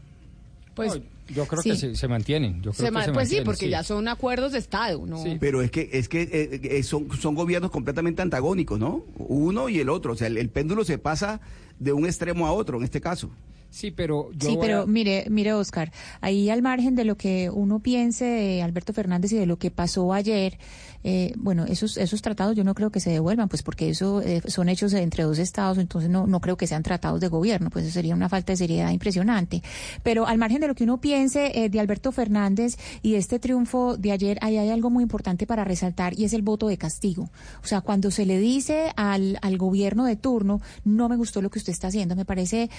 [0.75, 0.99] Pues
[1.29, 2.61] yo creo que se, mantienen.
[2.61, 5.05] Yo creo que pues sí, porque ya son acuerdos de Estado.
[5.05, 5.23] ¿no?
[5.39, 9.03] Pero es que es que eh, eh, son, son gobiernos completamente antagónicos, ¿no?
[9.17, 10.13] Uno y el otro.
[10.13, 11.41] O sea, el péndulo se pasa
[11.79, 13.29] de un extremo a otro en este caso.
[13.69, 15.91] Sí, pero Sí, pero mire, mire Oscar,
[16.21, 19.71] ahí al margen de lo que uno piense de Alberto Fernández y de lo que
[19.71, 20.57] pasó ayer,
[21.03, 24.41] eh, bueno, esos esos tratados yo no creo que se devuelvan, pues porque eso eh,
[24.47, 27.85] son hechos entre dos estados, entonces no no creo que sean tratados de gobierno, pues
[27.85, 29.61] eso sería una falta de seriedad impresionante.
[30.03, 33.97] Pero al margen de lo que uno piense eh, de Alberto Fernández y este triunfo
[33.97, 37.30] de ayer, ahí hay algo muy importante para resaltar y es el voto de castigo.
[37.63, 41.49] O sea, cuando se le dice al al gobierno de turno, no me gustó lo
[41.49, 42.69] que usted está haciendo, me parece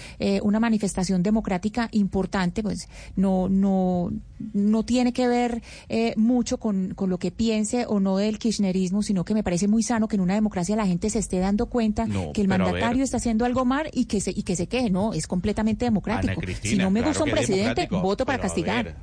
[0.42, 4.10] una manifestación manifestación democrática importante, pues no, no,
[4.52, 9.02] no tiene que ver eh, mucho con, con, lo que piense o no del kirchnerismo,
[9.02, 11.66] sino que me parece muy sano que en una democracia la gente se esté dando
[11.66, 14.90] cuenta que el mandatario está haciendo algo mal y que se, y que se queje.
[14.90, 16.40] No, es completamente democrático.
[16.62, 18.96] si no me gusta un presidente, voto para castigar.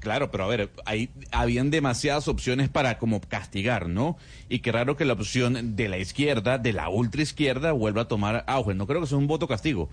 [0.00, 4.16] Claro, pero a ver, hay, habían demasiadas opciones para como castigar, ¿no?
[4.48, 8.08] Y qué raro que la opción de la izquierda, de la ultra izquierda, vuelva a
[8.08, 8.74] tomar auge.
[8.74, 9.88] No creo que sea un voto castigo.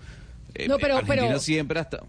[0.58, 2.00] Eh, no, pero, pero siempre hasta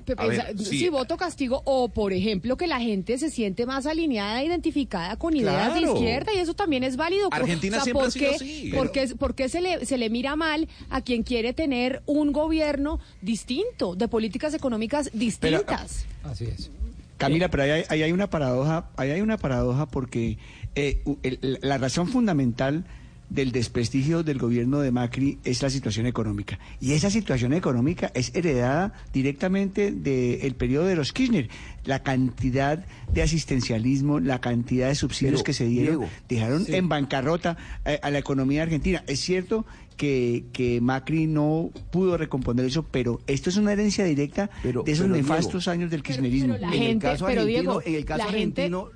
[0.63, 0.87] sí.
[0.89, 5.73] voto castigo o por ejemplo que la gente se siente más alineada identificada con ideas
[5.73, 7.27] de izquierda y eso también es válido.
[7.31, 8.71] Argentina siempre ha sido así,
[9.17, 13.95] ¿por qué, se le se le mira mal a quien quiere tener un gobierno distinto
[13.95, 16.71] de políticas económicas distintas así es.
[17.17, 20.37] Camila, pero ahí hay, hay, una paradoja, ahí hay una paradoja porque
[20.75, 21.01] eh,
[21.41, 22.85] la razón fundamental
[23.29, 26.59] del desprestigio del gobierno de Macri es la situación económica.
[26.79, 31.49] Y esa situación económica es heredada directamente del periodo de los Kirchner.
[31.83, 37.99] La cantidad de asistencialismo, la cantidad de subsidios que se dieron, dejaron en bancarrota eh,
[38.01, 39.03] a, la economía argentina.
[39.07, 39.65] Es cierto
[39.97, 45.07] que, que, Macri no pudo recomponer eso, pero esto es una herencia directa de esos
[45.07, 46.55] nefastos años del kirchnerismo.
[46.55, 48.89] en el caso argentino, en el caso argentino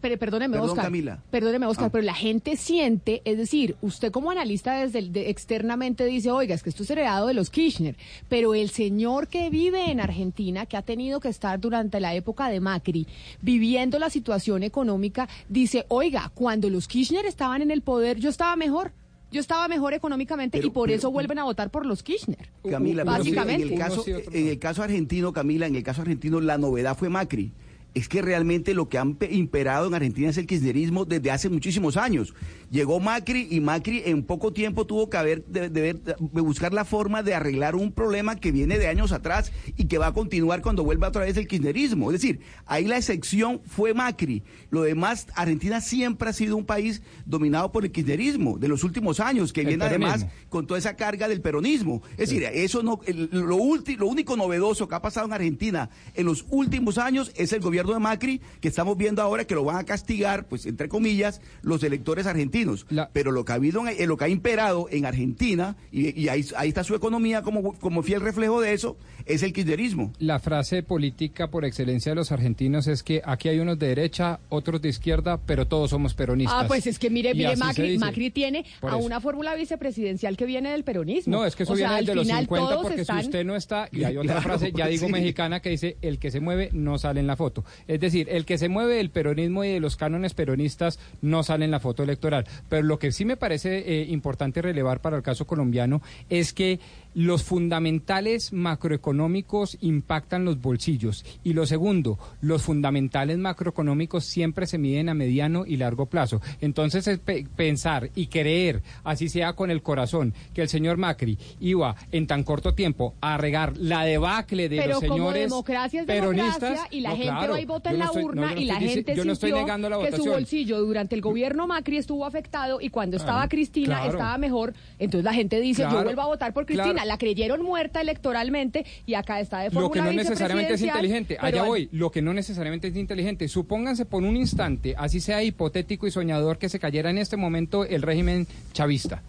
[0.00, 0.90] pero, perdóneme, Oscar.
[1.30, 1.92] Perdóneme, Oscar, ah.
[1.92, 6.70] pero la gente siente, es decir, usted como analista desde externamente dice, oiga, es que
[6.70, 7.96] esto es heredado de los Kirchner,
[8.28, 12.48] pero el señor que vive en Argentina, que ha tenido que estar durante la época
[12.48, 13.06] de Macri,
[13.40, 18.56] viviendo la situación económica, dice, oiga, cuando los Kirchner estaban en el poder, yo estaba
[18.56, 18.92] mejor.
[19.32, 22.48] Yo estaba mejor económicamente y por eso vuelven a votar por los Kirchner.
[22.70, 23.66] Camila, básicamente.
[23.66, 27.08] en, el caso, en el caso argentino, Camila, en el caso argentino, la novedad fue
[27.08, 27.52] Macri
[27.96, 31.96] es que realmente lo que han imperado en Argentina es el kirchnerismo desde hace muchísimos
[31.96, 32.34] años.
[32.70, 35.94] Llegó Macri y Macri en poco tiempo tuvo que haber, de,
[36.30, 40.08] buscar la forma de arreglar un problema que viene de años atrás y que va
[40.08, 42.12] a continuar cuando vuelva otra vez el kirchnerismo.
[42.12, 44.42] Es decir, ahí la excepción fue Macri.
[44.68, 49.20] Lo demás, Argentina siempre ha sido un país dominado por el kirchnerismo de los últimos
[49.20, 52.02] años, que viene además con toda esa carga del peronismo.
[52.18, 53.00] Es decir, eso no,
[53.32, 57.60] lo, lo único novedoso que ha pasado en Argentina en los últimos años es el
[57.60, 60.88] gobierno gobierno de Macri que estamos viendo ahora que lo van a castigar, pues entre
[60.88, 62.86] comillas, los electores argentinos.
[63.12, 66.28] Pero lo que ha habido, en- eh, lo que ha imperado en Argentina, y, y
[66.28, 70.12] ahí, ahí está su economía como, como fiel reflejo de eso, es el kirchnerismo.
[70.18, 74.40] La frase política por excelencia de los argentinos es que aquí hay unos de derecha,
[74.48, 76.64] otros de izquierda, pero todos somos peronistas.
[76.64, 77.98] Ah, pues es que mire, mire, Macri.
[77.98, 79.04] Macri tiene Por a eso.
[79.06, 81.36] una fórmula vicepresidencial que viene del peronismo.
[81.36, 83.26] No, es que eso O sea, viene de los final 50 todos porque están- si
[83.26, 85.12] usted no está, y hay otra Claro, frase, ya digo sí.
[85.12, 87.64] mexicana, que dice, el que se mueve no sale en la foto.
[87.88, 91.64] Es decir, el que se mueve del peronismo y de los cánones peronistas no sale
[91.64, 92.46] en la foto electoral.
[92.68, 96.80] Pero lo que sí me parece eh, importante relevar para el caso colombiano es que
[97.16, 98.52] los fundamentales
[99.00, 101.24] macroeconómicos impactan los bolsillos.
[101.44, 106.42] Y lo segundo, los fundamentales macroeconómicos siempre se miden a mediano y largo plazo.
[106.60, 111.38] Entonces, es pe- pensar y creer, así sea con el corazón, que el señor Macri
[111.58, 116.06] iba en tan corto tiempo a regar la debacle de Pero los señores democracia es
[116.06, 116.60] peronistas.
[116.60, 118.64] democracia y la No, gente claro, va y vota en la estoy- urna no y
[118.66, 121.96] la gente yo no estoy sintió negando la que su bolsillo durante el gobierno Macri
[121.96, 124.10] estuvo afectado y cuando estaba Cristina claro.
[124.10, 124.74] estaba mejor.
[124.98, 127.05] Entonces la gente dice, yo vuelvo a votar por Cristina.
[127.06, 131.62] La creyeron muerta electoralmente y acá está de Lo que no necesariamente es inteligente, allá
[131.62, 133.48] al- voy, lo que no necesariamente es inteligente.
[133.48, 137.84] Supónganse por un instante, así sea hipotético y soñador, que se cayera en este momento
[137.84, 139.22] el régimen chavista.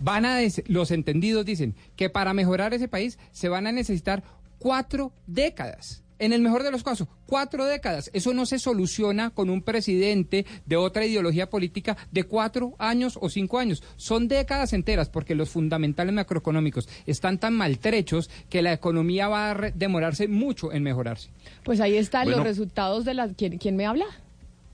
[0.00, 4.22] Van a des- los entendidos dicen que para mejorar ese país se van a necesitar
[4.58, 6.03] cuatro décadas.
[6.20, 8.08] En el mejor de los casos, cuatro décadas.
[8.12, 13.28] Eso no se soluciona con un presidente de otra ideología política de cuatro años o
[13.28, 13.82] cinco años.
[13.96, 19.54] Son décadas enteras porque los fundamentales macroeconómicos están tan maltrechos que la economía va a
[19.54, 21.30] re- demorarse mucho en mejorarse.
[21.64, 22.38] Pues ahí están Bueno.
[22.38, 23.28] los resultados de la...
[23.34, 24.04] ¿Quién, quién me habla?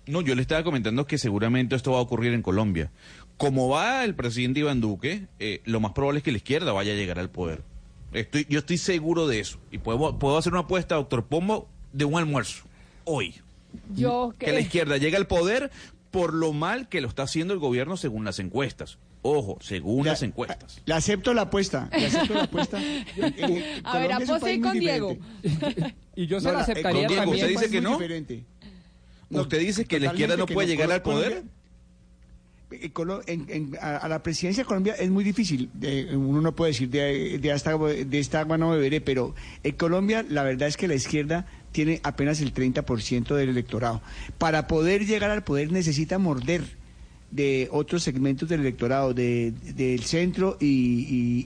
[0.07, 2.91] No, yo le estaba comentando que seguramente esto va a ocurrir en Colombia.
[3.37, 6.93] Como va el presidente Iván Duque, eh, lo más probable es que la izquierda vaya
[6.93, 7.63] a llegar al poder.
[8.13, 9.59] Estoy, yo estoy seguro de eso.
[9.71, 12.65] Y puedo, puedo hacer una apuesta, doctor Pombo, de un almuerzo.
[13.05, 13.35] Hoy.
[13.95, 15.71] Yo Que la izquierda llegue al poder
[16.11, 18.99] por lo mal que lo está haciendo el gobierno según las encuestas.
[19.23, 20.81] Ojo, según las encuestas.
[20.87, 21.89] Le acepto la apuesta.
[21.93, 22.81] Le acepto la apuesta.
[22.83, 24.11] Eh, eh, A ver,
[24.41, 25.17] país con Diego.
[26.17, 27.47] Y yo se No, la aceptaría Don Diego, también.
[27.47, 27.93] ¿usted dice que no?
[27.93, 28.45] diferente.
[29.31, 31.45] ¿Usted dice que la izquierda no puede que llegar al poder?
[32.71, 35.71] En- en- a, a la presidencia de Colombia es muy difícil.
[35.83, 39.73] eh, uno no puede decir de, de, esta, de esta agua no beberé, pero en
[39.77, 44.03] Colombia la verdad es que la izquierda tiene apenas el 30% del electorado.
[44.39, 46.63] Para poder llegar al poder necesita morder
[47.31, 50.67] de otros segmentos del electorado, de, del centro y,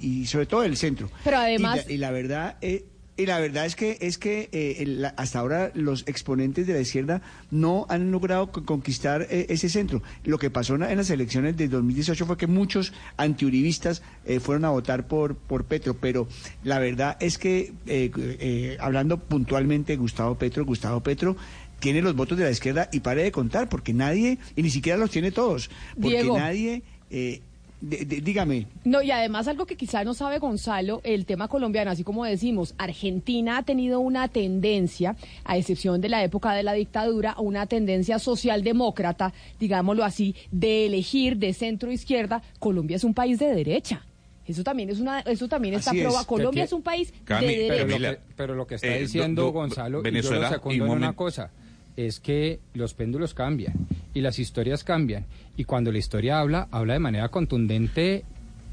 [0.03, 1.11] y- y sobre todo del centro.
[1.25, 2.57] Pero además- Y la, y la verdad...
[2.63, 2.85] eh,
[3.17, 6.81] y la verdad es que es que eh, el- hasta ahora los exponentes de la
[6.81, 10.03] izquierda no han logrado co- conquistar eh, ese centro.
[10.25, 14.41] Lo que pasó en, la- en las elecciones de 2018 fue que muchos antiuribistas eh,
[14.41, 16.27] fueron a votar por por Petro, pero
[16.65, 21.37] la verdad es que eh, eh, hablando puntualmente de Gustavo Petro, Gustavo Petro
[21.81, 24.99] tiene los votos de la izquierda y pare de contar porque nadie y ni siquiera
[24.99, 26.39] los tiene todos, porque Diego.
[26.39, 27.43] nadie eh,
[27.85, 28.67] de- de- dígame.
[28.85, 32.75] No, y además algo que quizá no sabe Gonzalo, el tema colombiano, así como decimos,
[32.79, 38.19] Argentina ha tenido una tendencia, a excepción de la época de la dictadura, una tendencia
[38.19, 42.43] socialdemócrata, digámoslo así, de elegir de centro izquierda.
[42.59, 44.05] Colombia es un país de derecha.
[44.47, 46.05] Eso también es una, eso también está Así es.
[46.05, 46.27] probado.
[46.27, 47.99] Colombia Que- es un país Cami, de Pero derecha.
[47.99, 50.49] lo, que, pero lo que está eh, diciendo do- do- Gonzalo, Venezuela, y yo lo
[50.49, 51.51] y secundo un en una cosa,
[51.97, 53.73] es que los péndulos cambian
[54.13, 55.25] y las historias cambian.
[55.57, 58.25] Y cuando la historia habla, habla de manera contundente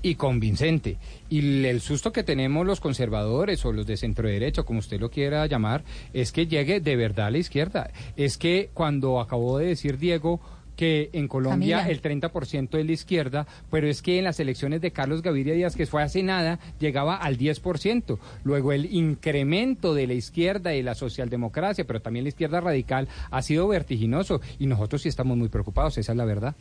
[0.01, 0.97] y convincente.
[1.29, 5.11] Y el susto que tenemos los conservadores o los de centro derecha, como usted lo
[5.11, 5.83] quiera llamar,
[6.13, 7.91] es que llegue de verdad a la izquierda.
[8.15, 10.41] Es que cuando acabó de decir Diego
[10.81, 11.91] que en Colombia Camila.
[11.91, 15.75] el 30% es la izquierda, pero es que en las elecciones de Carlos Gaviria Díaz,
[15.75, 18.17] que fue hace nada, llegaba al 10%.
[18.43, 23.43] Luego el incremento de la izquierda y la socialdemocracia, pero también la izquierda radical, ha
[23.43, 26.55] sido vertiginoso y nosotros sí estamos muy preocupados, esa es la verdad.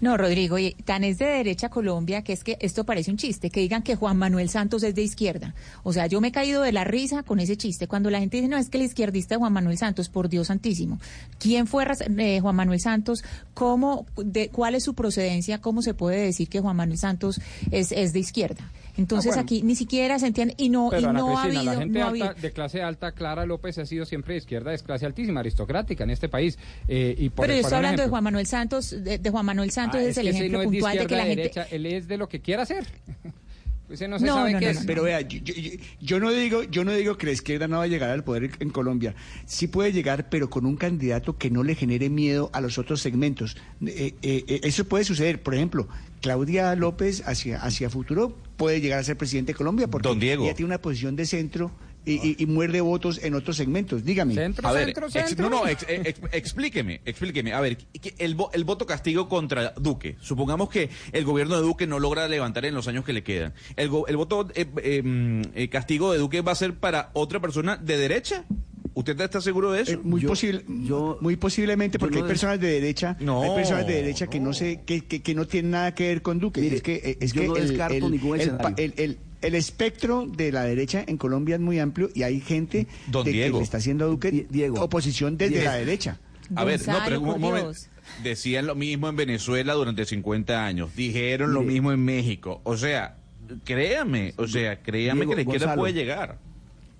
[0.00, 3.50] No, Rodrigo, y tan es de derecha Colombia que es que esto parece un chiste,
[3.50, 5.54] que digan que Juan Manuel Santos es de izquierda.
[5.82, 7.86] O sea, yo me he caído de la risa con ese chiste.
[7.86, 10.98] Cuando la gente dice, no, es que el izquierdista Juan Manuel Santos, por Dios santísimo.
[11.38, 11.86] ¿Quién fue
[12.18, 13.22] eh, Juan Manuel Santos?
[13.54, 15.60] ¿Cómo, de, ¿Cuál es su procedencia?
[15.60, 17.40] ¿Cómo se puede decir que Juan Manuel Santos
[17.70, 18.70] es, es de izquierda?
[19.00, 19.42] Entonces Ah, bueno.
[19.46, 21.62] aquí ni siquiera se entiende y no, y Pero Ana no ha habido...
[21.64, 24.38] la gente no ha alta- habido- de clase alta, Clara López ha sido siempre de
[24.38, 26.58] izquierda, es clase altísima, aristocrática en este país.
[26.86, 29.70] Eh, y por Pero yo estoy hablando de Juan Manuel Santos, de, de Juan Manuel
[29.70, 31.36] Santos Ah, es, el ejemplo no es de puntual de que la gente...
[31.42, 32.84] derecha, él es de lo que quiera hacer.
[33.90, 34.80] Ese no se No, sabe no, qué no, es.
[34.80, 34.86] no.
[34.86, 37.78] Pero vea, yo, yo- yo- yo no digo, yo no digo que la izquierda no
[37.78, 39.14] va a llegar al poder en Colombia.
[39.46, 43.00] Sí puede llegar, pero con un candidato que no le genere miedo a los otros
[43.00, 43.56] segmentos.
[43.84, 45.42] Eh, eh, eh, eso puede suceder.
[45.42, 45.88] Por ejemplo,
[46.20, 50.44] Claudia López hacia, hacia futuro puede llegar a ser presidente de Colombia porque Don Diego.
[50.44, 51.70] ella tiene una posición de centro
[52.04, 54.04] y, y- y muerde votos en otros segmentos.
[54.04, 54.34] Dígame.
[54.62, 57.52] a ver, ex- no, no, ex- ex- explíqueme, explíqueme.
[57.52, 57.78] A ver,
[58.18, 60.16] el, vo- el voto castigo contra Duque.
[60.20, 63.52] Supongamos que el gobierno de Duque no logra levantar en los años que le quedan.
[63.76, 67.40] ¿El, el voto eh, eh, mm, eh, castigo de Duque va a ser para otra
[67.40, 68.44] persona de derecha?
[68.92, 69.92] ¿Usted está seguro de eso?
[69.92, 73.94] Eh, muy posible, muy posiblemente porque no hay personas de derecha, No, hay personas de
[73.94, 76.60] derecha que no sé, que, que, que no tienen nada que ver con Duque.
[76.60, 78.74] Mire, es que es yo que no el, descarto el- ningún el escenario.
[78.96, 83.24] el- el- espectro de la derecha en Colombia es muy amplio y hay gente Don
[83.24, 83.58] de que Diego.
[83.58, 84.46] le está haciendo a Duque
[84.78, 85.70] oposición desde Diego.
[85.70, 86.18] la derecha.
[86.56, 87.72] A ver, no, pero un momento.
[88.24, 90.90] Decían lo mismo en Venezuela durante 50 años.
[90.96, 92.60] Dijeron lo mismo en México.
[92.64, 93.16] O sea,
[93.64, 95.82] créame, o sea, créame Diego, que la izquierda Gonzalo.
[95.82, 96.38] puede llegar.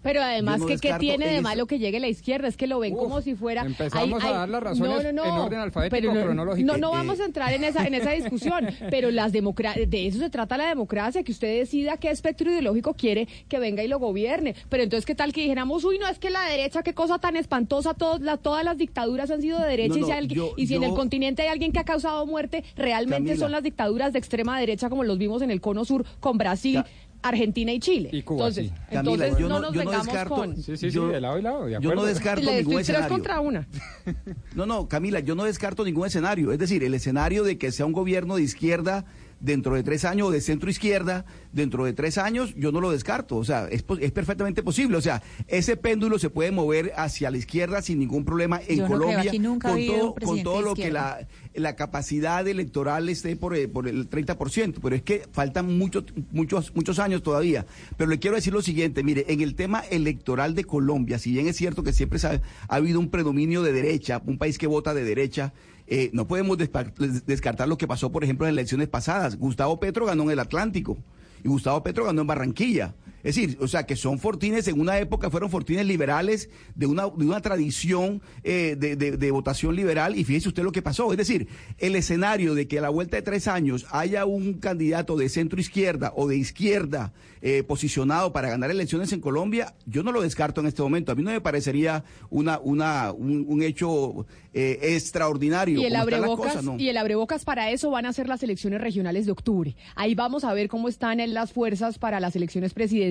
[0.03, 2.49] Pero además, no que ¿qué tiene de malo que llegue la izquierda?
[2.49, 3.63] Es que lo ven como si fuera...
[3.63, 6.67] empezamos a dar las razones en orden alfabético no, cronológico.
[6.67, 10.19] No, no Eh, vamos a entrar en esa, en esa discusión, pero las de eso
[10.19, 13.99] se trata la democracia, que usted decida qué espectro ideológico quiere que venga y lo
[13.99, 14.55] gobierne.
[14.69, 17.37] Pero entonces, ¿qué tal que dijéramos, uy, no, es que la derecha, qué cosa tan
[17.37, 20.37] espantosa, todos, la- todas las dictaduras han sido de derecha No, y, si, no, alguien-
[20.39, 23.37] yo- y si en el continente hay alguien que ha causado muerte, realmente Camila.
[23.37, 26.83] son las dictaduras de extrema derecha como los vimos en el cono sur con Brasil.
[27.23, 28.09] Argentina y Chile.
[28.13, 28.73] Y Cuba, entonces, sí.
[28.91, 30.57] Camila, entonces yo no, no- nos yo no vengamos descarto- con...
[30.57, 32.89] Sí, sí, sí, Yo- de lado y lado, de Yo no descarto Le ningún tres
[32.91, 33.09] escenario.
[33.09, 33.69] contra una.
[34.55, 36.53] No, no, Camila, yo no descarto ningún escenario.
[36.53, 39.05] Es decir, el escenario de que sea un gobierno de izquierda
[39.41, 43.37] dentro de tres años de centro izquierda dentro de tres años, yo no lo descarto.
[43.37, 44.97] O sea, es, es perfectamente posible.
[44.97, 48.83] O sea, ese péndulo se puede mover hacia la izquierda sin ningún problema en Yo
[48.83, 52.47] no creo, Colombia aquí nunca ha con todo, con todo lo que la, la capacidad
[52.47, 54.77] electoral esté por, eh, por el 30%.
[54.83, 57.67] Pero es que faltan muchos, muchos, muchos años todavía.
[57.97, 61.47] Pero le quiero decir lo siguiente, mire, en el tema electoral de Colombia, si bien
[61.49, 64.95] es cierto que siempre ha, ha habido un predominio de derecha, un país que vota
[64.95, 65.53] de derecha,
[65.91, 69.37] eh, no podemos descartar lo que pasó, por ejemplo, en las elecciones pasadas.
[69.37, 70.97] Gustavo Petro ganó en el Atlántico
[71.43, 72.95] y Gustavo Petro ganó en Barranquilla.
[73.23, 77.05] Es decir, o sea, que son fortines, en una época fueron fortines liberales de una,
[77.05, 81.11] de una tradición eh, de, de- de votación liberal y fíjese usted lo que pasó.
[81.13, 81.49] Es decir,
[81.79, 85.61] el escenario de que a la vuelta de tres años haya un candidato de centro
[85.61, 90.61] izquierda o de izquierda eh, posicionado para ganar elecciones en Colombia, yo no lo descarto
[90.61, 91.13] en este momento.
[91.13, 95.81] A mí no me parecería una, una, un, un hecho eh, extraordinario.
[95.81, 96.79] Y el, abrebocas, cosas, ¿no?
[96.79, 99.75] y el abrebocas para eso van a ser las elecciones regionales de octubre.
[99.97, 103.10] Ahí vamos a ver cómo están en las fuerzas para las elecciones presidenciales,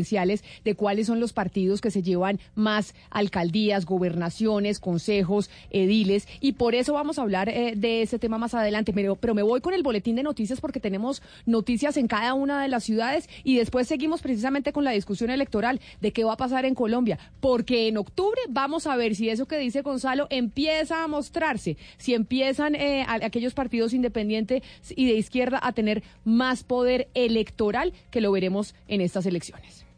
[0.63, 6.27] de cuáles son los partidos que se llevan más alcaldías, gobernaciones, consejos, ediles.
[6.39, 8.93] Y por eso vamos a hablar eh, de ese tema más adelante.
[8.93, 12.67] Pero, me voy con el boletín de noticias porque tenemos noticias en cada una de
[12.67, 16.65] las ciudades y después seguimos precisamente con la discusión electoral de qué va a pasar
[16.65, 17.19] en Colombia.
[17.39, 22.13] Porque en octubre vamos a ver si eso que dice Gonzalo empieza a mostrarse, si
[22.13, 24.63] empiezan eh, aquellos partidos independientes
[24.95, 29.88] y de izquierda a tener más poder electoral, que lo veremos en estas elecciones.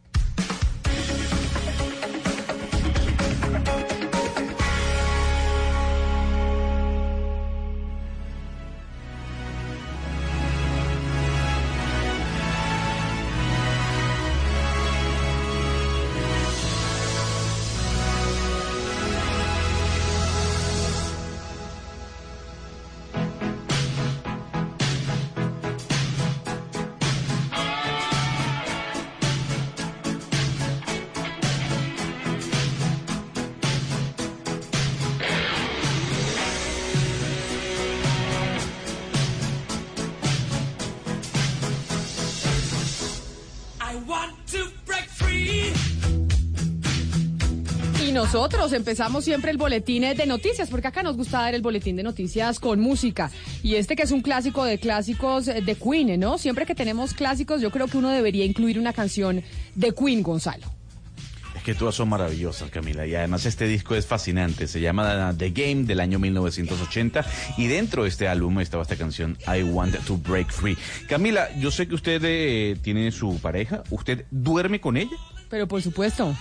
[48.41, 52.01] Nosotros empezamos siempre el boletín de noticias, porque acá nos gusta dar el boletín de
[52.01, 53.30] noticias con música.
[53.61, 56.39] Y este que es un clásico de clásicos eh, de Queen, ¿no?
[56.39, 59.43] Siempre que tenemos clásicos, yo creo que uno debería incluir una canción
[59.76, 60.65] de Queen, Gonzalo.
[61.55, 63.05] Es que todas son maravillosas, Camila.
[63.05, 64.68] Y además este disco es fascinante.
[64.68, 67.23] Se llama The Game del año 1980.
[67.59, 70.76] Y dentro de este álbum estaba esta canción I Want to Break Free.
[71.07, 73.84] Camila, yo sé que usted eh, tiene su pareja.
[73.91, 75.15] ¿Usted duerme con ella?
[75.47, 76.35] Pero por supuesto.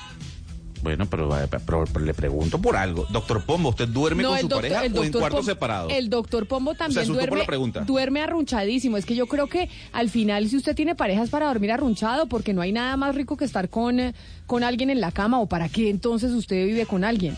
[0.83, 3.07] Bueno, pero, eh, pero- pero le pregunto por algo.
[3.11, 5.93] Doctor Pombo, ¿usted duerme con su doctor- pareja o en cuartos separados?
[5.93, 7.81] El doctor Pombo también duerme, la pregunta.
[7.81, 8.97] duerme arrunchadísimo.
[8.97, 12.53] Es que yo creo que al final, si usted tiene parejas para dormir arrunchado, porque
[12.55, 14.15] no hay nada más rico que estar con, eh,
[14.47, 17.37] con alguien en la cama, o para qué entonces usted vive con alguien.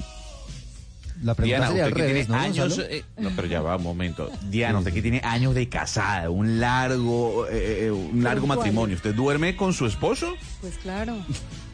[1.23, 2.79] La Diana, sería usted al que revés, tiene ¿no, años...
[2.91, 4.29] Eh, no, pero ya va, un momento.
[4.51, 8.97] Diana, usted que tiene años de casada, un largo, eh, un largo ¿Cuánto matrimonio.
[8.97, 10.35] ¿Usted duerme con su esposo?
[10.61, 11.15] Pues claro.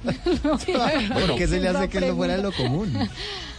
[0.43, 2.93] ¿Por qué se le hace que no fuera lo común?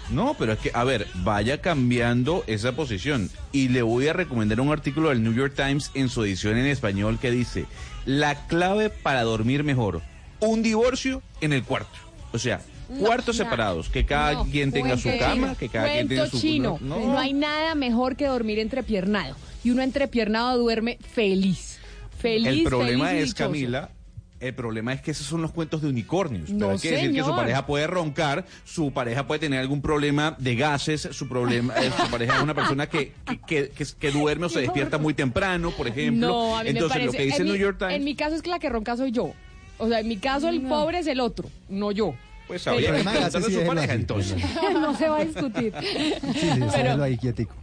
[0.09, 3.29] No, pero es que, a ver, vaya cambiando esa posición.
[3.51, 6.65] Y le voy a recomendar un artículo del New York Times en su edición en
[6.65, 7.65] español que dice,
[8.05, 10.01] la clave para dormir mejor,
[10.39, 11.97] un divorcio en el cuarto.
[12.31, 12.61] O sea,
[12.99, 16.39] cuartos separados, que cada No, quien tenga su cama, que cada quien tenga su...
[16.39, 16.79] chino.
[16.81, 19.35] no, No, hay nada mejor que dormir entrepiernado.
[19.63, 21.77] Y uno entrepiernado duerme feliz.
[22.17, 23.43] Feliz, El problema feliz es, dichoso.
[23.45, 23.91] Camila,
[24.39, 26.49] el problema es que esos son los cuentos de unicornios.
[26.49, 29.81] No, Pero hay que decir que su pareja puede roncar, su pareja puede tener algún
[29.81, 33.85] problema de gases, su problema, eh, su pareja es una persona que, que, que- que-
[33.99, 36.27] que duerme o se despierta muy temprano, por ejemplo.
[36.27, 37.05] No, a mí Entonces, me parece.
[37.07, 37.93] lo que dice en New mi- York Times.
[37.95, 39.33] En mi caso es que la que ronca soy yo.
[39.77, 42.13] O sea, en mi caso el pobre es el otro, no yo.
[42.47, 44.37] Pues habría que a su pareja es entonces.
[44.73, 45.71] no se va a discutir.
[45.81, 47.53] Sí, sí, Pero- ahí quietico.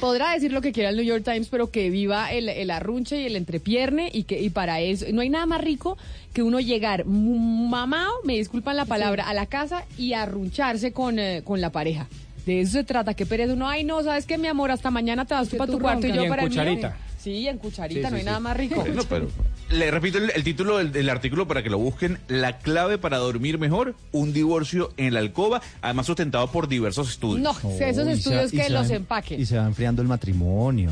[0.00, 3.20] Podrá decir lo que quiera el New York Times, pero que viva el, el arrunche
[3.20, 5.98] y el entrepierne y que y para eso no hay nada más rico
[6.32, 11.42] que uno llegar mamao, me disculpan la palabra, a la casa y arruncharse con, eh,
[11.44, 12.08] con la pareja.
[12.46, 15.24] De eso se trata, que pereza uno, ay no, sabes que mi amor, hasta mañana
[15.24, 16.92] te vas tú para tu cuarto y yo Y para el mío.
[17.22, 18.26] Sí, en cucharita, Sí, no sí, hay sí.
[18.26, 18.74] nada más rico.
[18.80, 19.28] Bueno, pero
[19.70, 22.18] le repito el, el título del, del artículo para que lo busquen.
[22.28, 27.40] La clave para dormir mejor, un divorcio en la alcoba, además sustentado por diversos estudios.
[27.40, 27.50] No,
[27.80, 29.40] esos Oh, estudios que los va- empaquen.
[29.40, 30.90] Y se va enfriando el matrimonio.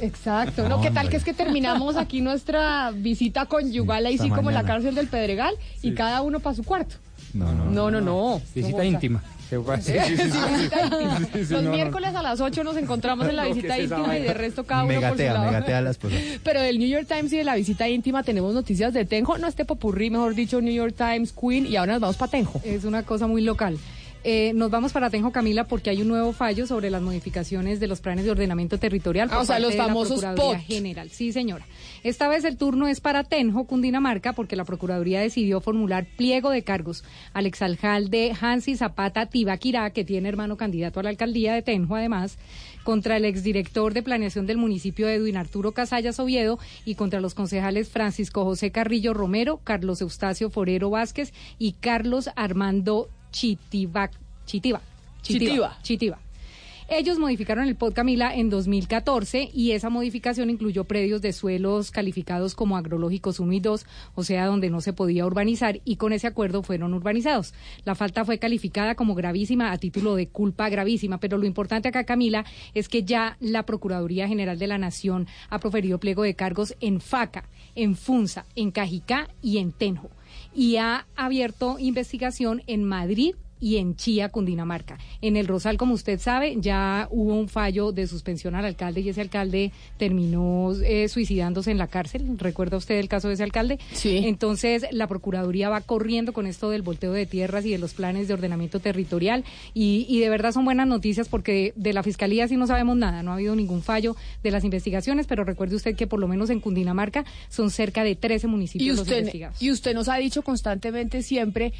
[0.00, 0.80] Exacto, ¿no?
[0.80, 4.62] ¿Qué tal que es que terminamos aquí nuestra visita conyugal ahí sí como en la
[4.64, 6.96] cárcel del Pedregal y cada uno para su cuarto?
[7.34, 7.64] No, no.
[7.66, 8.40] No, no, no.
[8.54, 9.22] Visita No, íntima.
[9.48, 11.18] Sí, visita íntima.
[11.18, 11.70] Sí, sí, Los no, no.
[11.72, 14.64] miércoles a las 8 nos encontramos en la No, ¿qué visita íntima y de resto
[14.64, 15.44] cada uno por su lado.
[15.44, 16.16] me gatea la esposa.
[16.44, 19.46] Pero del New York Times y de la visita íntima tenemos noticias de Tenjo, no
[19.46, 22.60] este popurrí, mejor dicho, New York Times, Queen, y ahora nos vamos para Tenjo.
[22.64, 23.78] Es una cosa muy local.
[24.26, 27.86] Eh, nos vamos para Tenjo, Camila, porque hay un nuevo fallo sobre las modificaciones de
[27.88, 29.28] los planes de ordenamiento territorial.
[29.30, 30.66] Ah, o sea, parte los de la famosos Procuraduría POT.
[30.66, 31.10] General.
[31.10, 31.66] Sí, señora.
[32.04, 36.62] Esta vez el turno es para Tenjo, Cundinamarca, porque la Procuraduría decidió formular pliego de
[36.62, 37.02] cargos
[37.32, 42.36] al exalcalde Hansi Zapata Tibaquirá, que tiene hermano candidato a la alcaldía de Tenjo, además,
[42.84, 47.88] contra el exdirector de planeación del municipio Edwin Arturo Casallas Oviedo y contra los concejales
[47.88, 54.10] Francisco José Carrillo Romero, Carlos Eustacio Forero Vázquez y Carlos Armando Chitiba,
[54.44, 54.82] Chitiba,
[55.22, 55.78] Chitiba.
[55.82, 56.23] Chitiba.
[56.88, 62.54] Ellos modificaron el POT Camila en 2014 y esa modificación incluyó predios de suelos calificados
[62.54, 66.26] como agrológicos 1 y 2, o sea, donde no se podía urbanizar y con ese
[66.26, 67.54] acuerdo fueron urbanizados.
[67.86, 72.04] La falta fue calificada como gravísima a título de culpa gravísima, pero lo importante acá,
[72.04, 72.44] Camila,
[72.74, 77.00] es que ya la Procuraduría General de la Nación ha proferido pliego de cargos en
[77.00, 80.10] FACA, en FUNSA, en Cajicá y en Tenjo
[80.54, 83.34] y ha abierto investigación en Madrid
[83.64, 84.98] y en Chía, Cundinamarca.
[85.22, 89.08] En el Rosal, como usted sabe, ya hubo un fallo de suspensión al alcalde y
[89.08, 92.36] ese alcalde terminó eh, suicidándose en la cárcel.
[92.36, 93.78] ¿Recuerda usted el caso de ese alcalde?
[93.92, 94.18] Sí.
[94.26, 98.28] Entonces, la Procuraduría va corriendo con esto del volteo de tierras y de los planes
[98.28, 102.58] de ordenamiento territorial y, y de verdad son buenas noticias porque de la Fiscalía sí
[102.58, 106.06] no sabemos nada, no ha habido ningún fallo de las investigaciones, pero recuerde usted que
[106.06, 109.62] por lo menos en Cundinamarca son cerca de 13 municipios Y los usted, investigados.
[109.62, 111.72] y usted nos ha dicho constantemente siempre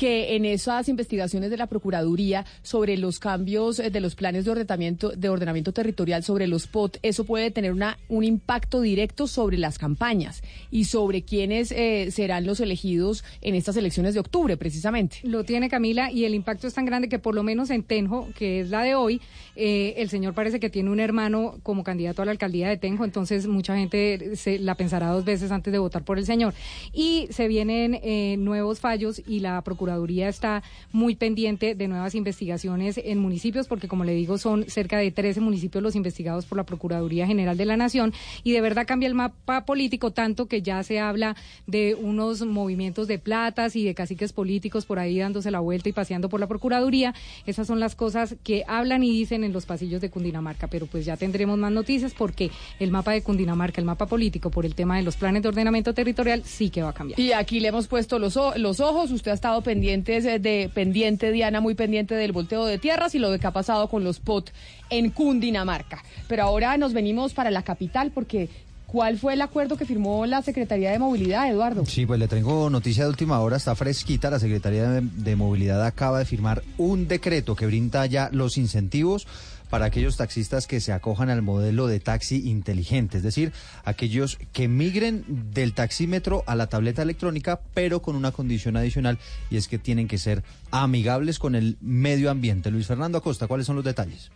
[0.00, 4.50] que en esas investigaciones de la Procuraduría sobre los cambios eh, de los planes de
[4.50, 9.58] ordenamiento, de ordenamiento territorial sobre los POT, eso puede tener una, un impacto directo sobre
[9.58, 15.18] las campañas y sobre quiénes eh, serán los elegidos en estas elecciones de octubre, precisamente.
[15.22, 18.26] Lo tiene Camila y el impacto es tan grande que por lo menos en Tenjo,
[18.34, 19.20] que es la de hoy,
[19.54, 23.04] eh, el señor parece que tiene un hermano como candidato a la alcaldía de Tenjo,
[23.04, 26.54] entonces mucha gente se la pensará dos veces antes de votar por el señor.
[26.94, 29.89] Y se vienen eh, nuevos fallos y la Procuraduría
[30.28, 30.62] está
[30.92, 35.40] muy pendiente de nuevas investigaciones en municipios, porque como le digo, son cerca de 13
[35.40, 38.12] municipios los investigados por la Procuraduría General de la Nación
[38.44, 41.36] y de verdad cambia el mapa político tanto que ya se habla
[41.66, 45.92] de unos movimientos de platas y de caciques políticos por ahí dándose la vuelta y
[45.92, 47.14] paseando por la Procuraduría.
[47.46, 51.04] Esas son las cosas que hablan y dicen en los pasillos de Cundinamarca, pero pues
[51.04, 54.96] ya tendremos más noticias porque el mapa de Cundinamarca, el mapa político por el tema
[54.96, 57.18] de los planes de ordenamiento territorial sí que va a cambiar.
[57.18, 59.10] Y aquí le hemos puesto los, los ojos.
[59.10, 63.36] Usted ha estado pendiente de pendiente, Diana, muy pendiente del volteo de tierras y lo
[63.38, 64.50] que ha pasado con los POT
[64.90, 66.02] en Cundinamarca.
[66.28, 68.48] Pero ahora nos venimos para la capital porque
[68.86, 71.86] ¿cuál fue el acuerdo que firmó la Secretaría de Movilidad, Eduardo?
[71.86, 74.30] Sí, pues le tengo noticia de última hora, está fresquita.
[74.30, 79.26] La Secretaría de Movilidad acaba de firmar un decreto que brinda ya los incentivos
[79.70, 83.52] para aquellos taxistas que se acojan al modelo de taxi inteligente, es decir,
[83.84, 89.18] aquellos que migren del taxímetro a la tableta electrónica, pero con una condición adicional
[89.50, 92.70] y es que tienen que ser amigables con el medio ambiente.
[92.70, 94.30] Luis Fernando Acosta, ¿cuáles son los detalles?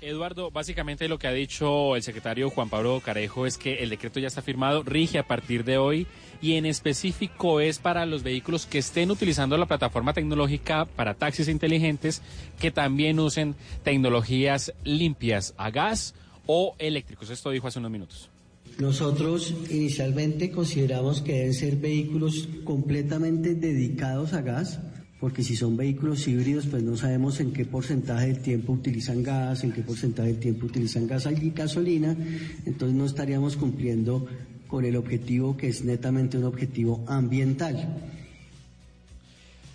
[0.00, 4.18] Eduardo, básicamente lo que ha dicho el secretario Juan Pablo Carejo es que el decreto
[4.18, 6.06] ya está firmado, rige a partir de hoy
[6.40, 11.48] y en específico es para los vehículos que estén utilizando la plataforma tecnológica para taxis
[11.48, 12.22] inteligentes
[12.58, 16.14] que también usen tecnologías limpias a gas
[16.46, 17.28] o eléctricos.
[17.28, 18.30] Esto dijo hace unos minutos.
[18.78, 24.80] Nosotros inicialmente consideramos que deben ser vehículos completamente dedicados a gas
[25.20, 29.62] porque si son vehículos híbridos, pues no sabemos en qué porcentaje del tiempo utilizan gas,
[29.62, 32.16] en qué porcentaje del tiempo utilizan gas y gasolina,
[32.64, 34.26] entonces no estaríamos cumpliendo
[34.66, 38.19] con el objetivo que es netamente un objetivo ambiental.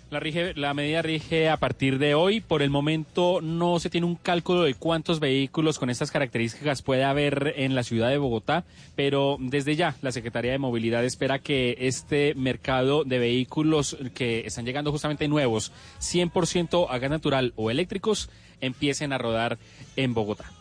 [0.08, 2.40] La, rige, la medida rige a partir de hoy.
[2.40, 7.02] Por el momento no se tiene un cálculo de cuántos vehículos con estas características puede
[7.02, 8.64] haber en la ciudad de Bogotá,
[8.94, 14.64] pero desde ya la Secretaría de Movilidad espera que este mercado de vehículos que están
[14.64, 18.30] llegando justamente nuevos, 100% a gas natural o eléctricos,
[18.60, 19.58] empiecen a rodar
[19.96, 20.52] en Bogotá.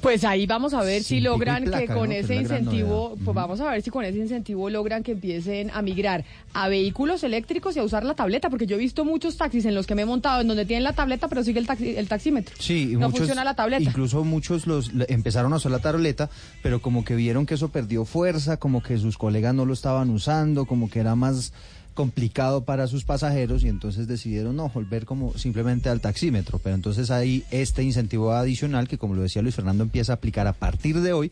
[0.00, 3.82] Pues ahí vamos a ver si logran que con ese incentivo, pues vamos a ver
[3.82, 6.24] si con ese incentivo logran que empiecen a migrar
[6.54, 9.74] a vehículos eléctricos y a usar la tableta, porque yo he visto muchos taxis en
[9.74, 12.08] los que me he montado en donde tienen la tableta, pero sigue el, taxi- el
[12.08, 12.54] taxímetro.
[12.58, 13.82] Sí, no muchos- funciona la tableta.
[13.82, 16.30] Incluso muchos los empezaron a usar la tableta,
[16.62, 20.10] pero como que vieron que eso perdió fuerza, como que sus colegas no lo estaban
[20.10, 21.52] usando, como que era más
[21.94, 26.58] complicado para sus pasajeros y entonces decidieron no volver como simplemente al taxímetro.
[26.58, 30.46] Pero entonces hay este incentivo adicional que, como lo decía Luis Fernando, empieza a aplicar
[30.46, 31.30] a partir de hoy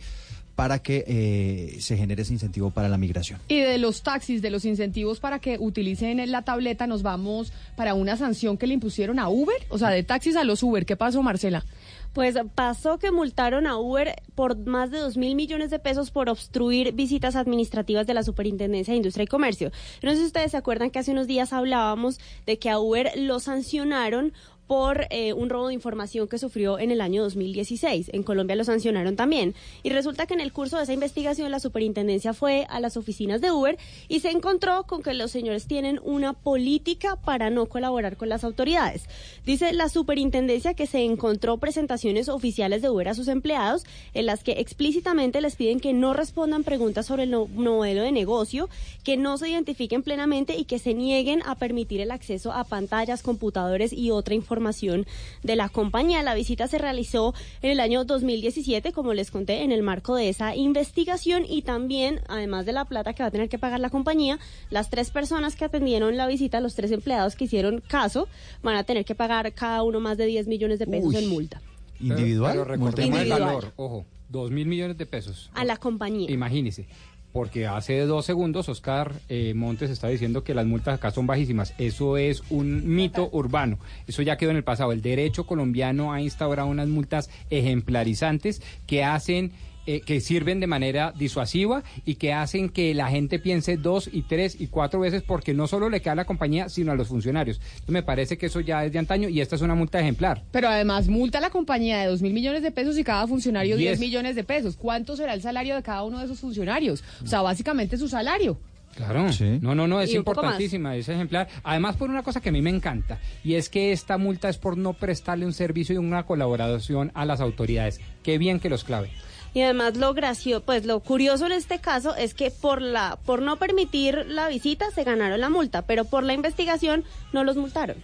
[0.59, 3.39] para que eh, se genere ese incentivo para la migración.
[3.47, 7.95] Y de los taxis, de los incentivos para que utilicen la tableta, nos vamos para
[7.95, 10.85] una sanción que le impusieron a Uber, o sea, de taxis a los Uber.
[10.85, 11.65] ¿Qué pasó, Marcela?
[12.13, 16.29] Pues pasó que multaron a Uber por más de 2 mil millones de pesos por
[16.29, 19.71] obstruir visitas administrativas de la Superintendencia de Industria y Comercio.
[20.03, 23.13] No sé si ustedes se acuerdan que hace unos días hablábamos de que a Uber
[23.17, 24.33] lo sancionaron
[24.69, 28.11] por eh, un robo de información que sufrió en el año 2016.
[28.13, 29.55] En Colombia lo sancionaron también.
[29.83, 33.41] Y resulta que en el curso de esa investigación la superintendencia fue a las oficinas
[33.41, 33.79] de Uber
[34.09, 38.45] y se encontró con que los señores tienen una política para no colaborar con las
[38.45, 39.05] autoridades.
[39.47, 44.45] Dice la superintendencia que se encontró presentaciones oficiales de Uber a sus empleados en las
[44.45, 48.69] que explícitamente les piden que no respondan preguntas sobre el no- modelo de negocio,
[49.03, 53.23] que no se identifiquen plenamente y que se nieguen a permitir el acceso a pantallas,
[53.23, 56.23] computadores y otra información de la compañía.
[56.23, 60.29] La visita se realizó en el año 2017, como les conté, en el marco de
[60.29, 63.91] esa investigación y también, además de la plata que va a tener que pagar la
[63.91, 64.39] compañía,
[64.71, 68.29] las tres personas que atendieron la visita, los tres empleados que hicieron caso,
[68.63, 71.17] van a tener que pagar cada uno más de 10 millones de pesos Uy.
[71.17, 71.61] en multa
[72.01, 72.53] Individual.
[72.53, 75.51] Pero, recordemos el valor, ojo, dos mil millones de pesos.
[75.55, 76.31] a la compañía.
[76.31, 76.87] Imagínese.
[77.33, 81.75] Porque hace dos segundos Oscar eh, Montes está diciendo que las multas acá son bajísimas.
[81.79, 83.79] Eso es un mito urbano.
[84.07, 84.93] Eso ya quedó en el pasado.
[84.93, 89.53] El derecho colombiano ha instaurado unas multas ejemplarizantes que hacen
[89.91, 94.21] eh, que sirven de manera disuasiva y que hacen que la gente piense dos y
[94.21, 97.09] tres y cuatro veces porque no solo le queda a la compañía sino a los
[97.09, 97.59] funcionarios.
[97.59, 100.45] Entonces me parece que eso ya es de antaño y esta es una multa ejemplar.
[100.53, 103.79] Pero además multa a la compañía de 2 mil millones de pesos y cada funcionario
[103.79, 103.99] 10 Diez.
[103.99, 104.77] millones de pesos.
[104.77, 107.03] ¿Cuánto será el salario de cada uno de esos funcionarios?
[107.25, 108.61] O sea, básicamente su salario.
[108.95, 109.27] Claro.
[109.63, 111.49] No, no, no, es importantísima, es ejemplar.
[111.63, 114.59] Además, por una cosa que a mí me encanta, y es que esta multa es
[114.59, 118.01] por no prestarle un servicio y una colaboración a las autoridades.
[118.23, 119.11] Qué bien que los clave.
[119.55, 123.43] Y además lo gracioso, pues lo curioso en este caso es que por la por
[123.43, 127.97] no permitir la visita se ganaron la multa, pero por la investigación no los multaron.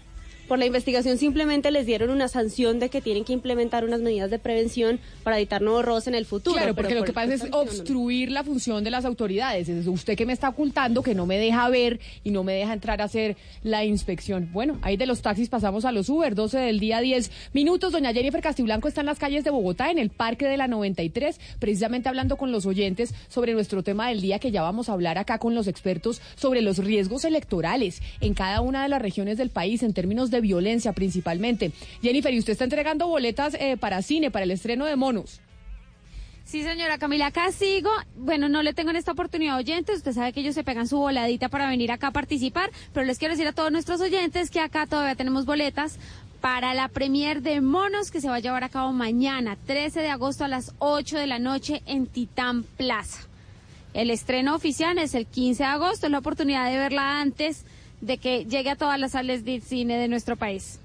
[0.49, 4.31] Por la investigación simplemente les dieron una sanción de que tienen que implementar unas medidas
[4.31, 6.57] de prevención para evitar nuevos robos en el futuro.
[6.57, 7.61] Claro, pero porque lo que pasa es no.
[7.61, 9.69] obstruir la función de las autoridades.
[9.69, 12.75] Es usted que me está ocultando, que no me deja ver y no me deja
[12.75, 14.51] entrar a hacer la inspección.
[14.53, 17.93] Bueno, ahí de los taxis pasamos a los Uber, 12 del día, 10 minutos.
[17.93, 21.41] Doña Jennifer Castiblanco está en las calles de Bogotá, en el Parque de la 93,
[21.59, 25.17] precisamente hablando con los oyentes sobre nuestro tema del día, que ya vamos a hablar
[25.17, 29.51] acá con los expertos sobre los riesgos electorales en cada una de las regiones del
[29.51, 31.73] país, en términos de violencia principalmente.
[32.03, 35.41] Jennifer, y usted está entregando boletas eh, para cine, para el estreno de Monos.
[36.45, 37.91] Sí, señora Camila, acá sigo.
[38.17, 39.99] Bueno, no le tengo en esta oportunidad oyentes.
[39.99, 43.19] Usted sabe que ellos se pegan su voladita para venir acá a participar, pero les
[43.19, 45.99] quiero decir a todos nuestros oyentes que acá todavía tenemos boletas
[46.43, 50.11] para la premier de Monos que se va a llevar a cabo mañana, 13 de
[50.11, 53.23] agosto a las 8 de la noche en Titán Plaza.
[53.95, 57.65] El estreno oficial es el 15 de agosto, es la oportunidad de verla antes
[58.07, 60.79] de que llegue a todas las salas de cine de nuestro país.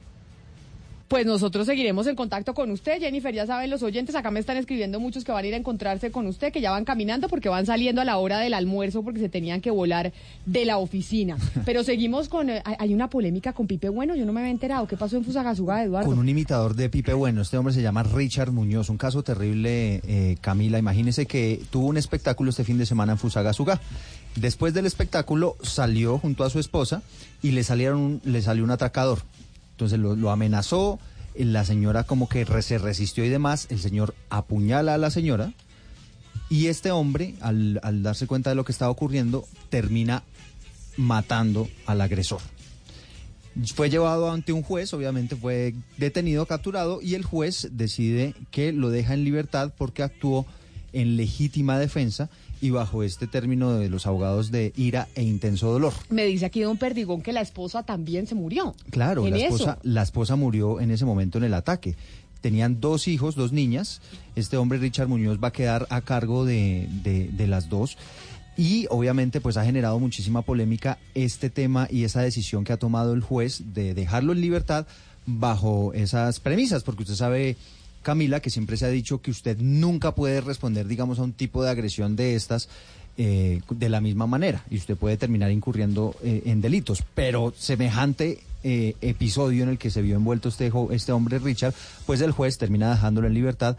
[1.07, 3.33] Pues nosotros seguiremos en contacto con usted, Jennifer.
[3.33, 6.11] Ya saben los oyentes, acá me están escribiendo muchos que van a ir a encontrarse
[6.11, 9.19] con usted, que ya van caminando porque van saliendo a la hora del almuerzo porque
[9.19, 10.13] se tenían que volar
[10.45, 11.35] de la oficina.
[11.65, 12.51] Pero seguimos con.
[12.51, 14.85] eh, hay- hay una polémica con Pipe Bueno, yo no me había enterado.
[14.87, 16.07] ¿Qué pasó en Fusagasugá, Eduardo?
[16.07, 17.41] Con un imitador de Pipe Bueno.
[17.41, 18.89] Este hombre se llama Richard Muñoz.
[18.91, 20.77] Un caso terrible, eh, Camila.
[20.77, 23.81] Imagínese que tuvo un espectáculo este fin de semana en Fusagasugá.
[24.35, 27.01] Después del espectáculo salió junto a su esposa
[27.41, 29.23] y le, salieron, le salió un atracador.
[29.71, 30.99] Entonces lo, amenazó,
[31.35, 33.67] eh, la señora como que se resistió y demás.
[33.69, 35.53] El señor apuñala a la señora
[36.49, 40.23] y este hombre, al, al darse cuenta de lo que estaba ocurriendo, termina
[40.97, 42.41] matando al agresor.
[43.75, 48.89] Fue llevado ante un juez, obviamente fue detenido, capturado, y el juez decide que lo
[48.89, 50.45] deja en libertad porque actuó
[50.93, 52.29] en legítima defensa
[52.61, 55.93] y bajo este término de los abogados de ira e intenso dolor.
[56.09, 58.75] Me dice aquí don Perdigón que la esposa también se murió.
[58.89, 59.45] Claro, la eso.
[59.55, 61.95] esposa, la esposa murió en ese momento en el ataque.
[62.41, 64.01] Tenían dos hijos, dos niñas.
[64.35, 67.97] Este hombre, Richard Muñoz, va a quedar a cargo de, de- de las dos.
[68.57, 73.13] Y obviamente pues ha generado muchísima polémica este tema y esa decisión que ha tomado
[73.13, 74.85] el juez de dejarlo en libertad
[75.25, 77.55] bajo esas premisas, porque usted sabe,
[78.01, 81.63] Camila, que siempre se ha dicho que usted nunca puede responder, digamos, a un tipo
[81.63, 82.69] de agresión de estas
[83.17, 87.03] eh, de la misma manera y usted puede terminar incurriendo eh, en delitos.
[87.15, 91.73] Pero semejante eh, episodio en el que se vio envuelto este, este hombre Richard,
[92.05, 93.77] pues el juez termina dejándolo en libertad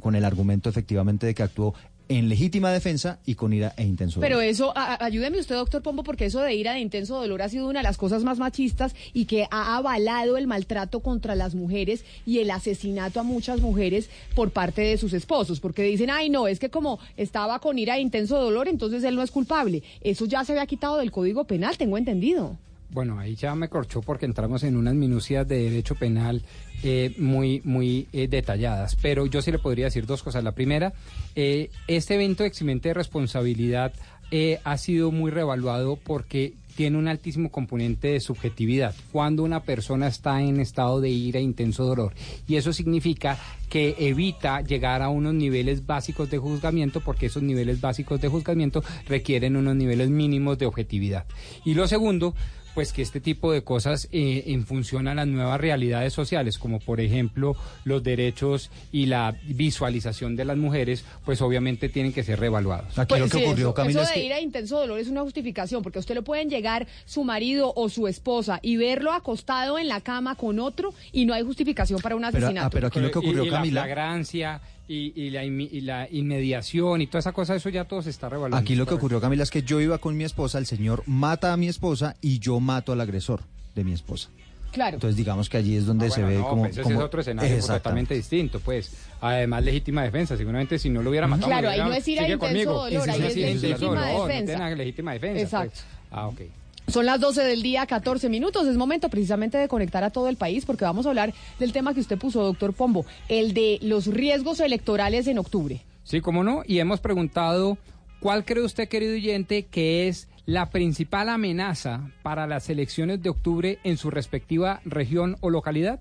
[0.00, 1.74] con el argumento efectivamente de que actuó
[2.10, 4.20] en legítima defensa y con ira e intenso.
[4.20, 4.28] dolor.
[4.28, 7.48] Pero eso, a- ayúdeme usted, doctor Pombo, porque eso de ira de intenso dolor ha
[7.48, 11.54] sido una de las cosas más machistas y que ha avalado el maltrato contra las
[11.54, 16.30] mujeres y el asesinato a muchas mujeres por parte de sus esposos, porque dicen, ay,
[16.30, 19.82] no, es que como estaba con ira de intenso dolor, entonces él no es culpable.
[20.00, 22.58] Eso ya se había quitado del Código Penal, tengo entendido.
[22.92, 26.42] Bueno, ahí ya me corchó porque entramos en unas minucias de derecho penal
[26.82, 28.96] eh, muy, muy eh, detalladas.
[29.00, 30.42] Pero yo sí le podría decir dos cosas.
[30.42, 30.92] La primera,
[31.36, 33.92] eh, este evento de eximente de responsabilidad
[34.32, 38.94] eh, ha sido muy revaluado porque tiene un altísimo componente de subjetividad.
[39.10, 42.14] Cuando una persona está en estado de ira intenso dolor.
[42.46, 43.38] Y eso significa
[43.68, 48.82] que evita llegar a unos niveles básicos de juzgamiento porque esos niveles básicos de juzgamiento
[49.08, 51.26] requieren unos niveles mínimos de objetividad.
[51.64, 52.34] Y lo segundo,
[52.80, 56.80] pues que este tipo de cosas eh, en función a las nuevas realidades sociales, como
[56.80, 57.54] por ejemplo
[57.84, 62.94] los derechos y la visualización de las mujeres, pues obviamente tienen que ser reevaluados.
[62.94, 66.14] Pues sí, eso, eso de ira de intenso dolor es una justificación, porque a usted
[66.14, 70.58] le pueden llegar su marido o su esposa y verlo acostado en la cama con
[70.58, 72.70] otro y no hay justificación para un Pero- ah, asesinato.
[72.70, 74.60] pero aquí lo que ocurrió, y, y Camila- la flagrancia
[74.92, 78.10] y, y la, inmi- y la inmediación y toda esa cosa, eso ya todo se
[78.10, 78.56] está revaluando.
[78.56, 81.52] Aquí lo que ocurrió, Camila, es que yo iba con mi esposa, el señor mata
[81.52, 83.42] a mi esposa y yo mato al agresor
[83.76, 84.30] de mi esposa.
[84.72, 84.96] Claro.
[84.96, 86.62] Entonces digamos que allí es donde Ah, se bueno, ve no, como...
[86.62, 88.92] pues ese como- es otro escenario totalmente distinto, pues.
[89.20, 90.36] Además, legítima defensa.
[90.36, 91.48] Seguramente si no lo hubiera matado...
[91.48, 92.72] Claro, ahí no es ira de sigue intenso conmigo.
[92.84, 94.70] dolor, ahí es legítima defensa.
[94.74, 95.40] legítima defensa.
[95.42, 95.70] Exacto.
[95.74, 95.84] pues.
[96.12, 96.40] Ah, ok.
[96.88, 98.66] Son las 12 del día, 14 minutos.
[98.66, 101.94] Es momento precisamente de conectar a todo el país porque vamos a hablar del tema
[101.94, 105.82] que usted puso, doctor Pombo, el de los riesgos electorales en octubre.
[106.02, 106.62] Sí, cómo no.
[106.66, 107.78] Y hemos preguntado,
[108.18, 113.78] ¿cuál cree usted, querido oyente, que es la principal amenaza para las elecciones de octubre
[113.84, 116.00] en su respectiva región o localidad?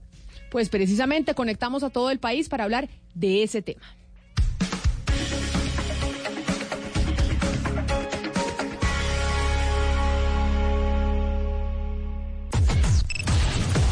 [0.50, 3.84] Pues precisamente conectamos a todo el país para hablar de ese tema.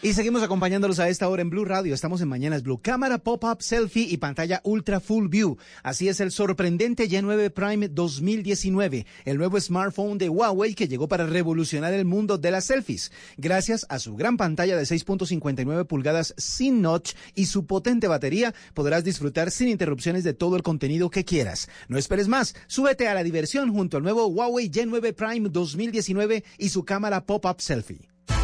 [0.00, 1.92] Y seguimos acompañándolos a esta hora en Blue Radio.
[1.92, 2.80] Estamos en Mañanas Blue.
[2.80, 5.58] Cámara pop-up, selfie y pantalla ultra full view.
[5.82, 11.26] Así es el sorprendente Y9 Prime 2019, el nuevo smartphone de Huawei que llegó para
[11.26, 13.10] revolucionar el mundo de las selfies.
[13.38, 19.02] Gracias a su gran pantalla de 6.59 pulgadas sin notch y su potente batería, podrás
[19.02, 21.68] disfrutar sin interrupciones de todo el contenido que quieras.
[21.88, 22.54] No esperes más.
[22.68, 27.60] Súbete a la diversión junto al nuevo Huawei Y9 Prime 2019 y su cámara pop-up
[27.60, 28.08] selfie.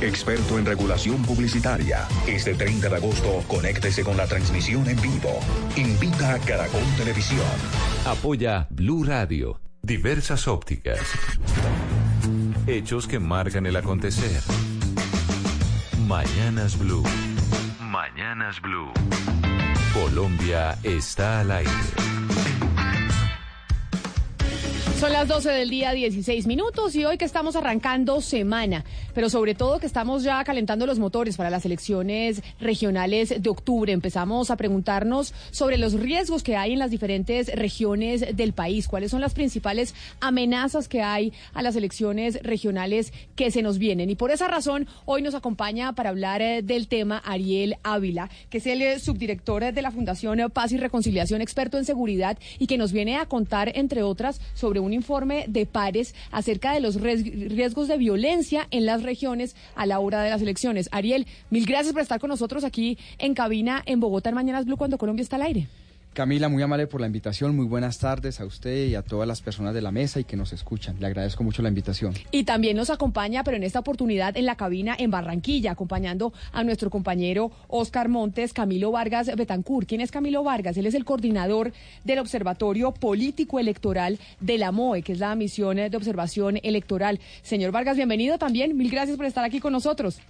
[0.00, 2.06] experto en regulación publicitaria.
[2.26, 5.38] Este 30 de agosto, conéctese con la transmisión en vivo.
[5.76, 7.46] Invita a Caracol Televisión.
[8.06, 9.60] Apoya Blue Radio.
[9.82, 11.00] Diversas ópticas.
[12.66, 14.40] Hechos que marcan el acontecer.
[16.06, 17.02] Mañanas Blue.
[17.80, 18.92] Mañanas Blue.
[19.92, 21.70] Colombia está al aire.
[25.02, 28.84] Son las 12 del día, 16 minutos, y hoy que estamos arrancando semana,
[29.14, 33.92] pero sobre todo que estamos ya calentando los motores para las elecciones regionales de octubre,
[33.92, 39.10] empezamos a preguntarnos sobre los riesgos que hay en las diferentes regiones del país, cuáles
[39.10, 44.08] son las principales amenazas que hay a las elecciones regionales que se nos vienen.
[44.08, 48.58] Y por esa razón, hoy nos acompaña para hablar eh, del tema Ariel Ávila, que
[48.58, 52.78] es el eh, subdirector de la Fundación Paz y Reconciliación, experto en seguridad, y que
[52.78, 57.88] nos viene a contar, entre otras, sobre un informe de pares acerca de los riesgos
[57.88, 60.88] de violencia en las regiones a la hora de las elecciones.
[60.92, 64.76] Ariel, mil gracias por estar con nosotros aquí en cabina en Bogotá en Mañanas Blue
[64.76, 65.68] cuando Colombia está al aire.
[66.12, 67.56] Camila, muy amable por la invitación.
[67.56, 70.36] Muy buenas tardes a usted y a todas las personas de la mesa y que
[70.36, 70.96] nos escuchan.
[71.00, 72.12] Le agradezco mucho la invitación.
[72.30, 76.64] Y también nos acompaña, pero en esta oportunidad en la cabina en Barranquilla, acompañando a
[76.64, 79.86] nuestro compañero Oscar Montes, Camilo Vargas Betancur.
[79.86, 80.76] ¿Quién es Camilo Vargas?
[80.76, 81.72] Él es el coordinador
[82.04, 87.20] del Observatorio Político Electoral de la MOE, que es la misión de observación electoral.
[87.40, 88.76] Señor Vargas, bienvenido también.
[88.76, 90.20] Mil gracias por estar aquí con nosotros.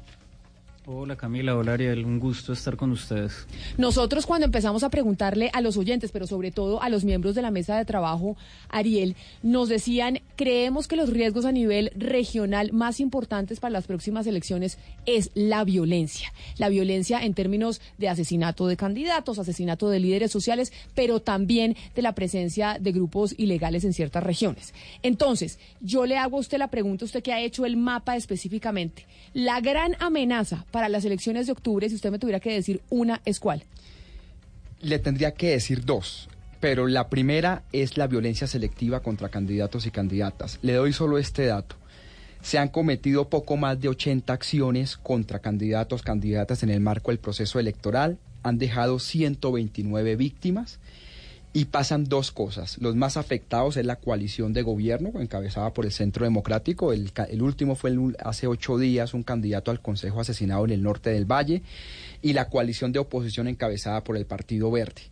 [0.84, 3.46] Hola Camila, hola Ariel, un gusto estar con ustedes.
[3.78, 7.42] Nosotros cuando empezamos a preguntarle a los oyentes, pero sobre todo a los miembros de
[7.42, 8.36] la mesa de trabajo,
[8.68, 9.14] Ariel,
[9.44, 14.76] nos decían, creemos que los riesgos a nivel regional más importantes para las próximas elecciones
[15.06, 16.32] es la violencia.
[16.58, 22.02] La violencia en términos de asesinato de candidatos, asesinato de líderes sociales, pero también de
[22.02, 24.74] la presencia de grupos ilegales en ciertas regiones.
[25.04, 29.06] Entonces, yo le hago a usted la pregunta, usted que ha hecho el mapa específicamente,
[29.32, 33.20] la gran amenaza para las elecciones de octubre, si usted me tuviera que decir una,
[33.24, 33.62] ¿es cuál?
[34.80, 36.28] Le tendría que decir dos,
[36.58, 40.58] pero la primera es la violencia selectiva contra candidatos y candidatas.
[40.62, 41.76] Le doy solo este dato.
[42.40, 47.20] Se han cometido poco más de 80 acciones contra candidatos, candidatas en el marco del
[47.20, 48.18] proceso electoral.
[48.42, 50.80] Han dejado 129 víctimas
[51.52, 52.78] y pasan dos cosas.
[52.78, 56.92] Los más afectados es la coalición de gobierno encabezada por el Centro Democrático.
[56.92, 61.30] El, último fue hace ocho días un candidato al Consejo asesinado en el norte del
[61.30, 61.62] Valle
[62.22, 65.02] y la coalición de oposición encabezada por el Partido Verde.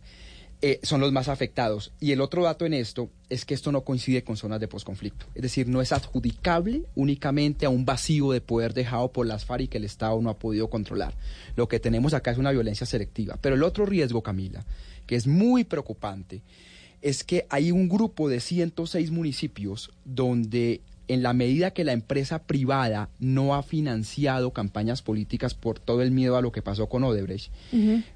[0.63, 1.91] Eh, son los más afectados.
[1.99, 5.25] Y el otro dato en esto es que esto no coincide con zonas de posconflicto.
[5.33, 9.63] Es decir, no es adjudicable únicamente a un vacío de poder dejado por las FARC
[9.63, 11.15] y que el Estado no ha podido controlar.
[11.55, 13.39] Lo que tenemos acá es una violencia selectiva.
[13.41, 14.63] Pero el otro riesgo, Camila,
[15.07, 16.43] que es muy preocupante,
[17.01, 20.81] es que hay un grupo de 106 municipios donde
[21.13, 26.11] en la medida que la empresa privada no ha financiado campañas políticas por todo el
[26.11, 27.51] miedo a lo que pasó con Odebrecht,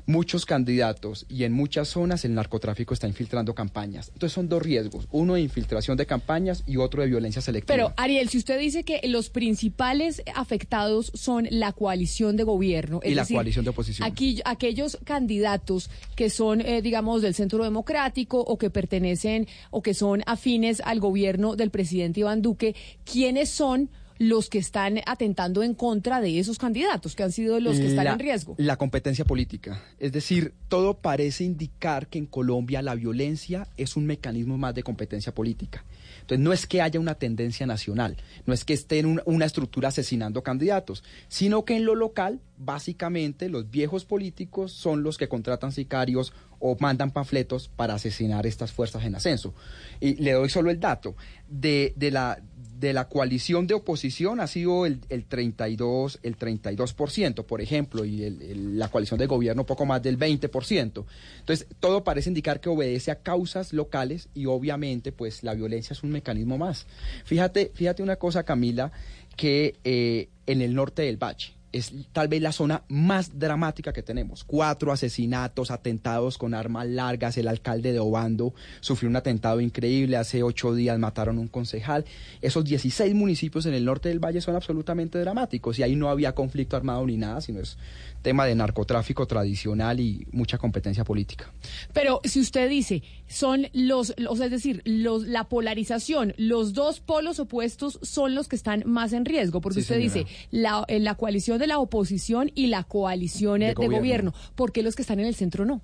[0.05, 4.11] muchos candidatos y en muchas zonas el narcotráfico está infiltrando campañas.
[4.13, 7.75] Entonces son dos riesgos, uno de infiltración de campañas y otro de violencia selectiva.
[7.75, 13.13] Pero Ariel, si usted dice que los principales afectados son la coalición de gobierno y
[13.13, 14.07] la coalición de oposición.
[14.07, 19.93] Aquí, aquellos candidatos que son, eh, digamos, del centro democrático o que pertenecen o que
[19.93, 22.73] son afines al gobierno del presidente Iván Duque,
[23.03, 27.77] quiénes son los que están atentando en contra de esos candidatos, que han sido los
[27.77, 28.55] que están en riesgo.
[28.57, 29.83] La competencia política.
[29.99, 34.83] Es decir, todo parece indicar que en Colombia la violencia es un mecanismo más de
[34.83, 35.83] competencia política.
[36.21, 39.89] Entonces, no es que haya una tendencia nacional, no es que esté en una estructura
[39.89, 45.71] asesinando candidatos, sino que en lo local, básicamente, los viejos políticos son los que contratan
[45.71, 49.53] sicarios o mandan panfletos para asesinar estas fuerzas en ascenso.
[49.99, 51.15] Y le doy solo el dato
[51.47, 52.41] de, de la
[52.85, 58.29] de la coalición de oposición ha sido el, el 32, el 32%, por ejemplo, y
[58.55, 61.05] la coalición de gobierno poco más del 20%.
[61.39, 66.03] Entonces, todo parece indicar que obedece a causas locales y obviamente, pues, la violencia es
[66.03, 66.85] un mecanismo más.
[67.25, 68.91] Fíjate, fíjate una cosa, Camila,
[69.35, 74.01] que eh, en el norte del Valle, es tal vez la zona más dramática que
[74.01, 74.45] tenemos.
[74.45, 77.37] Cuatro asesinatos, atentados con armas largas.
[77.37, 80.15] El alcalde de Obando sufrió un atentado increíble.
[80.15, 82.05] Hace ocho días mataron un concejal.
[82.41, 86.33] Esos 16 municipios en el norte del Valle son absolutamente dramáticos y ahí no había
[86.33, 87.77] conflicto armado ni nada, sino es
[88.25, 91.53] tema de narcotráfico tradicional y mucha competencia política.
[91.93, 97.01] Pero si usted dice, son los, o sea, es decir, los, la polarización, los dos
[97.01, 101.13] polos opuestos son los que están más en riesgo, porque usted dice, la, eh, la
[101.13, 103.97] coalición de la oposición y la coalición de, gobierno.
[103.99, 105.81] gobierno, ¿por qué los que están en el centro no?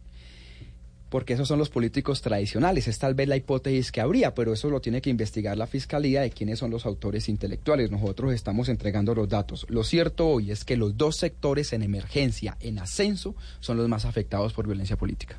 [1.12, 2.88] Porque esos son los políticos tradicionales.
[2.88, 6.22] Es tal vez la hipótesis que habría, pero eso lo tiene que investigar la Fiscalía
[6.22, 7.92] de quiénes son los autores intelectuales.
[7.92, 9.66] Nosotros estamos entregando los datos.
[9.68, 14.06] Lo cierto hoy es que los dos sectores en emergencia, en ascenso, son los más
[14.06, 15.38] afectados por violencia política.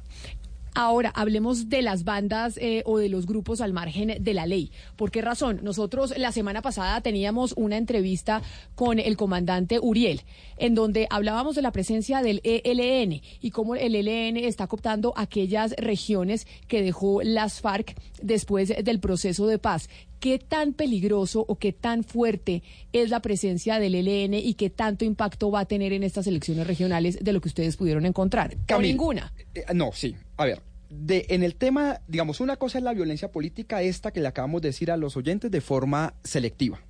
[0.74, 4.72] Ahora, hablemos de las bandas eh, o de los grupos al margen de la ley.
[4.96, 5.60] ¿Por qué razón?
[5.62, 8.40] Nosotros la semana pasada teníamos una entrevista
[8.74, 10.22] con el comandante Uriel,
[10.56, 15.72] en donde hablábamos de la presencia del ELN y cómo el ELN está cooptando aquellas
[15.76, 19.90] regiones que dejó las FARC después del proceso de paz.
[20.22, 22.62] ¿Qué tan peligroso o qué tan fuerte
[22.92, 26.64] es la presencia del ELN y qué tanto impacto va a tener en estas elecciones
[26.64, 28.54] regionales de lo que ustedes pudieron encontrar?
[28.54, 29.32] ¿O Camila, ninguna?
[29.52, 30.14] eh, no, sí.
[30.36, 34.20] A ver, de, en el tema, digamos, una cosa es la violencia política, esta que
[34.20, 36.80] le acabamos de decir a los oyentes de forma selectiva.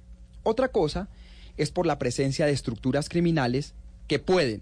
[0.43, 1.09] Otra cosa
[1.57, 3.73] es por la presencia de estructuras criminales
[4.09, 4.61] que pueden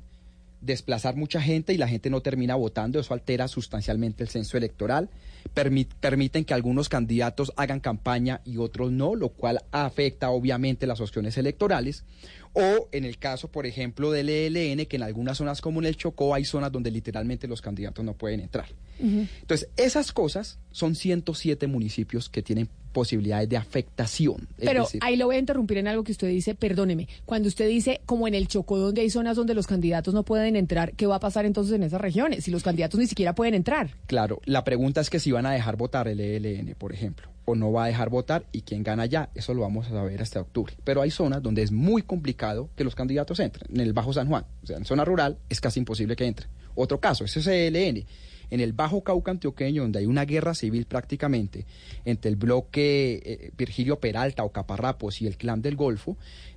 [0.61, 5.09] desplazar mucha gente y la gente no termina votando, eso altera sustancialmente el censo electoral,
[5.55, 11.01] permi- permiten que algunos candidatos hagan campaña y otros no, lo cual afecta obviamente las
[11.01, 12.05] opciones electorales,
[12.53, 15.97] o en el caso, por ejemplo, del ELN, que en algunas zonas como en el
[15.97, 18.67] Chocó hay zonas donde literalmente los candidatos no pueden entrar.
[19.01, 24.49] Entonces, esas cosas son 107 municipios que tienen posibilidades de afectación.
[24.59, 27.69] Pero decir, ahí lo voy a interrumpir en algo que usted dice, perdóneme, cuando usted
[27.69, 31.07] dice como en el Chocó donde hay zonas donde los candidatos no pueden entrar, ¿qué
[31.07, 33.91] va a pasar entonces en esas regiones si los candidatos ni siquiera pueden entrar?
[34.07, 37.55] Claro, la pregunta es que si van a dejar votar el ELN, por ejemplo, o
[37.55, 40.41] no va a dejar votar y quién gana ya, eso lo vamos a saber hasta
[40.41, 40.75] octubre.
[40.85, 44.29] Pero hay zonas donde es muy complicado que los candidatos entren, en el Bajo San
[44.29, 46.49] Juan, o sea, en zona rural es casi imposible que entren.
[46.75, 48.05] Otro caso, ese es el ELN.
[48.51, 51.67] En el Bajo Cauca antioqueño, donde hay una guerra civil prácticamente
[52.05, 56.17] entre el bloque eh, Virgilio Peralta o Caparrapos y el Clan del Golfo,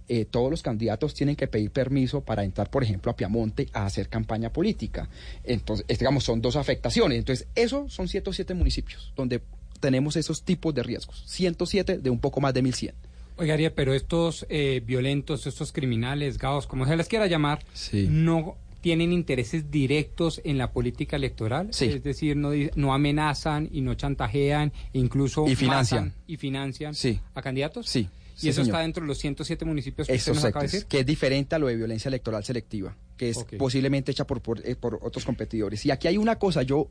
[0.10, 3.86] eh, todos los candidatos tienen que pedir permiso para entrar, por ejemplo, a Piamonte a
[3.86, 5.10] hacer campaña política.
[5.44, 7.18] Entonces, es, digamos, son dos afectaciones.
[7.18, 9.42] Entonces, esos son 107 municipios donde
[9.80, 11.24] tenemos esos tipos de riesgos.
[11.28, 12.96] 107 de un poco más de 1100.
[13.36, 19.14] Oiga, pero estos eh, violentos, estos criminales, gaos, como se les quiera llamar, no tienen
[19.14, 21.70] intereses directos en la política electoral.
[21.72, 21.86] Sí.
[21.86, 26.08] Es decir, no, amenazan y no chantajean, incluso Y financian.
[26.10, 27.18] matan y financian Sí.
[27.34, 27.88] a candidatos.
[27.88, 28.10] Sí.
[28.42, 28.76] Y eso señor.
[28.76, 30.86] está dentro de los 107 municipios que usted Esos nos acaba de decir.
[30.88, 34.60] que es diferente a lo de violencia electoral selectiva, que es posiblemente hecha por, por,
[34.68, 35.86] eh, por otros competidores.
[35.86, 36.90] Y aquí hay una cosa, yo,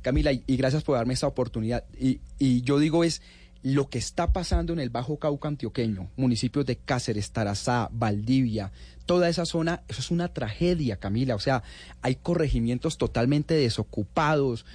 [0.00, 3.20] Camila, y, y gracias por darme esta oportunidad, y, y yo digo es
[3.62, 8.72] lo que está pasando en el Bajo Cauca antioqueño, municipios de Cáceres, Tarazá, Valdivia,
[9.08, 11.34] toda esa zona, eso es una tragedia, Camila.
[11.34, 11.62] O sea,
[12.02, 14.66] hay corregimientos totalmente desocupados,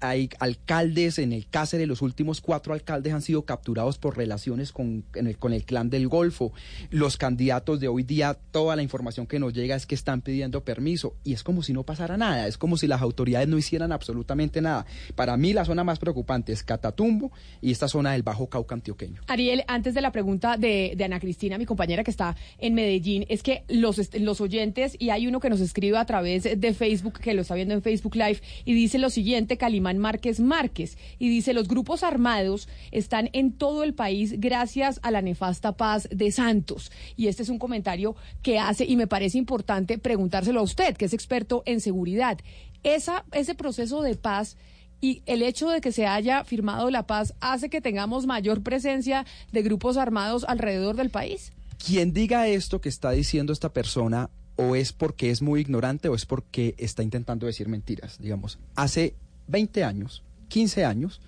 [0.00, 5.04] hay alcaldes en el Cáceres, los últimos cuatro alcaldes han sido capturados por relaciones con,
[5.14, 6.52] el, con el clan del Golfo.
[6.90, 10.62] Los candidatos de hoy día, toda la información que nos llega es que están pidiendo
[10.62, 13.90] permiso y es como si no pasara nada, es como si las autoridades no hicieran
[13.90, 14.84] absolutamente nada.
[15.14, 17.32] Para mí la zona más preocupante es Catatumbo
[17.62, 19.22] y esta zona del Bajo Cauca antioqueño.
[19.28, 23.42] Ariel, antes de la pregunta de Ana Cristina, mi compañera que está en Medellín, es
[23.42, 27.34] que los, los oyentes, y hay uno que nos escribe a través de Facebook, que
[27.34, 31.52] lo está viendo en Facebook Live, y dice lo siguiente, Calimán Márquez Márquez, y dice,
[31.52, 36.90] los grupos armados están en todo el país gracias a la nefasta paz de Santos.
[37.16, 41.06] Y este es un comentario que hace, y me parece importante preguntárselo a usted, que
[41.06, 42.38] es experto en seguridad.
[42.82, 44.56] Esa, ese proceso de paz
[45.00, 49.26] y el hecho de que se haya firmado la paz hace que tengamos mayor presencia
[49.50, 51.52] de grupos armados alrededor del país.
[51.84, 56.14] Quien diga esto que está diciendo esta persona o es porque es muy ignorante o
[56.14, 58.60] es porque está intentando decir mentiras, digamos.
[58.76, 59.16] Hace
[59.48, 61.20] 20 años, 15 años,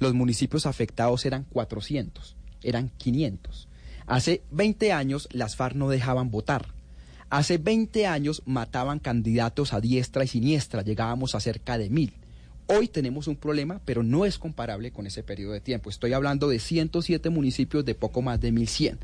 [0.00, 2.34] los municipios afectados eran 400,
[2.64, 3.68] eran 500.
[4.06, 6.74] Hace 20 años las FARC no dejaban votar.
[7.28, 12.14] Hace 20 años mataban candidatos a diestra y siniestra, llegábamos a cerca de mil.
[12.66, 15.88] Hoy tenemos un problema, pero no es comparable con ese periodo de tiempo.
[15.88, 18.98] Estoy hablando de 107 municipios de poco más de 1100.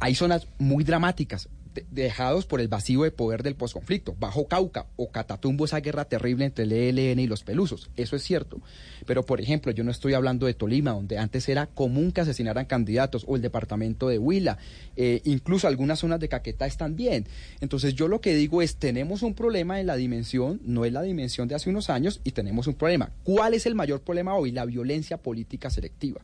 [0.00, 4.14] Hay zonas muy dramáticas, de- dejados por el vacío de poder del posconflicto.
[4.18, 7.90] Bajo Cauca o Catatumbo, esa guerra terrible entre el ELN y los pelusos.
[7.96, 8.60] Eso es cierto.
[9.06, 12.66] Pero, por ejemplo, yo no estoy hablando de Tolima, donde antes era común que asesinaran
[12.66, 14.58] candidatos, o el departamento de Huila,
[14.96, 17.26] eh, incluso algunas zonas de Caquetá están bien.
[17.60, 21.02] Entonces, yo lo que digo es, tenemos un problema en la dimensión, no es la
[21.02, 23.10] dimensión de hace unos años, y tenemos un problema.
[23.24, 24.52] ¿Cuál es el mayor problema hoy?
[24.52, 26.20] La violencia política selectiva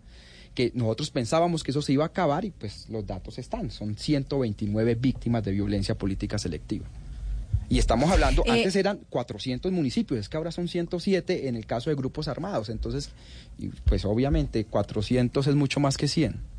[0.55, 3.97] que nosotros pensábamos que eso se iba a acabar y pues los datos están, son
[3.97, 6.87] 129 víctimas de violencia política selectiva.
[7.69, 11.67] Y estamos hablando, Eh, antes eran 400 municipios, es que ahora son 107 en el
[11.67, 13.11] caso de grupos armados, entonces,
[13.85, 16.54] pues obviamente 400 es mucho más que 100.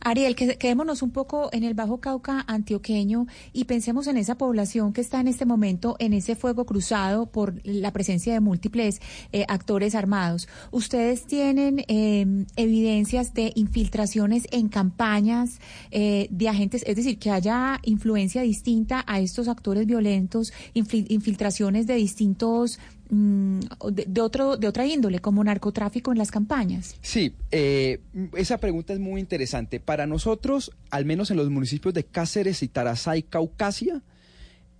[0.00, 4.92] Ariel, que- quedémonos un poco en el Bajo Cauca antioqueño y pensemos en esa población
[4.92, 9.00] que está en este momento en ese fuego cruzado por la presencia de múltiples
[9.32, 10.48] eh, actores armados.
[10.70, 15.58] ¿Ustedes tienen eh, evidencias de infiltraciones en campañas
[15.90, 21.86] eh, de agentes, es decir, que haya influencia distinta a estos actores violentos, infil- infiltraciones
[21.86, 26.96] de distintos de, de otro de otra índole como narcotráfico en las campañas?
[27.00, 28.00] Sí, eh,
[28.34, 29.80] esa pregunta es muy interesante.
[29.80, 34.02] Para nosotros, al menos en los municipios de Cáceres y Tarazá y Caucasia,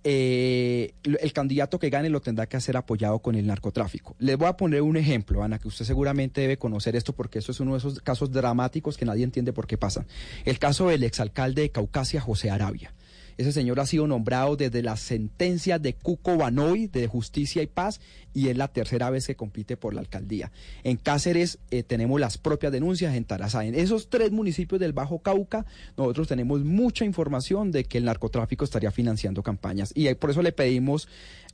[0.09, 4.15] eh, el candidato que gane lo tendrá que hacer apoyado con el narcotráfico.
[4.19, 7.51] Les voy a poner un ejemplo, Ana, que usted seguramente debe conocer esto porque eso
[7.51, 10.05] es uno de esos casos dramáticos que nadie entiende por qué pasan.
[10.45, 12.93] El caso del exalcalde de Caucasia, José Arabia.
[13.37, 18.01] Ese señor ha sido nombrado desde las sentencias de Cuco Banoy, de Justicia y Paz,
[18.33, 20.51] y es la tercera vez que compite por la alcaldía.
[20.83, 23.65] En Cáceres eh, tenemos las propias denuncias, en Tarazá.
[23.65, 25.65] En esos tres municipios del Bajo Cauca,
[25.97, 29.91] nosotros tenemos mucha información de que el narcotráfico estaría financiando campañas.
[29.95, 31.07] Y por eso le pedimos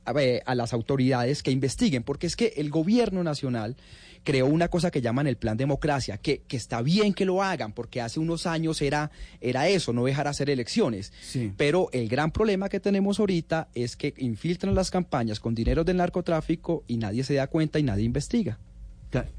[0.04, 3.76] a las autoridades que investiguen, porque es que el gobierno nacional
[4.24, 7.72] creó una cosa que llaman el plan democracia, que, que está bien que lo hagan,
[7.72, 9.10] porque hace unos años era,
[9.40, 11.12] era eso, no dejar hacer elecciones.
[11.56, 15.98] Pero el gran problema que tenemos ahorita es que infiltran las campañas con dinero del
[15.98, 18.58] narcotráfico y nadie se da cuenta y nadie investiga.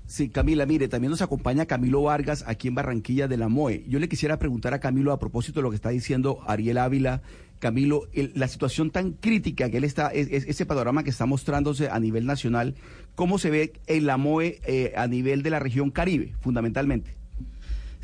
[0.07, 3.83] Sí, Camila, mire, también nos acompaña Camilo Vargas aquí en Barranquilla de la MOE.
[3.87, 7.21] Yo le quisiera preguntar a Camilo a propósito de lo que está diciendo Ariel Ávila.
[7.59, 8.03] Camilo,
[8.33, 12.75] la situación tan crítica que él está, ese panorama que está mostrándose a nivel nacional,
[13.15, 17.15] ¿cómo se ve en la MOE eh, a nivel de la región Caribe, fundamentalmente?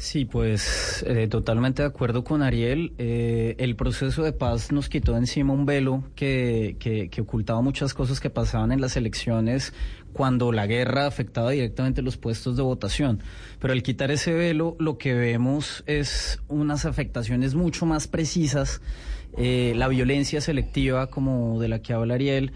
[0.02, 2.94] Sí, pues eh, totalmente de acuerdo con Ariel.
[2.98, 8.20] Eh, el proceso de paz nos quitó encima un velo que, que, ocultaba muchas cosas
[8.20, 9.74] que pasaban en las elecciones
[10.12, 13.22] cuando la guerra afectaba directamente los puestos de votación.
[13.60, 18.82] Pero al quitar ese velo, lo que vemos es unas afectaciones mucho más precisas.
[19.38, 22.52] Eh, la violencia selectiva, como de la que habla Ariel,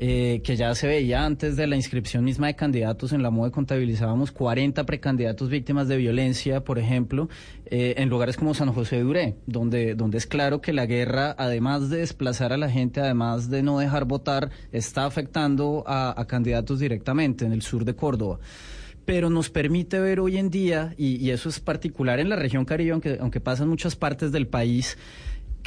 [0.00, 3.12] eh, que ya se veía antes de la inscripción misma de candidatos.
[3.12, 7.28] En la MOE contabilizábamos 40 precandidatos víctimas de violencia, por ejemplo,
[7.66, 11.34] eh, en lugares como San José de Duré, donde, donde es claro que la guerra,
[11.36, 16.78] además de desplazar a la gente, además de no dejar votar, está afectando a, candidatos
[16.78, 18.38] directamente en el sur de Córdoba
[19.04, 22.66] pero nos permite ver hoy en día, y, y, eso es particular en la región
[22.66, 24.98] Caribe, aunque, aunque pasa en muchas partes del país,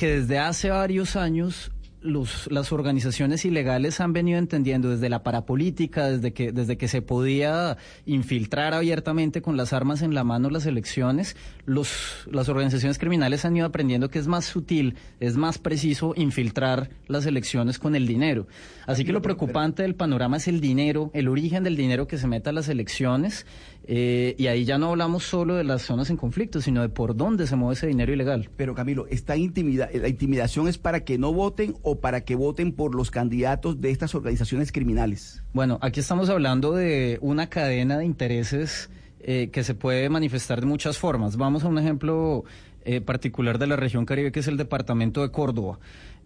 [0.01, 1.71] que desde hace varios años
[2.01, 7.03] los, las organizaciones ilegales han venido entendiendo desde la parapolítica, desde que, desde que se
[7.03, 13.45] podía infiltrar abiertamente con las armas en la mano las elecciones, los, las organizaciones criminales
[13.45, 18.07] han ido aprendiendo que es más sutil, es más preciso infiltrar las elecciones con el
[18.07, 18.47] dinero.
[18.87, 22.25] Así que lo preocupante del panorama es el dinero, el origen del dinero que se
[22.25, 23.45] mete a las elecciones
[23.83, 27.15] eh, y ahí ya no hablamos solo de las zonas en conflicto, sino de por
[27.15, 28.49] dónde se mueve ese dinero ilegal.
[28.55, 32.73] Pero Camilo, esta intimida la intimidación es para que no voten o para que voten
[32.73, 35.43] por los candidatos de estas organizaciones criminales.
[35.53, 38.89] Bueno, aquí estamos hablando de una cadena de intereses
[39.19, 41.37] eh, que se puede manifestar de muchas formas.
[41.37, 42.43] Vamos a un ejemplo
[42.83, 45.79] eh, particular de la región Caribe, que es el departamento de Córdoba.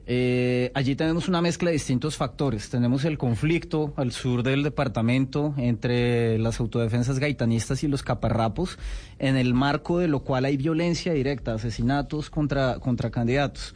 [0.07, 2.69] Eh, allí tenemos una mezcla de distintos factores.
[2.69, 8.77] Tenemos el conflicto al sur del departamento entre las autodefensas gaitanistas y los caparrapos,
[9.17, 13.73] en el marco de lo cual hay violencia directa, asesinatos contra, contra candidatos.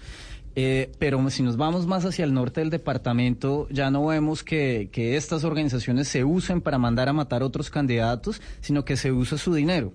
[0.55, 4.89] Eh, pero si nos vamos más hacia el norte del departamento, ya no vemos que,
[4.91, 9.11] que estas organizaciones se usen para mandar a matar a otros candidatos, sino que se
[9.11, 9.93] usa su dinero.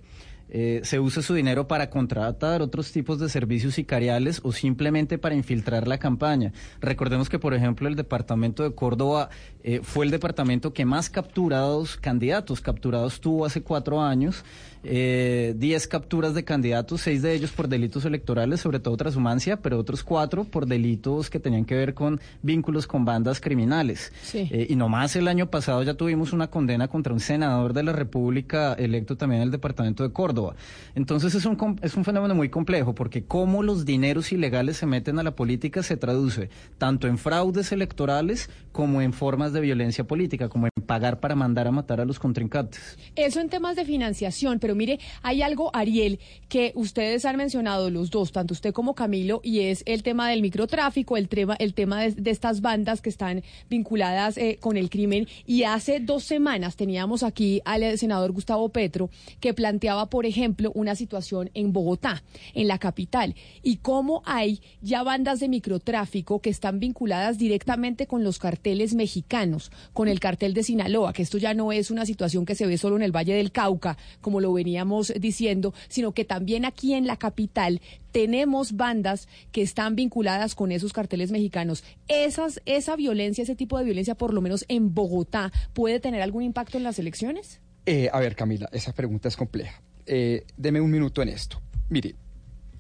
[0.56, 5.35] Eh, se usa su dinero para contratar otros tipos de servicios sicariales o simplemente para
[5.35, 6.52] infiltrar la campaña.
[6.81, 9.31] Recordemos que, por ejemplo, el departamento de Córdoba
[9.64, 14.44] eh, fue el departamento que más capturados candidatos capturados tuvo hace cuatro años.
[14.85, 19.78] 10 eh, capturas de candidatos, seis de ellos por delitos electorales, sobre todo transhumancia, pero
[19.78, 24.12] otros cuatro por delitos que tenían que ver con vínculos con bandas criminales.
[24.35, 27.93] Eh, y nomás el año pasado ya tuvimos una condena contra un senador de la
[27.93, 30.55] República electo también en el departamento de Córdoba.
[30.94, 35.19] Entonces es un, es un fenómeno muy complejo porque cómo los dineros ilegales se meten
[35.19, 40.48] a la política se traduce tanto en fraudes electorales como en formas de violencia política,
[40.48, 42.98] como en pagar para mandar a matar a los contrincantes.
[43.16, 46.19] Eso en temas de financiación, pero mire, hay algo, Ariel,
[46.49, 50.43] que ustedes han mencionado los dos, tanto usted como Camilo, y es el tema del
[50.43, 55.29] microtráfico, el tema, el tema de, estas bandas que están vinculadas eh, con el crimen.
[55.47, 59.11] Y hace dos semanas teníamos aquí al senador Gustavo Petro,
[59.41, 62.23] que planteaba, por ejemplo, una situación en Bogotá,
[62.55, 68.25] en la capital, y cómo hay ya bandas de microtráfico que están vinculadas directamente con
[68.25, 72.45] los carteles mexicanos, con el cartel de Sinaloa, que esto ya no es una situación
[72.45, 76.24] que se ve solo en el Valle del Cauca, como lo veníamos diciendo, sino que
[76.24, 77.81] también aquí en la capital
[78.11, 81.85] tenemos bandas que están vinculadas con esos carteles mexicanos.
[82.09, 86.43] Esas, esa violencia, ese tipo de violencia, por lo menos en Bogotá, ¿puede tener algún
[86.43, 87.61] impacto en las elecciones?
[87.86, 89.82] Eh, a ver, Camila, esa pregunta es compleja.
[90.07, 91.61] Eh, deme un minuto en esto.
[91.89, 92.15] Mire,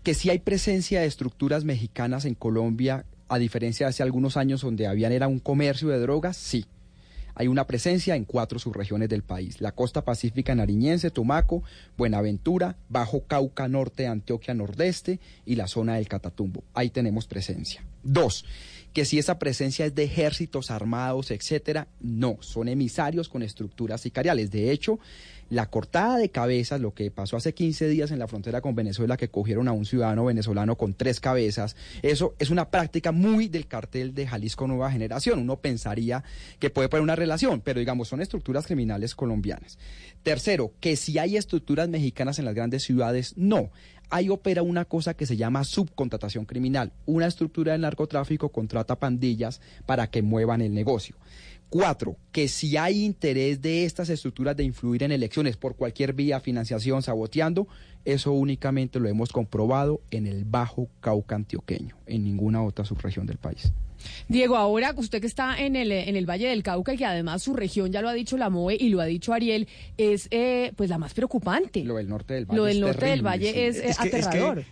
[0.02, 4.60] que si hay presencia de estructuras mexicanas en Colombia, a diferencia de hace algunos años
[4.60, 6.66] donde habían era un comercio de drogas, sí.
[7.34, 11.62] Hay una presencia en cuatro subregiones del país, la costa pacífica nariñense, Tumaco,
[11.96, 16.62] Buenaventura, Bajo Cauca Norte, Antioquia Nordeste y la zona del Catatumbo.
[16.74, 17.84] Ahí tenemos presencia.
[18.02, 18.44] Dos,
[18.92, 24.50] que si esa presencia es de ejércitos armados, etcétera, no, son emisarios con estructuras sicariales.
[24.50, 25.00] De hecho,
[25.50, 29.16] la cortada de cabezas, lo que pasó hace 15 días en la frontera con Venezuela,
[29.16, 33.66] que cogieron a un ciudadano venezolano con tres cabezas, eso es una práctica muy del
[33.66, 35.38] cartel de Jalisco Nueva Generación.
[35.38, 36.24] Uno pensaría
[36.58, 39.78] que puede poner una relación, pero digamos, son estructuras criminales colombianas.
[40.22, 43.70] Tercero, que si hay estructuras mexicanas en las grandes ciudades, no
[44.10, 46.92] ahí opera una cosa que se llama subcontratación criminal.
[47.06, 51.16] Una estructura del narcotráfico contrata pandillas para que muevan el negocio.
[51.74, 56.38] Cuatro, que si hay interés de estas estructuras de influir en elecciones por cualquier vía,
[56.38, 57.66] financiación, saboteando,
[58.04, 63.38] eso únicamente lo hemos comprobado en el Bajo Cauca antioqueño, en ninguna otra subregión del
[63.38, 63.72] país.
[64.28, 67.42] Diego, ahora usted que está en el, en el Valle del Cauca y que además
[67.42, 70.72] su región, ya lo ha dicho la MOE y lo ha dicho Ariel, es eh,
[70.76, 71.82] pues la más preocupante.
[71.82, 72.56] Lo del norte del Valle.
[72.56, 74.64] Lo del norte del Valle es, aterrador.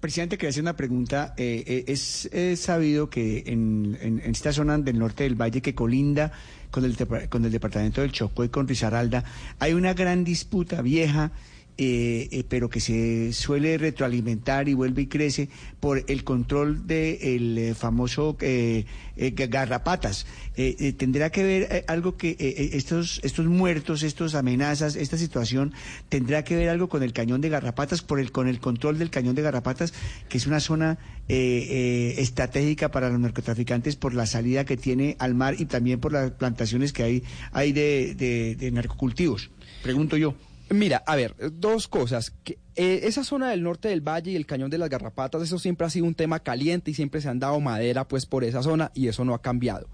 [0.00, 1.34] Presidente, quería hacer una pregunta.
[1.36, 6.30] Eh, eh, es, sabido que en, esta zona del norte del valle que colinda
[6.70, 6.96] con el,
[7.28, 9.24] con el departamento del Chocó y con Risaralda,
[9.58, 11.32] hay una gran disputa vieja
[11.80, 15.48] eh, eh, pero que se suele retroalimentar y vuelve y crece
[15.78, 18.36] por el control del de eh, famoso
[19.16, 20.26] garrapatas.
[20.96, 22.36] ¿Tendrá que ver algo que
[22.72, 25.72] estos, estos muertos, estas amenazas, esta situación,
[26.08, 29.10] tendrá que ver algo con el cañón de garrapatas, por el, con el control del
[29.10, 29.94] cañón de garrapatas,
[30.28, 30.98] que es una zona
[31.28, 36.32] estratégica para los narcotraficantes por la salida que tiene al mar y también por las
[36.32, 37.22] plantaciones que hay,
[37.52, 39.50] hay de, de narcocultivos?
[39.84, 40.34] Pregunto yo.
[40.70, 42.32] Mira, a ver, dos cosas.
[42.44, 45.58] Que, eh, esa zona del norte del valle y el cañón de las garrapatas, eso
[45.58, 48.62] siempre ha sido un tema caliente y siempre se han dado madera pues por esa
[48.62, 49.88] zona y eso no ha cambiado.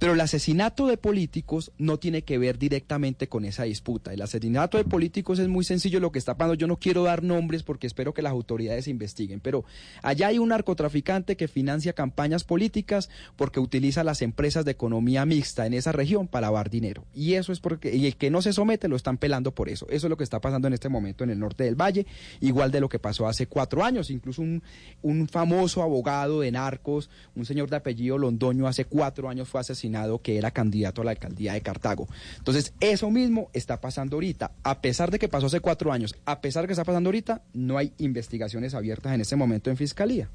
[0.00, 4.14] Pero el asesinato de políticos no tiene que ver directamente con esa disputa.
[4.14, 6.54] El asesinato de políticos es muy sencillo lo que está pasando.
[6.54, 9.62] Yo no quiero dar nombres porque espero que las autoridades investiguen, pero
[10.02, 15.66] allá hay un narcotraficante que financia campañas políticas porque utiliza las empresas de economía mixta
[15.66, 17.04] en esa región para lavar dinero.
[17.12, 19.86] Y eso es porque, y el que no se somete lo están pelando por eso.
[19.90, 22.06] Eso es lo que está pasando en este momento en el norte del Valle,
[22.40, 24.08] igual de lo que pasó hace cuatro años.
[24.08, 24.62] Incluso un,
[25.02, 29.89] un famoso abogado de narcos, un señor de apellido Londoño, hace cuatro años fue asesinado
[30.22, 32.08] que era candidato a la alcaldía de Cartago.
[32.38, 34.52] Entonces, eso mismo está pasando ahorita.
[34.62, 37.42] A pesar de que pasó hace cuatro años, a pesar de que está pasando ahorita,
[37.52, 40.28] no hay investigaciones abiertas en ese momento en fiscalía.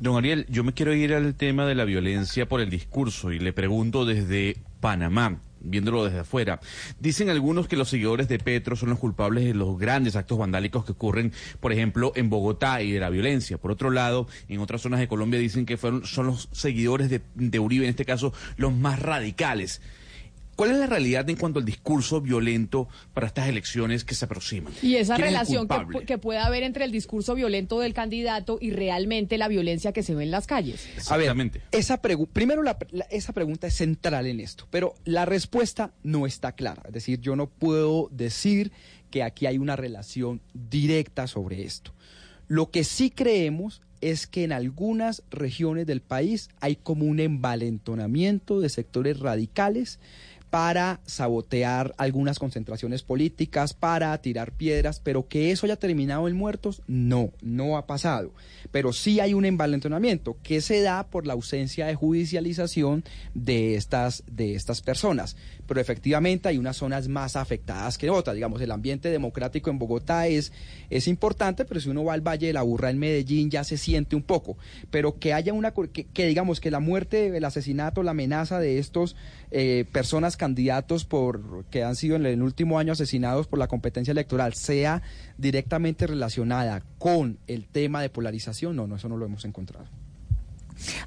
[0.00, 3.38] Don Ariel, yo me quiero ir al tema de la violencia por el discurso y
[3.38, 6.60] le pregunto desde Panamá viéndolo desde afuera.
[7.00, 10.84] Dicen algunos que los seguidores de Petro son los culpables de los grandes actos vandálicos
[10.84, 13.58] que ocurren, por ejemplo, en Bogotá y de la violencia.
[13.58, 17.22] Por otro lado, en otras zonas de Colombia dicen que fueron, son los seguidores de,
[17.34, 19.80] de Uribe, en este caso, los más radicales.
[20.56, 24.72] ¿Cuál es la realidad en cuanto al discurso violento para estas elecciones que se aproximan?
[24.82, 29.38] Y esa relación que, que, puede haber entre el discurso violento del candidato y realmente
[29.38, 30.86] la violencia que se ve en las calles.
[30.96, 31.62] Exactamente.
[31.72, 32.62] esa primero,
[33.10, 36.82] esa pregunta es central en esto, pero la respuesta no está clara.
[36.86, 38.72] Es decir, yo no puedo decir
[39.10, 41.92] que aquí hay una relación directa sobre esto.
[42.48, 48.60] Lo que sí creemos es que en algunas regiones del país hay como un envalentonamiento
[48.60, 50.00] de sectores radicales
[50.52, 56.82] para sabotear algunas concentraciones políticas, para tirar piedras, pero que eso haya terminado en muertos,
[56.86, 58.34] no, no ha pasado.
[58.70, 63.02] Pero sí hay un envalentonamiento que se da por la ausencia de judicialización
[63.32, 65.38] de estas, de estas personas.
[65.66, 68.34] Pero efectivamente hay unas zonas más afectadas que otras.
[68.34, 70.52] Digamos, el ambiente democrático en Bogotá es,
[70.90, 73.78] es importante, pero si uno va al Valle de la Burra en Medellín ya se
[73.78, 74.58] siente un poco.
[74.90, 78.78] Pero que haya una, que, que digamos que la muerte, el asesinato, la amenaza de
[78.78, 79.16] estos
[79.54, 84.12] eh, personas candidatos por que han sido en el último año asesinados por la competencia
[84.12, 85.02] electoral sea
[85.36, 89.86] directamente relacionada con el tema de polarización, no, no, eso no lo hemos encontrado.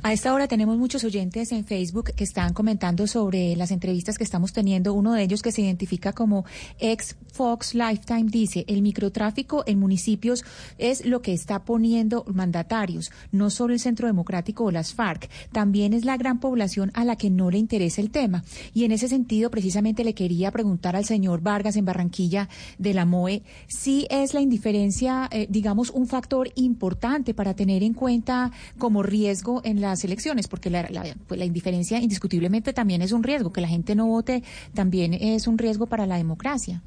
[0.02, 4.24] A esta hora tenemos muchos oyentes en Facebook que están comentando sobre las entrevistas que
[4.24, 4.94] estamos teniendo.
[4.94, 6.46] Uno de ellos que se identifica como
[6.80, 10.44] ex Fox Lifetime dice, el microtráfico en municipios
[10.78, 15.94] es lo que está poniendo mandatarios, no solo el Centro Democrático o las FARC, también
[15.94, 18.44] es la gran población a la que no le interesa el tema.
[18.74, 22.48] Y en ese sentido, precisamente le quería preguntar al señor Vargas en Barranquilla
[22.78, 27.94] de la MOE si es la indiferencia, eh, digamos, un factor importante para tener en
[27.94, 30.88] cuenta como riesgo en las elecciones, porque la,
[31.28, 34.44] pues la indiferencia indiscutiblemente también es un riesgo, que la gente no vote
[34.74, 36.82] también es un riesgo para la democracia.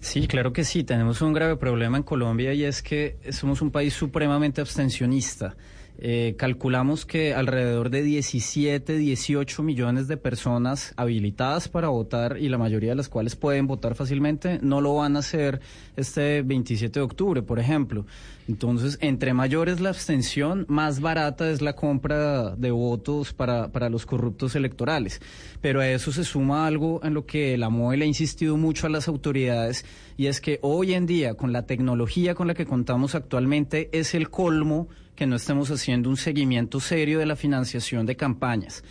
[0.00, 0.82] Sí, claro que sí.
[0.82, 5.56] Tenemos un grave problema en Colombia y es que somos un país supremamente abstencionista.
[5.98, 12.58] Eh, calculamos que alrededor de 17, 18 millones de personas habilitadas para votar y la
[12.58, 15.60] mayoría de las cuales pueden votar fácilmente no lo van a hacer
[15.96, 18.06] este 27 de octubre, por ejemplo.
[18.48, 23.88] Entonces, entre mayor es la abstención, más barata es la compra de votos para, para
[23.88, 25.20] los corruptos electorales.
[25.60, 28.88] Pero a eso se suma algo en lo que la MOE le ha insistido mucho
[28.88, 29.84] a las autoridades
[30.16, 34.14] y es que hoy en día, con la tecnología con la que contamos actualmente, es
[34.14, 38.82] el colmo que no estemos haciendo un seguimiento serio de la financiación de campañas.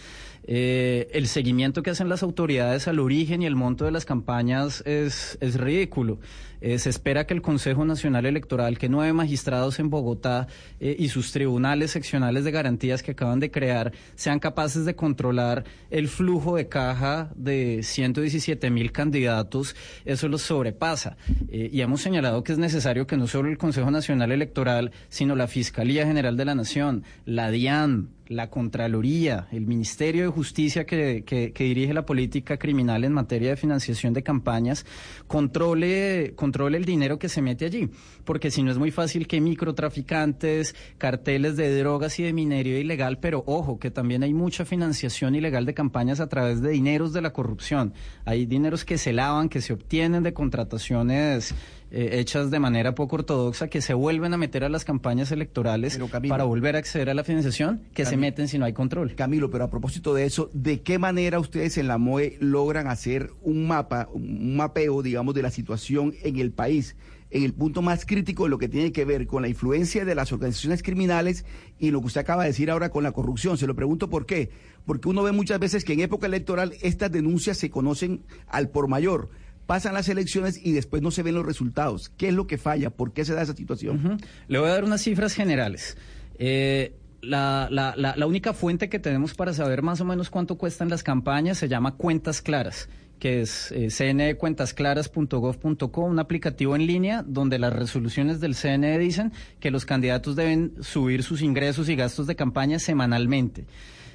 [0.44, 4.82] Eh, el seguimiento que hacen las autoridades al origen y el monto de las campañas
[4.86, 6.20] es, es ridículo.
[6.62, 10.48] Eh, se espera que el Consejo Nacional Electoral, que nueve magistrados en Bogotá
[10.80, 15.64] eh, y sus tribunales seccionales de garantías que acaban de crear sean capaces de controlar
[15.90, 19.76] el flujo de caja de 117 mil candidatos,
[20.06, 21.18] eso los sobrepasa.
[21.50, 25.36] Eh, y hemos señalado que es necesario que no solo el Consejo Nacional Electoral, sino
[25.36, 31.24] la Fiscalía General de la Nación, la DIAN, la Contraloría, el Ministerio de Justicia que,
[31.26, 34.86] que, dirige la política criminal en materia de financiación de campañas,
[35.28, 37.90] controle, controle el dinero que se mete allí.
[38.24, 43.20] Porque si no es muy fácil que microtraficantes, carteles de drogas y de minerio ilegal,
[43.20, 47.22] pero ojo, que también hay mucha financiación ilegal de campañas a través de dineros de
[47.22, 47.94] la corrupción.
[48.26, 51.54] Hay dineros que se lavan, que se obtienen de contrataciones
[51.94, 56.00] eh, hechas de manera poco ortodoxa que se vuelven a meter a las campañas electorales
[56.30, 59.16] para volver a acceder a la financiación, que se meten si no hay control.
[59.16, 63.32] Camilo, pero a propósito de eso, ¿de qué manera ustedes en la MOE logran hacer
[63.42, 66.96] un mapa, un mapeo, digamos, de la situación en el país?
[67.34, 70.16] en el punto más crítico de lo que tiene que ver con la influencia de
[70.16, 71.46] las organizaciones criminales
[71.80, 73.58] y lo que usted acaba de decir ahora con la corrupción.
[73.58, 74.50] Se lo pregunto por qué.
[74.86, 78.90] Porque uno ve muchas veces que en época electoral estas denuncias se conocen al por
[78.90, 79.30] mayor
[79.66, 82.10] pasan las elecciones y después no se ven los resultados.
[82.18, 82.90] ¿Qué es lo que falla?
[82.90, 84.20] ¿Por qué se da esa situación?
[84.50, 85.96] Le voy a dar unas cifras generales.
[86.38, 90.90] Eh, la, la, la, única fuente que tenemos para saber más o menos cuánto cuestan
[90.90, 92.90] las campañas se llama Cuentas Claras
[93.22, 99.70] que es eh, cnecuentasclaras.gov.co, un aplicativo en línea donde las resoluciones del CNE dicen que
[99.70, 103.66] los candidatos deben subir sus ingresos y gastos de campaña semanalmente.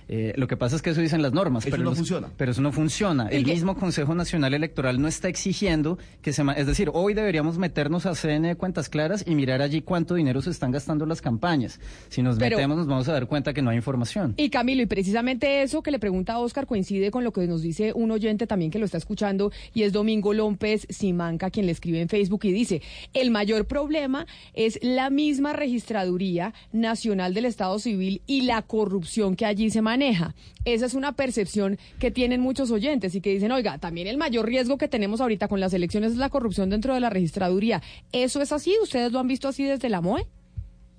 [0.08, 1.66] Eh, lo que pasa es que eso dicen las normas.
[1.66, 2.28] Eso pero no funciona.
[2.36, 3.28] Pero eso no funciona.
[3.28, 6.44] El mismo Consejo Nacional Electoral no está exigiendo que se...
[6.56, 10.42] Es decir, hoy deberíamos meternos a CN de cuentas claras y mirar allí cuánto dinero
[10.42, 11.80] se están gastando las campañas.
[12.08, 14.34] Si nos metemos nos vamos a dar cuenta que no hay información.
[14.36, 17.62] Y Camilo, y precisamente eso que le pregunta a Oscar coincide con lo que nos
[17.62, 21.72] dice un oyente también que lo está escuchando y es Domingo López Simanca quien le
[21.72, 27.78] escribe en Facebook y dice, el mayor problema es la misma registraduría nacional del Estado
[27.78, 30.34] Civil y la corrupción que allí se maneja maneja.
[30.66, 34.46] Esa es una percepción que tienen muchos oyentes y que dicen, oiga, también el mayor
[34.46, 37.82] riesgo que tenemos ahorita con las elecciones es la corrupción dentro de la registraduría.
[38.12, 38.74] ¿Eso es así?
[38.82, 40.26] ¿Ustedes lo han visto así desde la MOE?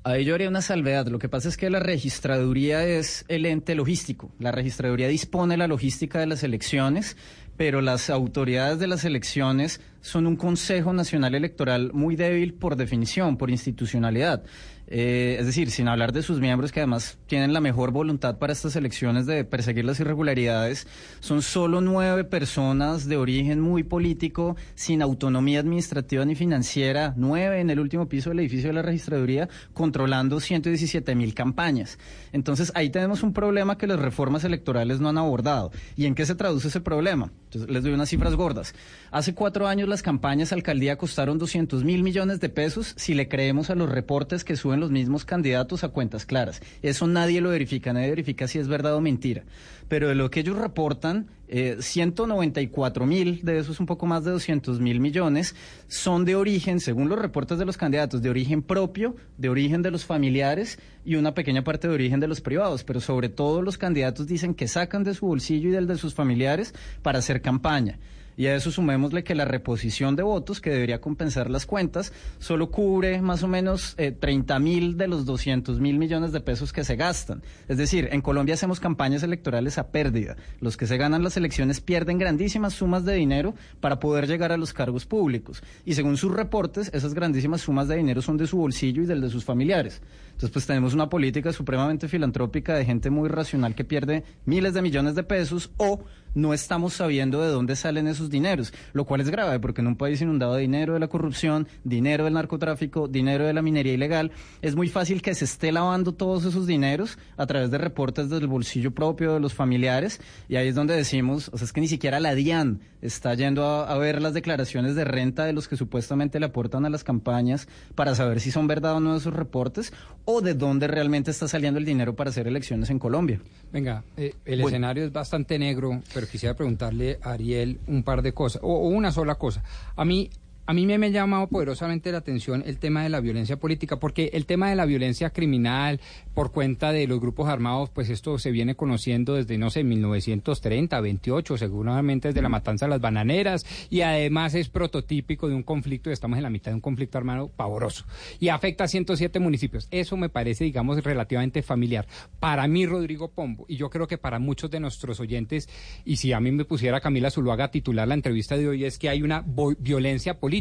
[0.03, 1.06] Ahí yo haría una salvedad.
[1.07, 4.32] Lo que pasa es que la registraduría es el ente logístico.
[4.40, 7.18] La registraduría dispone la logística de las elecciones,
[7.56, 13.38] pero las autoridades de las elecciones son un Consejo Nacional Electoral muy débil por definición,
[13.38, 14.44] por institucionalidad.
[14.89, 18.53] Eh, es decir, sin hablar de sus miembros que además tienen la mejor voluntad para
[18.53, 20.88] estas elecciones de perseguir las irregularidades,
[21.19, 27.69] son solo nueve personas de origen muy político, sin autonomía administrativa ni financiera, nueve en
[27.69, 31.99] el último piso del edificio de la registraduría, controlando 117 mil campañas.
[32.31, 35.72] Entonces ahí tenemos un problema que las reformas electorales no han abordado.
[35.97, 37.31] ¿Y en qué se traduce ese problema?
[37.45, 38.73] Entonces, les doy unas cifras gordas.
[39.11, 43.69] Hace cuatro años las campañas alcaldía costaron 200 mil millones de pesos si le creemos
[43.69, 46.62] a los reportes que suben los mismos candidatos a cuentas claras.
[46.82, 49.44] Eso nadie lo verifica, nadie verifica si es verdad o mentira.
[49.88, 54.32] Pero de lo que ellos reportan, eh, 194 mil, de esos un poco más de
[54.32, 55.56] 200 mil millones,
[55.88, 59.91] son de origen, según los reportes de los candidatos, de origen propio, de origen de
[59.91, 62.84] los familiares y una pequeña parte de origen de los privados.
[62.84, 66.14] Pero sobre todo los candidatos dicen que sacan de su bolsillo y del de sus
[66.14, 67.98] familiares para hacer campaña.
[68.38, 72.69] Y a eso sumémosle que la reposición de votos, que debería compensar las cuentas, solo
[72.69, 76.84] cubre más o menos eh, 30 mil de los 200 mil millones de pesos que
[76.84, 77.41] se gastan.
[77.68, 80.38] Es decir, en Colombia hacemos campañas electorales a pérdida.
[80.61, 84.57] Los que se ganan las elecciones pierden grandísimas sumas de dinero para poder llegar a
[84.57, 85.64] los cargos públicos.
[85.84, 89.22] Y según sus reportes, esas grandísimas sumas de dinero son de su bolsillo y del
[89.22, 89.99] de sus familiares.
[90.38, 94.84] Entonces, pues tenemos una política supremamente filantrópica de gente muy racional que pierde miles de
[94.84, 96.01] millones de pesos o
[96.35, 99.95] no estamos sabiendo de dónde salen esos dineros, lo cual es grave porque en un
[99.95, 104.31] país inundado de dinero de la corrupción, dinero del narcotráfico, dinero de la minería ilegal,
[104.61, 108.45] es muy fácil que se esté lavando todos esos dineros a través de reportes del
[108.45, 111.88] bolsillo propio de los familiares y ahí es donde decimos, o sea, es que ni
[111.88, 115.77] siquiera la DIAN está yendo a, a ver las declaraciones de renta de los que
[115.77, 119.91] supuestamente le aportan a las campañas para saber si son verdad o no esos reportes
[120.30, 123.40] o de dónde realmente está saliendo el dinero para hacer elecciones en Colombia.
[123.72, 128.34] Venga, eh, el escenario es bastante negro, pero quisiera preguntarle a Ariel un par de
[128.34, 129.64] cosas, o, o una sola cosa.
[129.95, 130.30] A mí,
[130.68, 134.31] a mí me, ha llamado poderosamente la atención el tema de la violencia política, porque
[134.34, 136.02] el tema de la violencia criminal
[136.34, 140.99] por cuenta de los grupos armados, pues esto se viene conociendo desde, no sé, 1930,
[140.99, 146.11] 28, seguramente desde la matanza de las bananeras, y además es prototípico de un conflicto,
[146.11, 148.06] estamos en la mitad de un conflicto armado pavoroso,
[148.39, 149.88] y afecta a 107 municipios.
[149.89, 152.07] Eso me parece, digamos, relativamente familiar.
[152.41, 155.69] Para mí, Rodrigo Pombo, y yo creo que para muchos de nuestros oyentes,
[156.03, 158.99] y si a mí me pusiera Camila Zuluaga a titular la entrevista de hoy, es
[158.99, 159.45] que hay una
[159.80, 160.56] violencia política,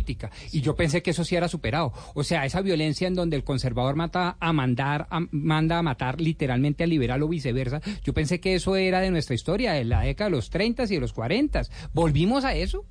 [0.52, 1.92] y yo pensé que eso sí era superado.
[2.14, 6.20] O sea, esa violencia en donde el conservador mata a mandar, a- manda a matar
[6.20, 10.02] literalmente al liberal o viceversa, yo pensé que eso era de nuestra historia, de la
[10.02, 11.62] década de los 30 y de los 40.
[11.92, 12.84] ¿Volvimos a eso?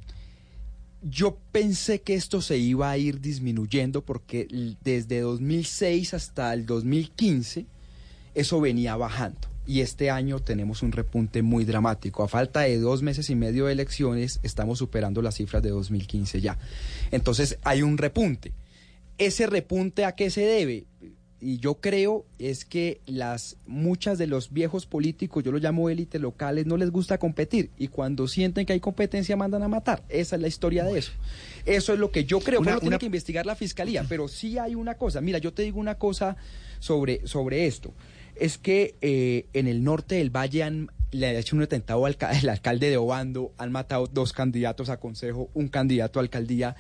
[1.01, 4.47] Yo pensé que esto se iba a ir disminuyendo porque
[4.81, 7.65] desde 2006 hasta el 2015
[8.33, 9.39] eso venía bajando.
[9.67, 12.23] Y este año tenemos un repunte muy dramático.
[12.23, 16.39] A falta de dos meses y medio de elecciones estamos superando las cifras de 2015
[16.41, 16.57] ya.
[17.11, 18.53] Entonces hay un repunte.
[19.17, 20.85] ¿Ese repunte a qué se debe?
[21.41, 26.19] Y yo creo es que las muchas de los viejos políticos, yo los llamo élites
[26.19, 30.03] locales, no les gusta competir y cuando sienten que hay competencia mandan a matar.
[30.09, 31.11] Esa es la historia de eso.
[31.65, 32.61] Eso es lo que yo creo.
[32.61, 34.05] Una- lo tiene que investigar la fiscalía.
[34.07, 35.21] Pero sí hay una cosa.
[35.21, 36.35] Mira, yo te digo una cosa
[36.79, 37.93] sobre, sobre esto.
[38.35, 42.17] Es que eh, en el norte del Valle han, le han hecho un atentado al
[42.49, 46.75] alcalde de Obando, han matado dos candidatos a consejo, un candidato a alcaldía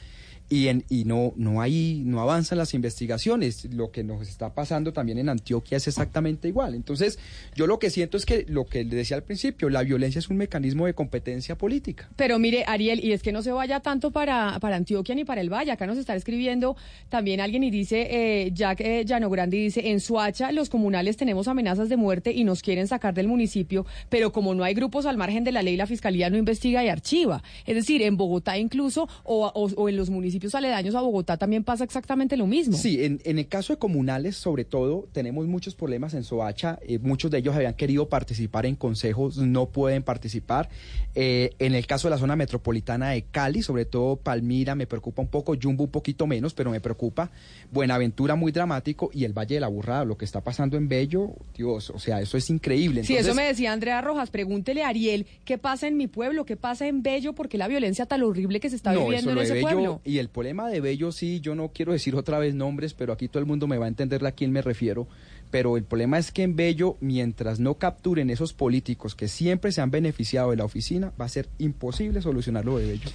[0.49, 3.65] y, en, y no, no, hay, no avanzan las investigaciones.
[3.73, 6.75] Lo que nos está pasando también en Antioquia es exactamente igual.
[6.75, 7.17] Entonces,
[7.55, 10.29] yo lo que siento es que lo que le decía al principio, la violencia es
[10.29, 12.09] un mecanismo de competencia política.
[12.15, 15.41] Pero mire, Ariel, y es que no se vaya tanto para, para Antioquia ni para
[15.41, 15.71] el Valle.
[15.71, 16.75] Acá nos está escribiendo
[17.09, 21.89] también alguien y dice, eh, Jack eh, Llanograndi dice, en Suacha los comunales tenemos amenazas
[21.89, 25.43] de muerte y nos quieren sacar del municipio, pero como no hay grupos al margen
[25.43, 27.41] de la ley, la fiscalía no investiga y archiva.
[27.65, 31.63] Es decir, en Bogotá incluso, o, o- o en los municipios aledaños a Bogotá también
[31.63, 32.77] pasa exactamente lo mismo.
[32.77, 36.79] Sí, en, en el caso de comunales, sobre todo, tenemos muchos problemas en Soacha.
[36.87, 40.69] Eh, muchos de ellos habían querido participar en consejos, no pueden participar.
[41.13, 45.21] Eh, en el caso de la zona metropolitana de Cali, sobre todo Palmira, me preocupa
[45.21, 47.31] un poco, Jumbo un poquito menos, pero me preocupa.
[47.71, 51.31] Buenaventura muy dramático y el Valle de la Burrada, lo que está pasando en Bello,
[51.55, 53.03] Dios, o sea, eso es increíble.
[53.03, 54.29] Sí, eso Entonces, me decía Andrea Rojas.
[54.29, 58.05] Pregúntele a Ariel qué pasa en mi pueblo, qué pasa en Bello, porque la violencia
[58.05, 60.01] tan horrible que se está no, viviendo en ese pueblo.
[60.03, 63.27] Y el problema de Bello, sí, yo no quiero decir otra vez nombres, pero aquí
[63.27, 65.07] todo el mundo me va a entender a quién me refiero.
[65.51, 69.81] Pero el problema es que en Bello, mientras no capturen esos políticos que siempre se
[69.81, 73.09] han beneficiado de la oficina, va a ser imposible solucionar lo de Bello.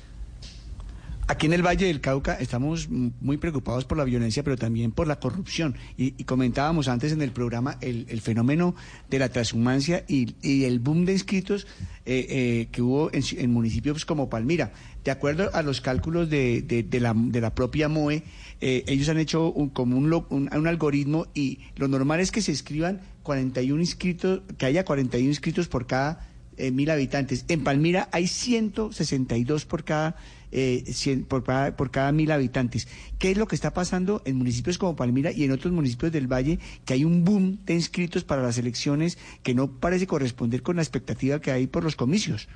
[1.31, 5.07] Aquí en el Valle del Cauca estamos muy preocupados por la violencia, pero también por
[5.07, 5.77] la corrupción.
[5.97, 8.75] Y, comentábamos antes en el programa el, fenómeno
[9.09, 10.35] de la transhumancia y,
[10.65, 11.69] el boom de inscritos
[12.05, 14.73] eh, eh, que hubo en, en municipios como Palmira.
[15.05, 18.25] De acuerdo a los cálculos de, la, propia MOE,
[18.61, 22.51] eh, ellos han hecho un, como un- un algoritmo y lo normal es que se
[22.51, 26.29] escriban 41 inscritos, que haya 41 inscritos por cada
[26.61, 27.45] eh, mil habitantes.
[27.49, 30.17] En Palmira hay 162 por cada,
[30.53, 30.85] eh,
[31.29, 32.87] por, cada, por cada mil habitantes.
[33.19, 36.27] ¿Qué es lo que está pasando en municipios como Palmira y en otros municipios del
[36.27, 36.59] Valle?
[36.85, 40.83] Que hay un boom de inscritos para las elecciones que no parece corresponder con la
[40.83, 42.49] expectativa que hay por los comicios.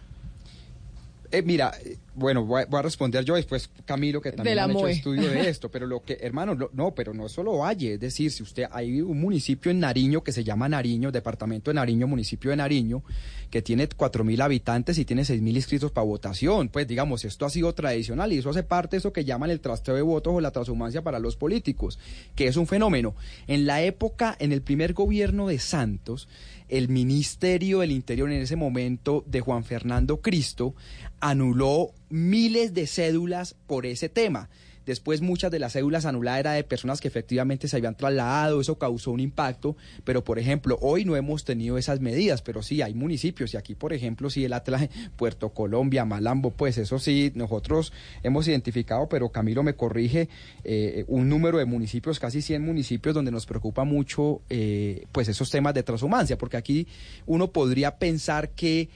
[1.32, 1.72] Eh, mira,
[2.14, 5.48] bueno, voy a, voy a responder yo después Camilo, que también han hecho estudio de
[5.48, 8.64] esto, pero lo que, hermano, lo- no, pero no solo Valle, es decir, si usted,
[8.70, 13.02] hay un municipio en Nariño que se llama Nariño, departamento de Nariño, municipio de Nariño,
[13.50, 17.46] que tiene cuatro mil habitantes y tiene seis mil inscritos para votación, pues digamos, esto
[17.46, 20.32] ha sido tradicional y eso hace parte de eso que llaman el trasteo de votos
[20.34, 21.98] o la transhumancia para los políticos,
[22.34, 23.14] que es un fenómeno.
[23.46, 26.28] En la época, en el primer gobierno de Santos,
[26.68, 30.74] el Ministerio del Interior en ese momento de Juan Fernando Cristo
[31.20, 34.48] anuló miles de cédulas por ese tema.
[34.86, 38.78] Después muchas de las cédulas anuladas eran de personas que efectivamente se habían trasladado, eso
[38.78, 42.94] causó un impacto, pero por ejemplo, hoy no hemos tenido esas medidas, pero sí hay
[42.94, 47.92] municipios y aquí por ejemplo sí el Atlas, Puerto Colombia, Malambo, pues eso sí nosotros
[48.22, 50.28] hemos identificado, pero Camilo me corrige,
[50.64, 55.50] eh, un número de municipios, casi 100 municipios donde nos preocupa mucho eh, pues esos
[55.50, 56.86] temas de transhumancia, porque aquí
[57.26, 58.90] uno podría pensar que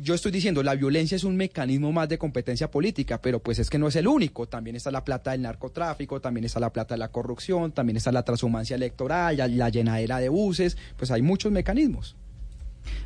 [0.00, 3.70] yo estoy diciendo, la violencia es un mecanismo más de competencia política, pero pues es
[3.70, 4.46] que no es el único.
[4.46, 8.12] También está la plata del narcotráfico, también está la plata de la corrupción, también está
[8.12, 12.16] la transhumancia electoral, la, la llenadera de buses, pues hay muchos mecanismos.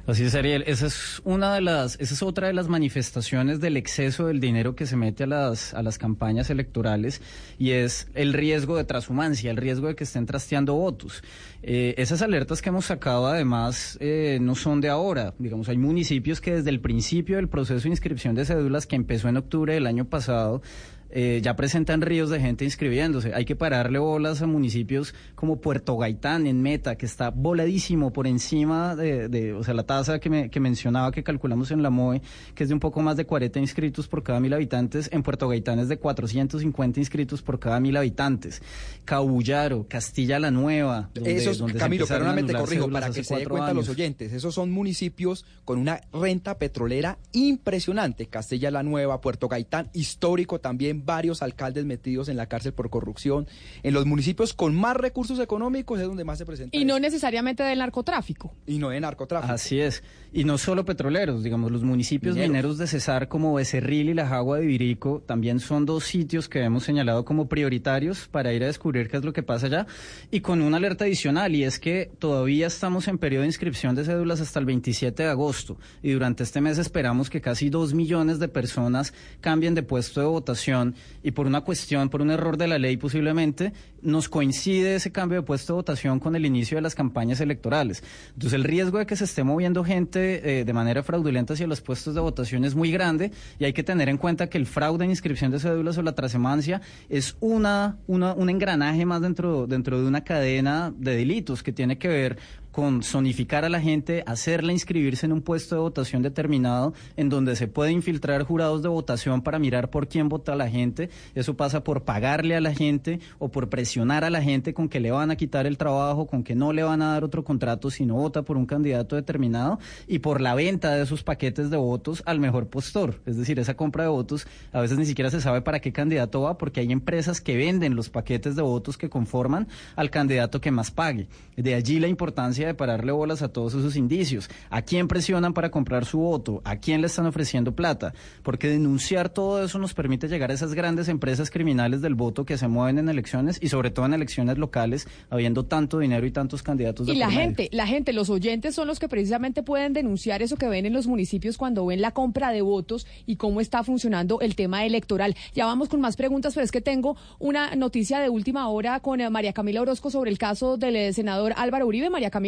[0.07, 0.65] Así es, Ariel.
[0.67, 4.75] Esa es una de las, esa es otra de las manifestaciones del exceso del dinero
[4.75, 7.21] que se mete a las, a las campañas electorales
[7.59, 11.23] y es el riesgo de transhumancia, el riesgo de que estén trasteando votos.
[11.63, 15.35] Eh, esas alertas que hemos sacado además eh, no son de ahora.
[15.39, 19.29] Digamos, hay municipios que desde el principio del proceso de inscripción de cédulas que empezó
[19.29, 20.63] en octubre del año pasado
[21.11, 23.33] eh, ya presentan ríos de gente inscribiéndose.
[23.35, 28.27] Hay que pararle bolas a municipios como Puerto Gaitán, en Meta, que está voladísimo por
[28.27, 32.21] encima de, o sea, la tasa que, que mencionaba que calculamos en la MOE,
[32.55, 35.09] que es de un poco más de 40 inscritos por cada mil habitantes.
[35.13, 38.63] En Puerto Gaitán es de 450 inscritos por cada mil habitantes.
[39.05, 41.11] Cabullaro, Castilla la Nueva.
[41.25, 44.33] esos, Camilo, perdóname, te corrijo, para que se dé cuenta los oyentes.
[44.33, 48.27] Esos son municipios con una renta petrolera impresionante.
[48.27, 53.47] Castilla la Nueva, Puerto Gaitán, histórico también varios alcaldes metidos en la cárcel por corrupción.
[53.83, 56.77] En los municipios con más recursos económicos es donde más se presenta.
[56.77, 58.53] Y no necesariamente del narcotráfico.
[58.67, 59.53] Y no de narcotráfico.
[59.53, 60.03] Así es.
[60.33, 64.59] Y no solo petroleros, digamos, los municipios mineros, de Cesar como Becerril y La Jagua
[64.59, 69.09] de Virico también son dos sitios que hemos señalado como prioritarios para ir a descubrir
[69.09, 69.87] qué es lo que pasa allá.
[70.31, 74.05] Y con una alerta adicional, y es que todavía estamos en periodo de inscripción de
[74.05, 75.79] cédulas hasta el 27 de agosto.
[76.03, 80.27] Y durante este mes esperamos que casi dos millones de personas cambien de puesto de
[80.27, 85.11] votación y por una cuestión, por un error de la ley posiblemente, nos coincide ese
[85.11, 88.03] cambio de puesto de votación con el inicio de las campañas electorales.
[88.35, 91.81] Entonces el riesgo de que se esté moviendo gente eh, de manera fraudulenta hacia los
[91.81, 95.05] puestos de votación es muy grande y hay que tener en cuenta que el fraude
[95.05, 100.01] en inscripción de cédulas o la trasemancia es una, una, un engranaje más dentro, dentro
[100.01, 102.39] de una cadena de delitos que tiene que ver
[102.73, 107.57] con zonificar a la gente, hacerla inscribirse en un puesto de votación determinado en donde
[107.57, 111.11] se puede infiltrar jurados de votación para mirar por quién vota la gente.
[111.35, 115.01] Eso pasa por pagarle a la gente o por presionar a la gente con que
[115.01, 117.91] le van a quitar el trabajo, con que no le van a dar otro contrato
[117.91, 121.77] si no vota por un candidato determinado y por la venta de esos paquetes de
[121.77, 123.21] votos al mejor postor.
[123.27, 126.43] Es decir, esa compra de votos a veces ni siquiera se sabe para qué candidato
[126.43, 130.71] va porque hay empresas que venden los paquetes de votos que conforman al candidato que
[130.71, 131.29] más pague.
[131.57, 134.51] De allí la importancia de pararle bolas a todos esos indicios.
[134.71, 136.61] ¿A quién presionan para comprar su voto?
[136.65, 138.13] ¿A quién le están ofreciendo plata?
[138.43, 142.59] Porque denunciar todo eso nos permite llegar a esas grandes empresas criminales del voto que
[142.59, 146.63] se mueven en elecciones y sobre todo en elecciones locales, habiendo tanto dinero y tantos
[146.63, 147.07] candidatos.
[147.07, 150.57] De y la gente, la gente, los oyentes son los que precisamente pueden denunciar eso
[150.57, 154.41] que ven en los municipios cuando ven la compra de votos y cómo está funcionando
[154.41, 155.37] el tema electoral.
[155.55, 159.21] Ya vamos con más preguntas, pero es que tengo una noticia de última hora con
[159.21, 162.11] eh, María Camila Orozco sobre el caso del eh, senador Álvaro Uribe.
[162.11, 162.48] María Camila.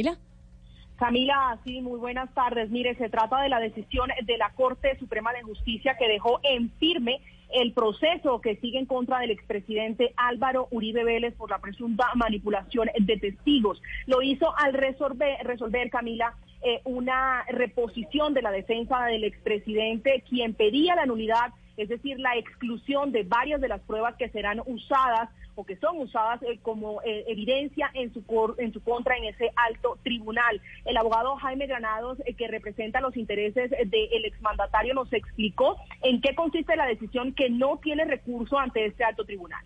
[0.96, 2.70] Camila, sí, muy buenas tardes.
[2.70, 6.70] Mire, se trata de la decisión de la Corte Suprema de Justicia que dejó en
[6.72, 7.22] firme
[7.52, 12.88] el proceso que sigue en contra del expresidente Álvaro Uribe Vélez por la presunta manipulación
[12.98, 13.82] de testigos.
[14.06, 20.54] Lo hizo al resolver, resolver Camila, eh, una reposición de la defensa del expresidente, quien
[20.54, 25.28] pedía la nulidad, es decir, la exclusión de varias de las pruebas que serán usadas
[25.54, 28.22] o que son usadas eh, como eh, evidencia en su,
[28.58, 30.60] en su contra en ese alto tribunal.
[30.84, 36.34] El abogado Jaime Granados, eh, que representa los intereses del exmandatario, nos explicó en qué
[36.34, 39.62] consiste la decisión que no tiene recurso ante este alto tribunal.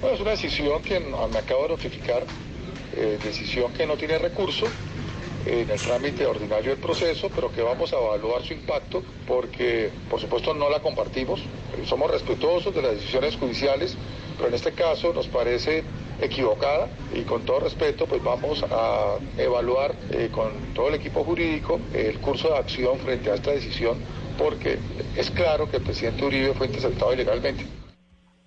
[0.00, 2.24] Bueno, es una decisión que me acabo de notificar,
[3.22, 4.66] decisión que no tiene recurso
[5.46, 10.20] en el trámite ordinario del proceso, pero que vamos a evaluar su impacto porque, por
[10.20, 11.40] supuesto, no la compartimos.
[11.84, 13.96] Somos respetuosos de las decisiones judiciales,
[14.36, 15.84] pero en este caso nos parece
[16.20, 21.80] equivocada y con todo respeto pues vamos a evaluar eh, con todo el equipo jurídico
[21.92, 23.98] el curso de acción frente a esta decisión
[24.38, 24.78] porque
[25.16, 27.83] es claro que el presidente Uribe fue interceptado ilegalmente.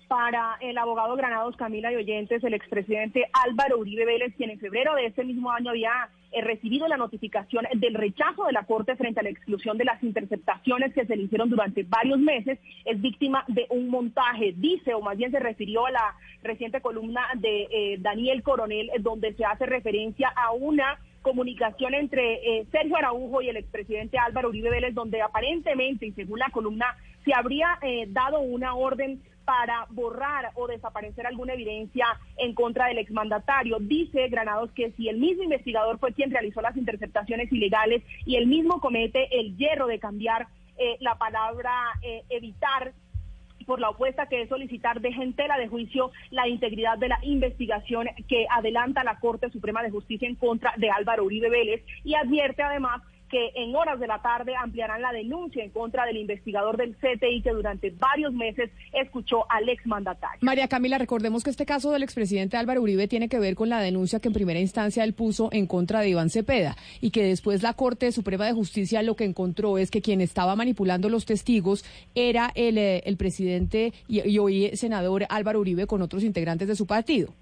[0.08, 4.94] Para el abogado Granados Camila y Oyentes, el expresidente Álvaro Uribe Vélez, quien en febrero
[4.94, 9.20] de este mismo año había He recibido la notificación del rechazo de la Corte frente
[9.20, 13.44] a la exclusión de las interceptaciones que se le hicieron durante varios meses, es víctima
[13.48, 17.96] de un montaje, dice, o más bien se refirió a la reciente columna de eh,
[18.00, 23.56] Daniel Coronel, donde se hace referencia a una comunicación entre eh, Sergio Araujo y el
[23.56, 28.74] expresidente Álvaro Uribe Vélez, donde aparentemente, y según la columna, se habría eh, dado una
[28.74, 32.04] orden para borrar o desaparecer alguna evidencia
[32.36, 33.78] en contra del exmandatario.
[33.80, 38.46] Dice Granados que si el mismo investigador fue quien realizó las interceptaciones ilegales y el
[38.46, 42.92] mismo comete el hierro de cambiar eh, la palabra eh, evitar
[43.64, 48.06] por la opuesta que es solicitar de entera de juicio la integridad de la investigación
[48.28, 52.62] que adelanta la Corte Suprema de Justicia en contra de Álvaro Uribe Vélez y advierte
[52.62, 56.96] además que en horas de la tarde ampliarán la denuncia en contra del investigador del
[56.96, 60.38] CTI que durante varios meses escuchó al exmandatario.
[60.40, 63.80] María Camila, recordemos que este caso del expresidente Álvaro Uribe tiene que ver con la
[63.80, 67.62] denuncia que en primera instancia él puso en contra de Iván Cepeda y que después
[67.62, 71.84] la Corte Suprema de Justicia lo que encontró es que quien estaba manipulando los testigos
[72.14, 76.76] era el, eh, el presidente y, y hoy senador Álvaro Uribe con otros integrantes de
[76.76, 77.32] su partido.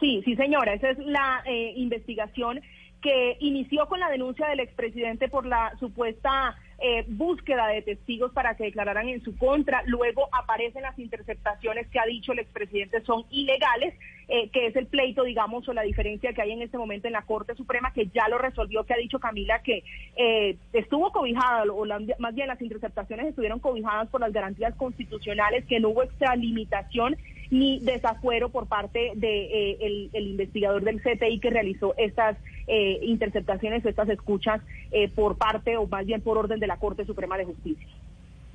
[0.00, 2.60] Sí, sí, señora, esa es la eh, investigación
[3.02, 8.54] que inició con la denuncia del expresidente por la supuesta eh, búsqueda de testigos para
[8.54, 9.82] que declararan en su contra.
[9.86, 13.94] Luego aparecen las interceptaciones que ha dicho el expresidente son ilegales,
[14.28, 17.14] eh, que es el pleito, digamos, o la diferencia que hay en este momento en
[17.14, 19.82] la Corte Suprema, que ya lo resolvió, que ha dicho Camila que
[20.16, 21.84] eh, estuvo cobijada, o
[22.20, 27.16] más bien las interceptaciones estuvieron cobijadas por las garantías constitucionales, que no hubo extralimitación
[27.50, 32.36] ni desafuero por parte de el, el investigador del CTI que realizó estas
[32.70, 37.04] eh, interceptaciones estas escuchas eh, por parte o más bien por orden de la Corte
[37.04, 37.88] Suprema de Justicia.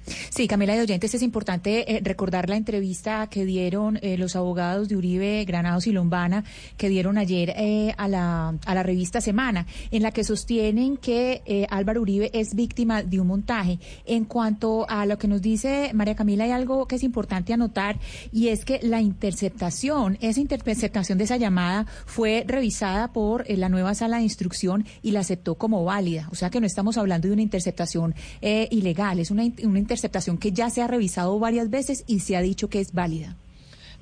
[0.05, 4.89] Sí, Camila de Oyentes, es importante eh, recordar la entrevista que dieron eh, los abogados
[4.89, 6.43] de Uribe, Granados y Lombana,
[6.77, 11.41] que dieron ayer eh, a, la, a la revista Semana, en la que sostienen que
[11.69, 13.79] Álvaro Uribe es víctima de un montaje.
[14.05, 17.99] En cuanto a lo que nos dice María Camila, hay algo que es importante anotar
[18.31, 23.95] y es que la interceptación, esa interceptación de esa llamada fue revisada por la nueva
[23.95, 26.27] sala de instrucción y la aceptó como válida.
[26.31, 30.39] O sea que no estamos hablando de una interceptación ilegal, es una, una interceptación interceptación
[30.39, 33.35] que ya se ha revisado varias veces y se ha dicho que es válida.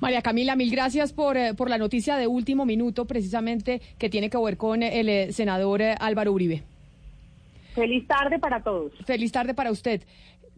[0.00, 4.30] María Camila, mil gracias por, eh, por la noticia de último minuto, precisamente que tiene
[4.30, 6.62] que ver con el eh, senador eh, Álvaro Uribe.
[7.74, 8.92] Feliz tarde para todos.
[9.04, 10.02] Feliz tarde para usted.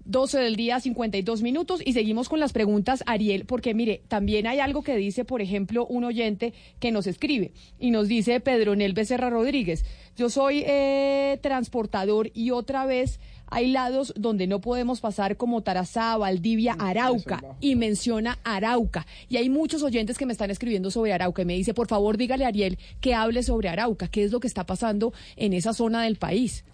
[0.07, 4.61] 12 del día, 52 minutos y seguimos con las preguntas, Ariel, porque mire, también hay
[4.61, 8.93] algo que dice, por ejemplo, un oyente que nos escribe y nos dice Pedro Nel
[8.93, 10.67] Becerra Rodríguez, yo soy
[11.41, 17.77] transportador y otra vez hay lados donde no podemos pasar como Tarazá, Valdivia, Arauca, y
[17.77, 19.07] menciona Arauca.
[19.29, 22.17] Y hay muchos oyentes que me están escribiendo sobre Arauca y me dice, por favor,
[22.17, 25.73] dígale a Ariel que hable sobre Arauca, qué es lo que está pasando en esa
[25.73, 26.65] zona del país.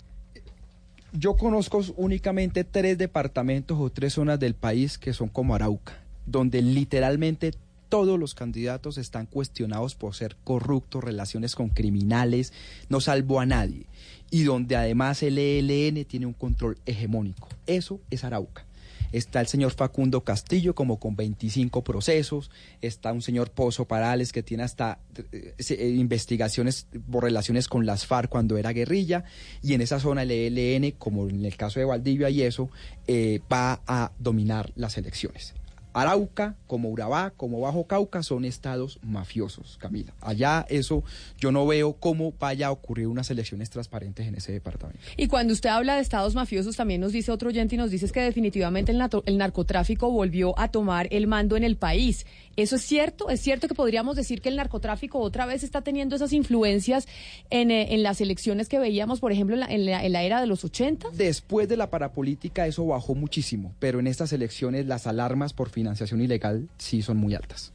[1.12, 6.62] Yo conozco únicamente tres departamentos o tres zonas del país que son como Arauca, donde
[6.62, 7.52] literalmente
[7.88, 12.52] todos los candidatos están cuestionados por ser corruptos, relaciones con criminales,
[12.88, 13.86] no salvo a nadie
[14.30, 17.48] y donde además el ELN tiene un control hegemónico.
[17.66, 18.64] Eso es Arauca.
[19.12, 22.50] Está el señor Facundo Castillo como con 25 procesos,
[22.80, 25.00] está un señor Pozo Parales que tiene hasta
[25.32, 29.24] eh, eh, investigaciones por relaciones con las FARC cuando era guerrilla,
[29.62, 32.70] y en esa zona el ELN, como en el caso de Valdivia y eso,
[33.08, 35.54] eh, va a dominar las elecciones.
[35.92, 40.14] Arauca, como Urabá, como Bajo Cauca, son estados mafiosos, Camila.
[40.20, 41.04] Allá eso
[41.38, 45.00] yo no veo cómo vaya a ocurrir unas elecciones transparentes en ese departamento.
[45.16, 48.08] Y cuando usted habla de estados mafiosos, también nos dice otro oyente y nos dice
[48.10, 52.26] que definitivamente el, el narcotráfico volvió a tomar el mando en el país.
[52.56, 53.30] ¿Eso es cierto?
[53.30, 57.06] ¿Es cierto que podríamos decir que el narcotráfico otra vez está teniendo esas influencias
[57.48, 60.64] en, eh, las elecciones que veíamos, por ejemplo, en la, en la era de los
[60.64, 61.08] 80?
[61.12, 66.20] Después de la parapolítica eso bajó muchísimo, pero en estas elecciones las alarmas por financiación
[66.20, 67.72] ilegal sí son muy altas.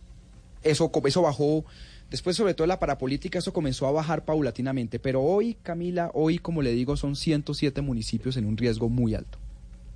[0.62, 1.66] Eso, eso bajó,
[2.12, 6.62] después sobre todo la parapolítica, eso comenzó a bajar paulatinamente, pero hoy, Camila, hoy, como
[6.62, 9.40] le digo, son 107 municipios en un riesgo muy alto.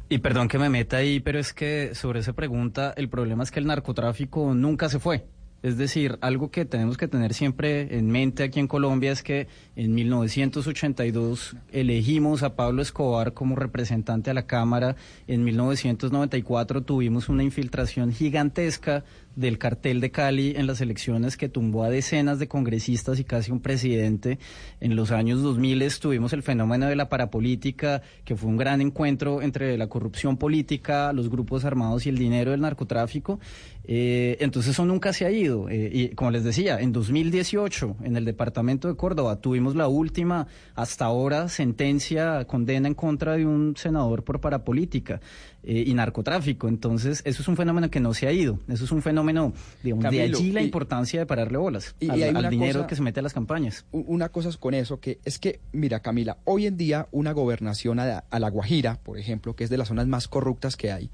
[0.09, 3.51] Y perdón que me meta ahí, pero es que sobre esa pregunta, el problema es
[3.51, 5.27] que el narcotráfico nunca se fue.
[5.61, 9.47] Es decir, algo que tenemos que tener siempre en mente aquí en Colombia es que
[9.75, 14.95] en 1982 elegimos a Pablo Escobar como representante a la Cámara.
[15.27, 19.03] En 1994 tuvimos una infiltración gigantesca
[19.35, 23.51] del cartel de Cali en las elecciones que tumbó a decenas de congresistas y casi
[23.51, 24.39] un presidente.
[24.79, 29.41] En los años 2000 tuvimos el fenómeno de la parapolítica, que fue un gran encuentro
[29.41, 33.39] entre la corrupción política, los grupos armados y el dinero del narcotráfico.
[33.85, 35.69] Eh, entonces eso nunca se ha ido.
[35.69, 40.47] Eh, y como les decía, en 2018, en el departamento de Córdoba, tuvimos la última,
[40.75, 45.21] hasta ahora, sentencia, condena en contra de un senador por parapolítica
[45.63, 46.67] eh, y narcotráfico.
[46.67, 48.59] Entonces eso es un fenómeno que no se ha ido.
[48.67, 52.87] Eso es un fenómeno, digamos, de allí la importancia de pararle bolas y, al, dinero
[52.87, 53.85] que se mete a las campañas.
[53.91, 57.99] Una cosa es con eso, que es que, mira Camila, hoy en día una gobernación
[57.99, 61.09] a, a La Guajira, por ejemplo, que es de las zonas más corruptas que hay,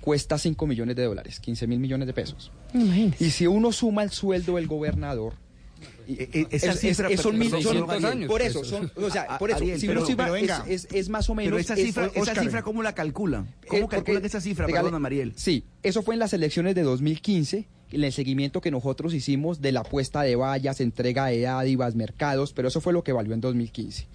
[0.00, 2.52] cuesta 5 millones de dólares, 15 mil millones de pesos.
[3.18, 5.34] Y si uno suma el sueldo del gobernador,
[6.06, 8.28] esa cifra, son mil, años.
[8.28, 11.34] Por eso, son, o sea, por eso, si uno suma, venga, es, es, más o
[11.34, 11.50] menos.
[11.50, 13.46] Pero esa cifra, esa cifra ¿cómo la calcula?
[13.68, 15.32] ¿Cómo eh, calcula esa cifra, perdona, Mariel?
[15.36, 19.72] Sí, eso fue en las elecciones de 2015, en el seguimiento que nosotros hicimos de
[19.72, 23.40] la apuesta de vallas, entrega de dádivas, mercados, pero eso fue lo que valió en
[23.40, 24.06] 2015.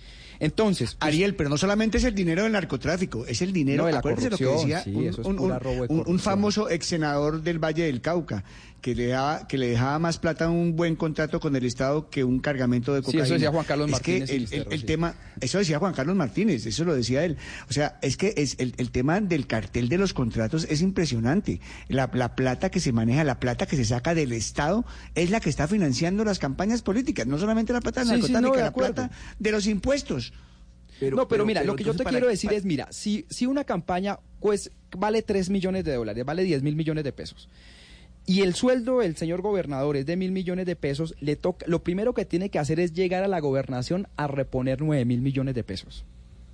[0.42, 3.92] Entonces, pues, Ariel, pero no solamente es el dinero del narcotráfico, es el dinero de
[3.92, 6.20] la acuérdese lo que decía sí, un, es un- corrupción.
[6.20, 8.44] famoso ex senador del Valle del Cauca
[8.82, 12.10] que le daba, que le dejaba más plata a un buen contrato con el Estado
[12.10, 13.24] que un cargamento de Sí, cocaína.
[13.26, 14.86] eso decía Juan Carlos Es que Martínez el, Sinisterro, el- el sí.
[14.88, 17.38] tema, eso decía Juan Carlos Martínez, eso lo decía él.
[17.70, 21.62] O sea, es que es el, el tema del cartel de los contratos es impresionante.
[21.90, 25.40] La, la plata que se maneja, la plata que se saca del Estado es la
[25.40, 28.58] que está financiando las campañas políticas, no solamente la plata del Sí, sí, narcotráfico, no,
[28.58, 30.34] de la plata de los impuestos.
[31.02, 34.20] no, pero, mira, lo que yo te quiero decir es, mira, si, si una campaña
[34.40, 37.48] pues, vale 3 millones de dólares, vale 10 mil millones de pesos,
[38.32, 41.84] y el sueldo del señor gobernador es de mil millones de pesos, le toca, lo
[41.84, 45.54] primero que tiene que hacer es llegar a la gobernación a reponer 9 mil millones
[45.54, 46.06] de pesos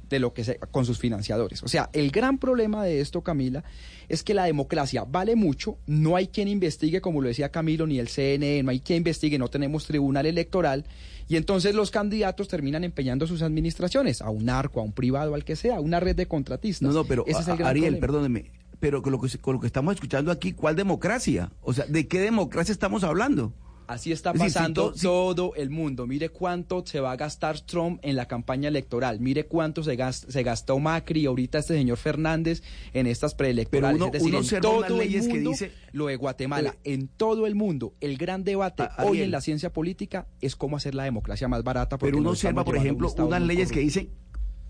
[0.10, 1.62] de lo que se, con sus financiadores.
[1.64, 3.64] O sea, el gran problema de esto, Camila,
[4.10, 8.00] es que la democracia vale mucho, no hay quien investigue, como lo decía Camilo, ni
[8.00, 10.86] el CNE, no hay quien investigue, no tenemos tribunal electoral,
[11.28, 15.44] y entonces los candidatos terminan empeñando sus administraciones a un narco, a un privado, al
[15.44, 16.88] que sea, a una red de contratistas.
[16.88, 18.08] No, no, pero Ese es el gran Ariel, problema.
[18.08, 21.52] perdóneme, pero con lo, que, con lo que estamos escuchando aquí, ¿cuál democracia?
[21.62, 23.54] O sea, ¿de qué democracia estamos hablando?
[23.88, 26.08] Así está pasando todo el mundo.
[26.08, 29.22] Mire cuánto se va a gastar Trump en la campaña electoral.
[29.22, 33.98] Mire cuánto se, gas- se gastó Macri y ahorita este señor Fernández en estas preelectorales.
[33.98, 36.76] Pero uno- es decir, uno en todo el leyes que mundo, dice- lo de Guatemala,
[36.84, 39.24] en todo el mundo, el gran debate A- hoy Ariel.
[39.24, 41.98] en la ciencia política es cómo hacer la democracia más barata.
[41.98, 44.10] Pero uno observa, por ejemplo, unas leyes que dicen,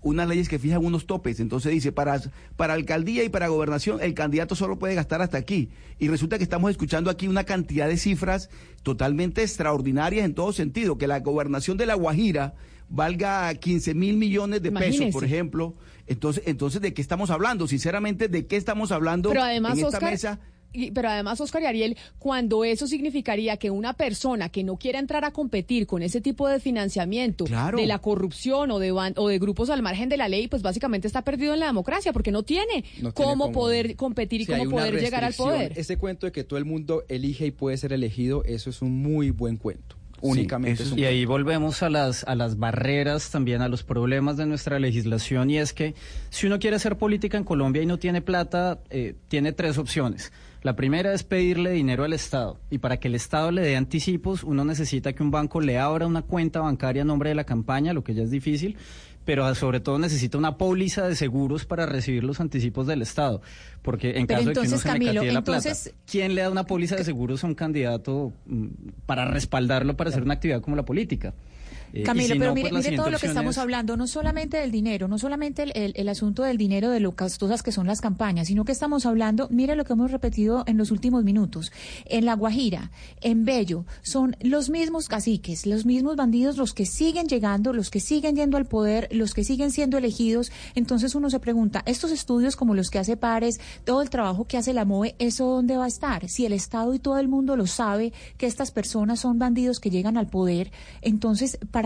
[0.02, 1.40] unas leyes que fijan unos topes.
[1.40, 2.20] Entonces dice, para,
[2.56, 5.70] para alcaldía y para gobernación, el candidato solo puede gastar hasta aquí.
[5.98, 8.50] Y resulta que estamos escuchando aquí una cantidad de cifras
[8.82, 10.98] totalmente extraordinarias en todo sentido.
[10.98, 12.54] Que la gobernación de La Guajira
[12.88, 15.74] valga 15 mil millones de pesos, por ejemplo.
[16.06, 17.68] Entonces, entonces, ¿de qué estamos hablando?
[17.68, 20.40] Sinceramente, ¿de qué estamos hablando Pero además, en esta Oscar, mesa?
[20.72, 24.98] Y- pero además, Oscar y Ariel, cuando eso significaría que una persona que no quiera
[24.98, 27.78] entrar a competir con ese tipo de financiamiento Claro.
[27.78, 31.06] de la corrupción o de, o de grupos al margen de la ley, pues básicamente
[31.06, 34.44] está perdido en la democracia porque no tiene, No tiene cómo, cómo- poder competir y
[34.46, 35.72] Sí, cómo poder llegar al poder.
[35.76, 39.02] Ese cuento de que todo el mundo elige y puede ser elegido, eso es un
[39.02, 39.96] muy buen cuento.
[40.20, 44.36] Únicamente es un Y ahí volvemos a las, a las barreras, también a los problemas
[44.36, 45.94] de nuestra legislación, y es que
[46.30, 50.32] si uno quiere hacer política en Colombia y no tiene plata, eh, tiene tres opciones.
[50.62, 54.42] La primera es pedirle dinero al Estado, y para que el Estado le dé anticipos,
[54.42, 57.92] uno necesita que un banco le abra una cuenta bancaria a nombre de la campaña,
[57.92, 58.76] lo que ya es difícil,
[59.24, 63.40] pero sobre todo necesita una póliza de seguros para recibir los anticipos del Estado,
[63.82, 66.40] porque en Pero caso de que uno se Camilo, catee la entonces- plata, ¿quién le
[66.42, 68.66] da una póliza de seguros a un candidato mm,
[69.06, 71.34] para respaldarlo para hacer una actividad como la política?
[71.92, 74.06] Eh, Camilo, si pero no, mire, pues mire todo lo que estamos es- hablando, no
[74.06, 77.72] solamente del dinero, no solamente el, el- el asunto del dinero, de lo costosas que
[77.72, 81.24] son las campañas, sino que estamos hablando, mire lo que hemos repetido en los últimos
[81.24, 81.72] minutos,
[82.06, 87.26] en La Guajira, en Bello, son los mismos caciques, los mismos bandidos los que siguen
[87.28, 90.50] llegando, los que siguen yendo al poder, los que siguen siendo elegidos.
[90.74, 94.56] Entonces uno se pregunta, estos estudios como los que hace Pares, todo el trabajo que
[94.58, 96.28] hace la MOE, ¿eso dónde va a estar?
[96.28, 99.90] Si el Estado y todo el mundo lo sabe, que estas personas son bandidos que
[99.90, 100.70] llegan al poder,
[101.02, 101.77] entonces, para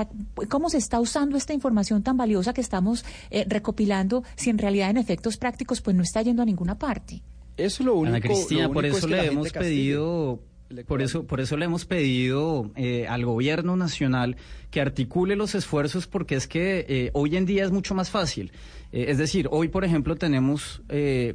[0.48, 4.90] ¿cómo se está usando esta información tan valiosa que estamos eh, recopilando si en realidad
[4.90, 7.22] en efectos prácticos pues no está yendo a ninguna parte?
[7.56, 8.16] Eso es lo único.
[8.16, 9.64] Ana Cristina, lo por es eso que le hemos castigue.
[9.64, 10.40] pedido,
[10.86, 14.36] por eso, por eso le hemos pedido eh, al gobierno nacional
[14.70, 18.52] que articule los esfuerzos, porque es que eh, hoy en día es mucho más fácil.
[18.90, 20.82] Eh, es decir, hoy, por ejemplo, tenemos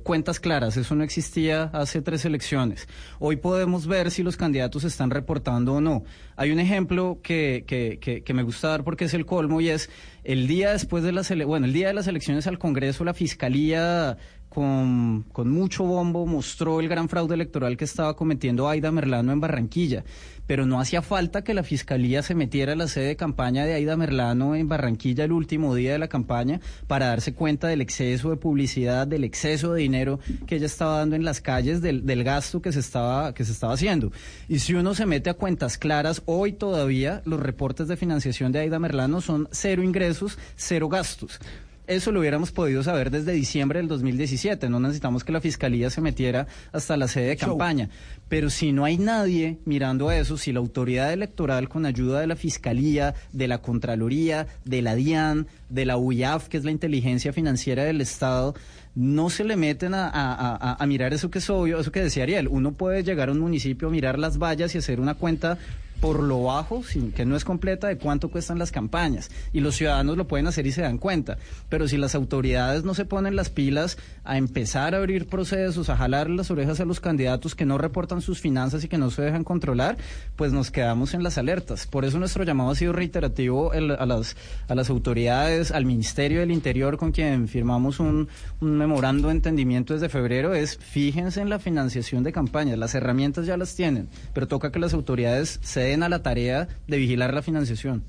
[0.03, 2.87] cuentas claras, eso no existía hace tres elecciones.
[3.19, 6.03] Hoy podemos ver si los candidatos están reportando o no.
[6.35, 9.69] Hay un ejemplo que, que, que, que me gusta dar porque es el colmo y
[9.69, 9.89] es
[10.23, 14.17] el día después de las bueno, el día de las elecciones al Congreso, la Fiscalía
[14.57, 19.39] con, con mucho bombo mostró el gran fraude electoral que estaba cometiendo Aida Merlano en
[19.39, 20.03] Barranquilla.
[20.47, 23.75] Pero no hacía falta que la Fiscalía se metiera a la sede de campaña de
[23.75, 28.31] Aida Merlano en Barranquilla el último día de la campaña para darse cuenta del exceso
[28.31, 32.59] de publicidad, del exceso de dinero que ella estaba dando en las calles, del, gasto
[32.59, 34.11] que se, estaba, que se estaba haciendo.
[34.49, 38.61] Y si uno se mete a cuentas claras, hoy todavía los reportes de financiación de
[38.61, 41.39] Aida Merlano son cero ingresos, cero gastos.
[41.87, 44.67] Eso lo hubiéramos podido saber desde diciembre del 2017.
[44.69, 47.89] No necesitamos que la fiscalía se metiera hasta la sede de campaña.
[48.27, 52.27] Pero si no hay nadie mirando a eso, si la autoridad electoral, con ayuda de
[52.27, 57.31] la fiscalía, de la Contraloría, de la DIAN, de la UIAF, que es la inteligencia
[57.31, 58.53] financiera del Estado,
[58.93, 62.01] no se le meten a, a- a- a mirar eso que es obvio, eso que
[62.01, 62.47] decía Ariel.
[62.49, 65.57] Uno puede llegar a un municipio, mirar las vallas y hacer una cuenta
[65.99, 69.29] por lo bajo, sin, que no es completa, de cuánto cuestan las campañas.
[69.53, 71.37] Y los ciudadanos lo pueden hacer y se dan cuenta.
[71.69, 75.97] Pero si las autoridades no se ponen las pilas a empezar a abrir procesos, a
[75.97, 79.21] jalar las orejas a los candidatos que no reportan sus finanzas y que no se
[79.21, 79.97] dejan controlar,
[80.35, 81.87] pues nos quedamos en las alertas.
[81.87, 84.35] Por eso nuestro llamado ha sido reiterativo a, las,
[84.67, 88.27] a las autoridades, al Ministerio del Interior, con quien firmamos un,
[88.61, 92.77] un memorando de entendimiento desde febrero, es fíjense en la financiación de campañas.
[92.77, 96.67] Las herramientas ya las tienen, pero toca que las autoridades se den a la tarea
[96.87, 98.03] de vigilar la financiación.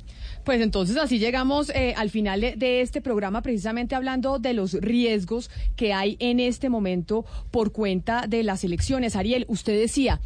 [0.45, 5.51] Pues entonces así llegamos eh, al final de, este programa, precisamente hablando de los riesgos
[5.77, 9.15] que hay en este momento por cuenta de las elecciones.
[9.15, 10.21] Ariel, usted decía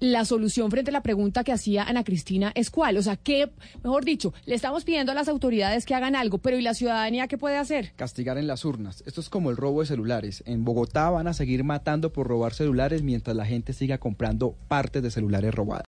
[0.00, 2.96] la solución frente a la pregunta que hacía Ana Cristina es cuál.
[2.98, 3.50] O sea, ¿qué,
[3.82, 7.28] mejor dicho, le estamos pidiendo a las autoridades que hagan algo, pero ¿y la ciudadanía
[7.28, 7.92] qué puede hacer?
[7.96, 9.02] Castigar en las urnas.
[9.06, 10.42] Esto es como el robo de celulares.
[10.46, 15.02] En Bogotá van a seguir matando por robar celulares mientras la gente siga comprando partes
[15.02, 15.84] de celulares robadas.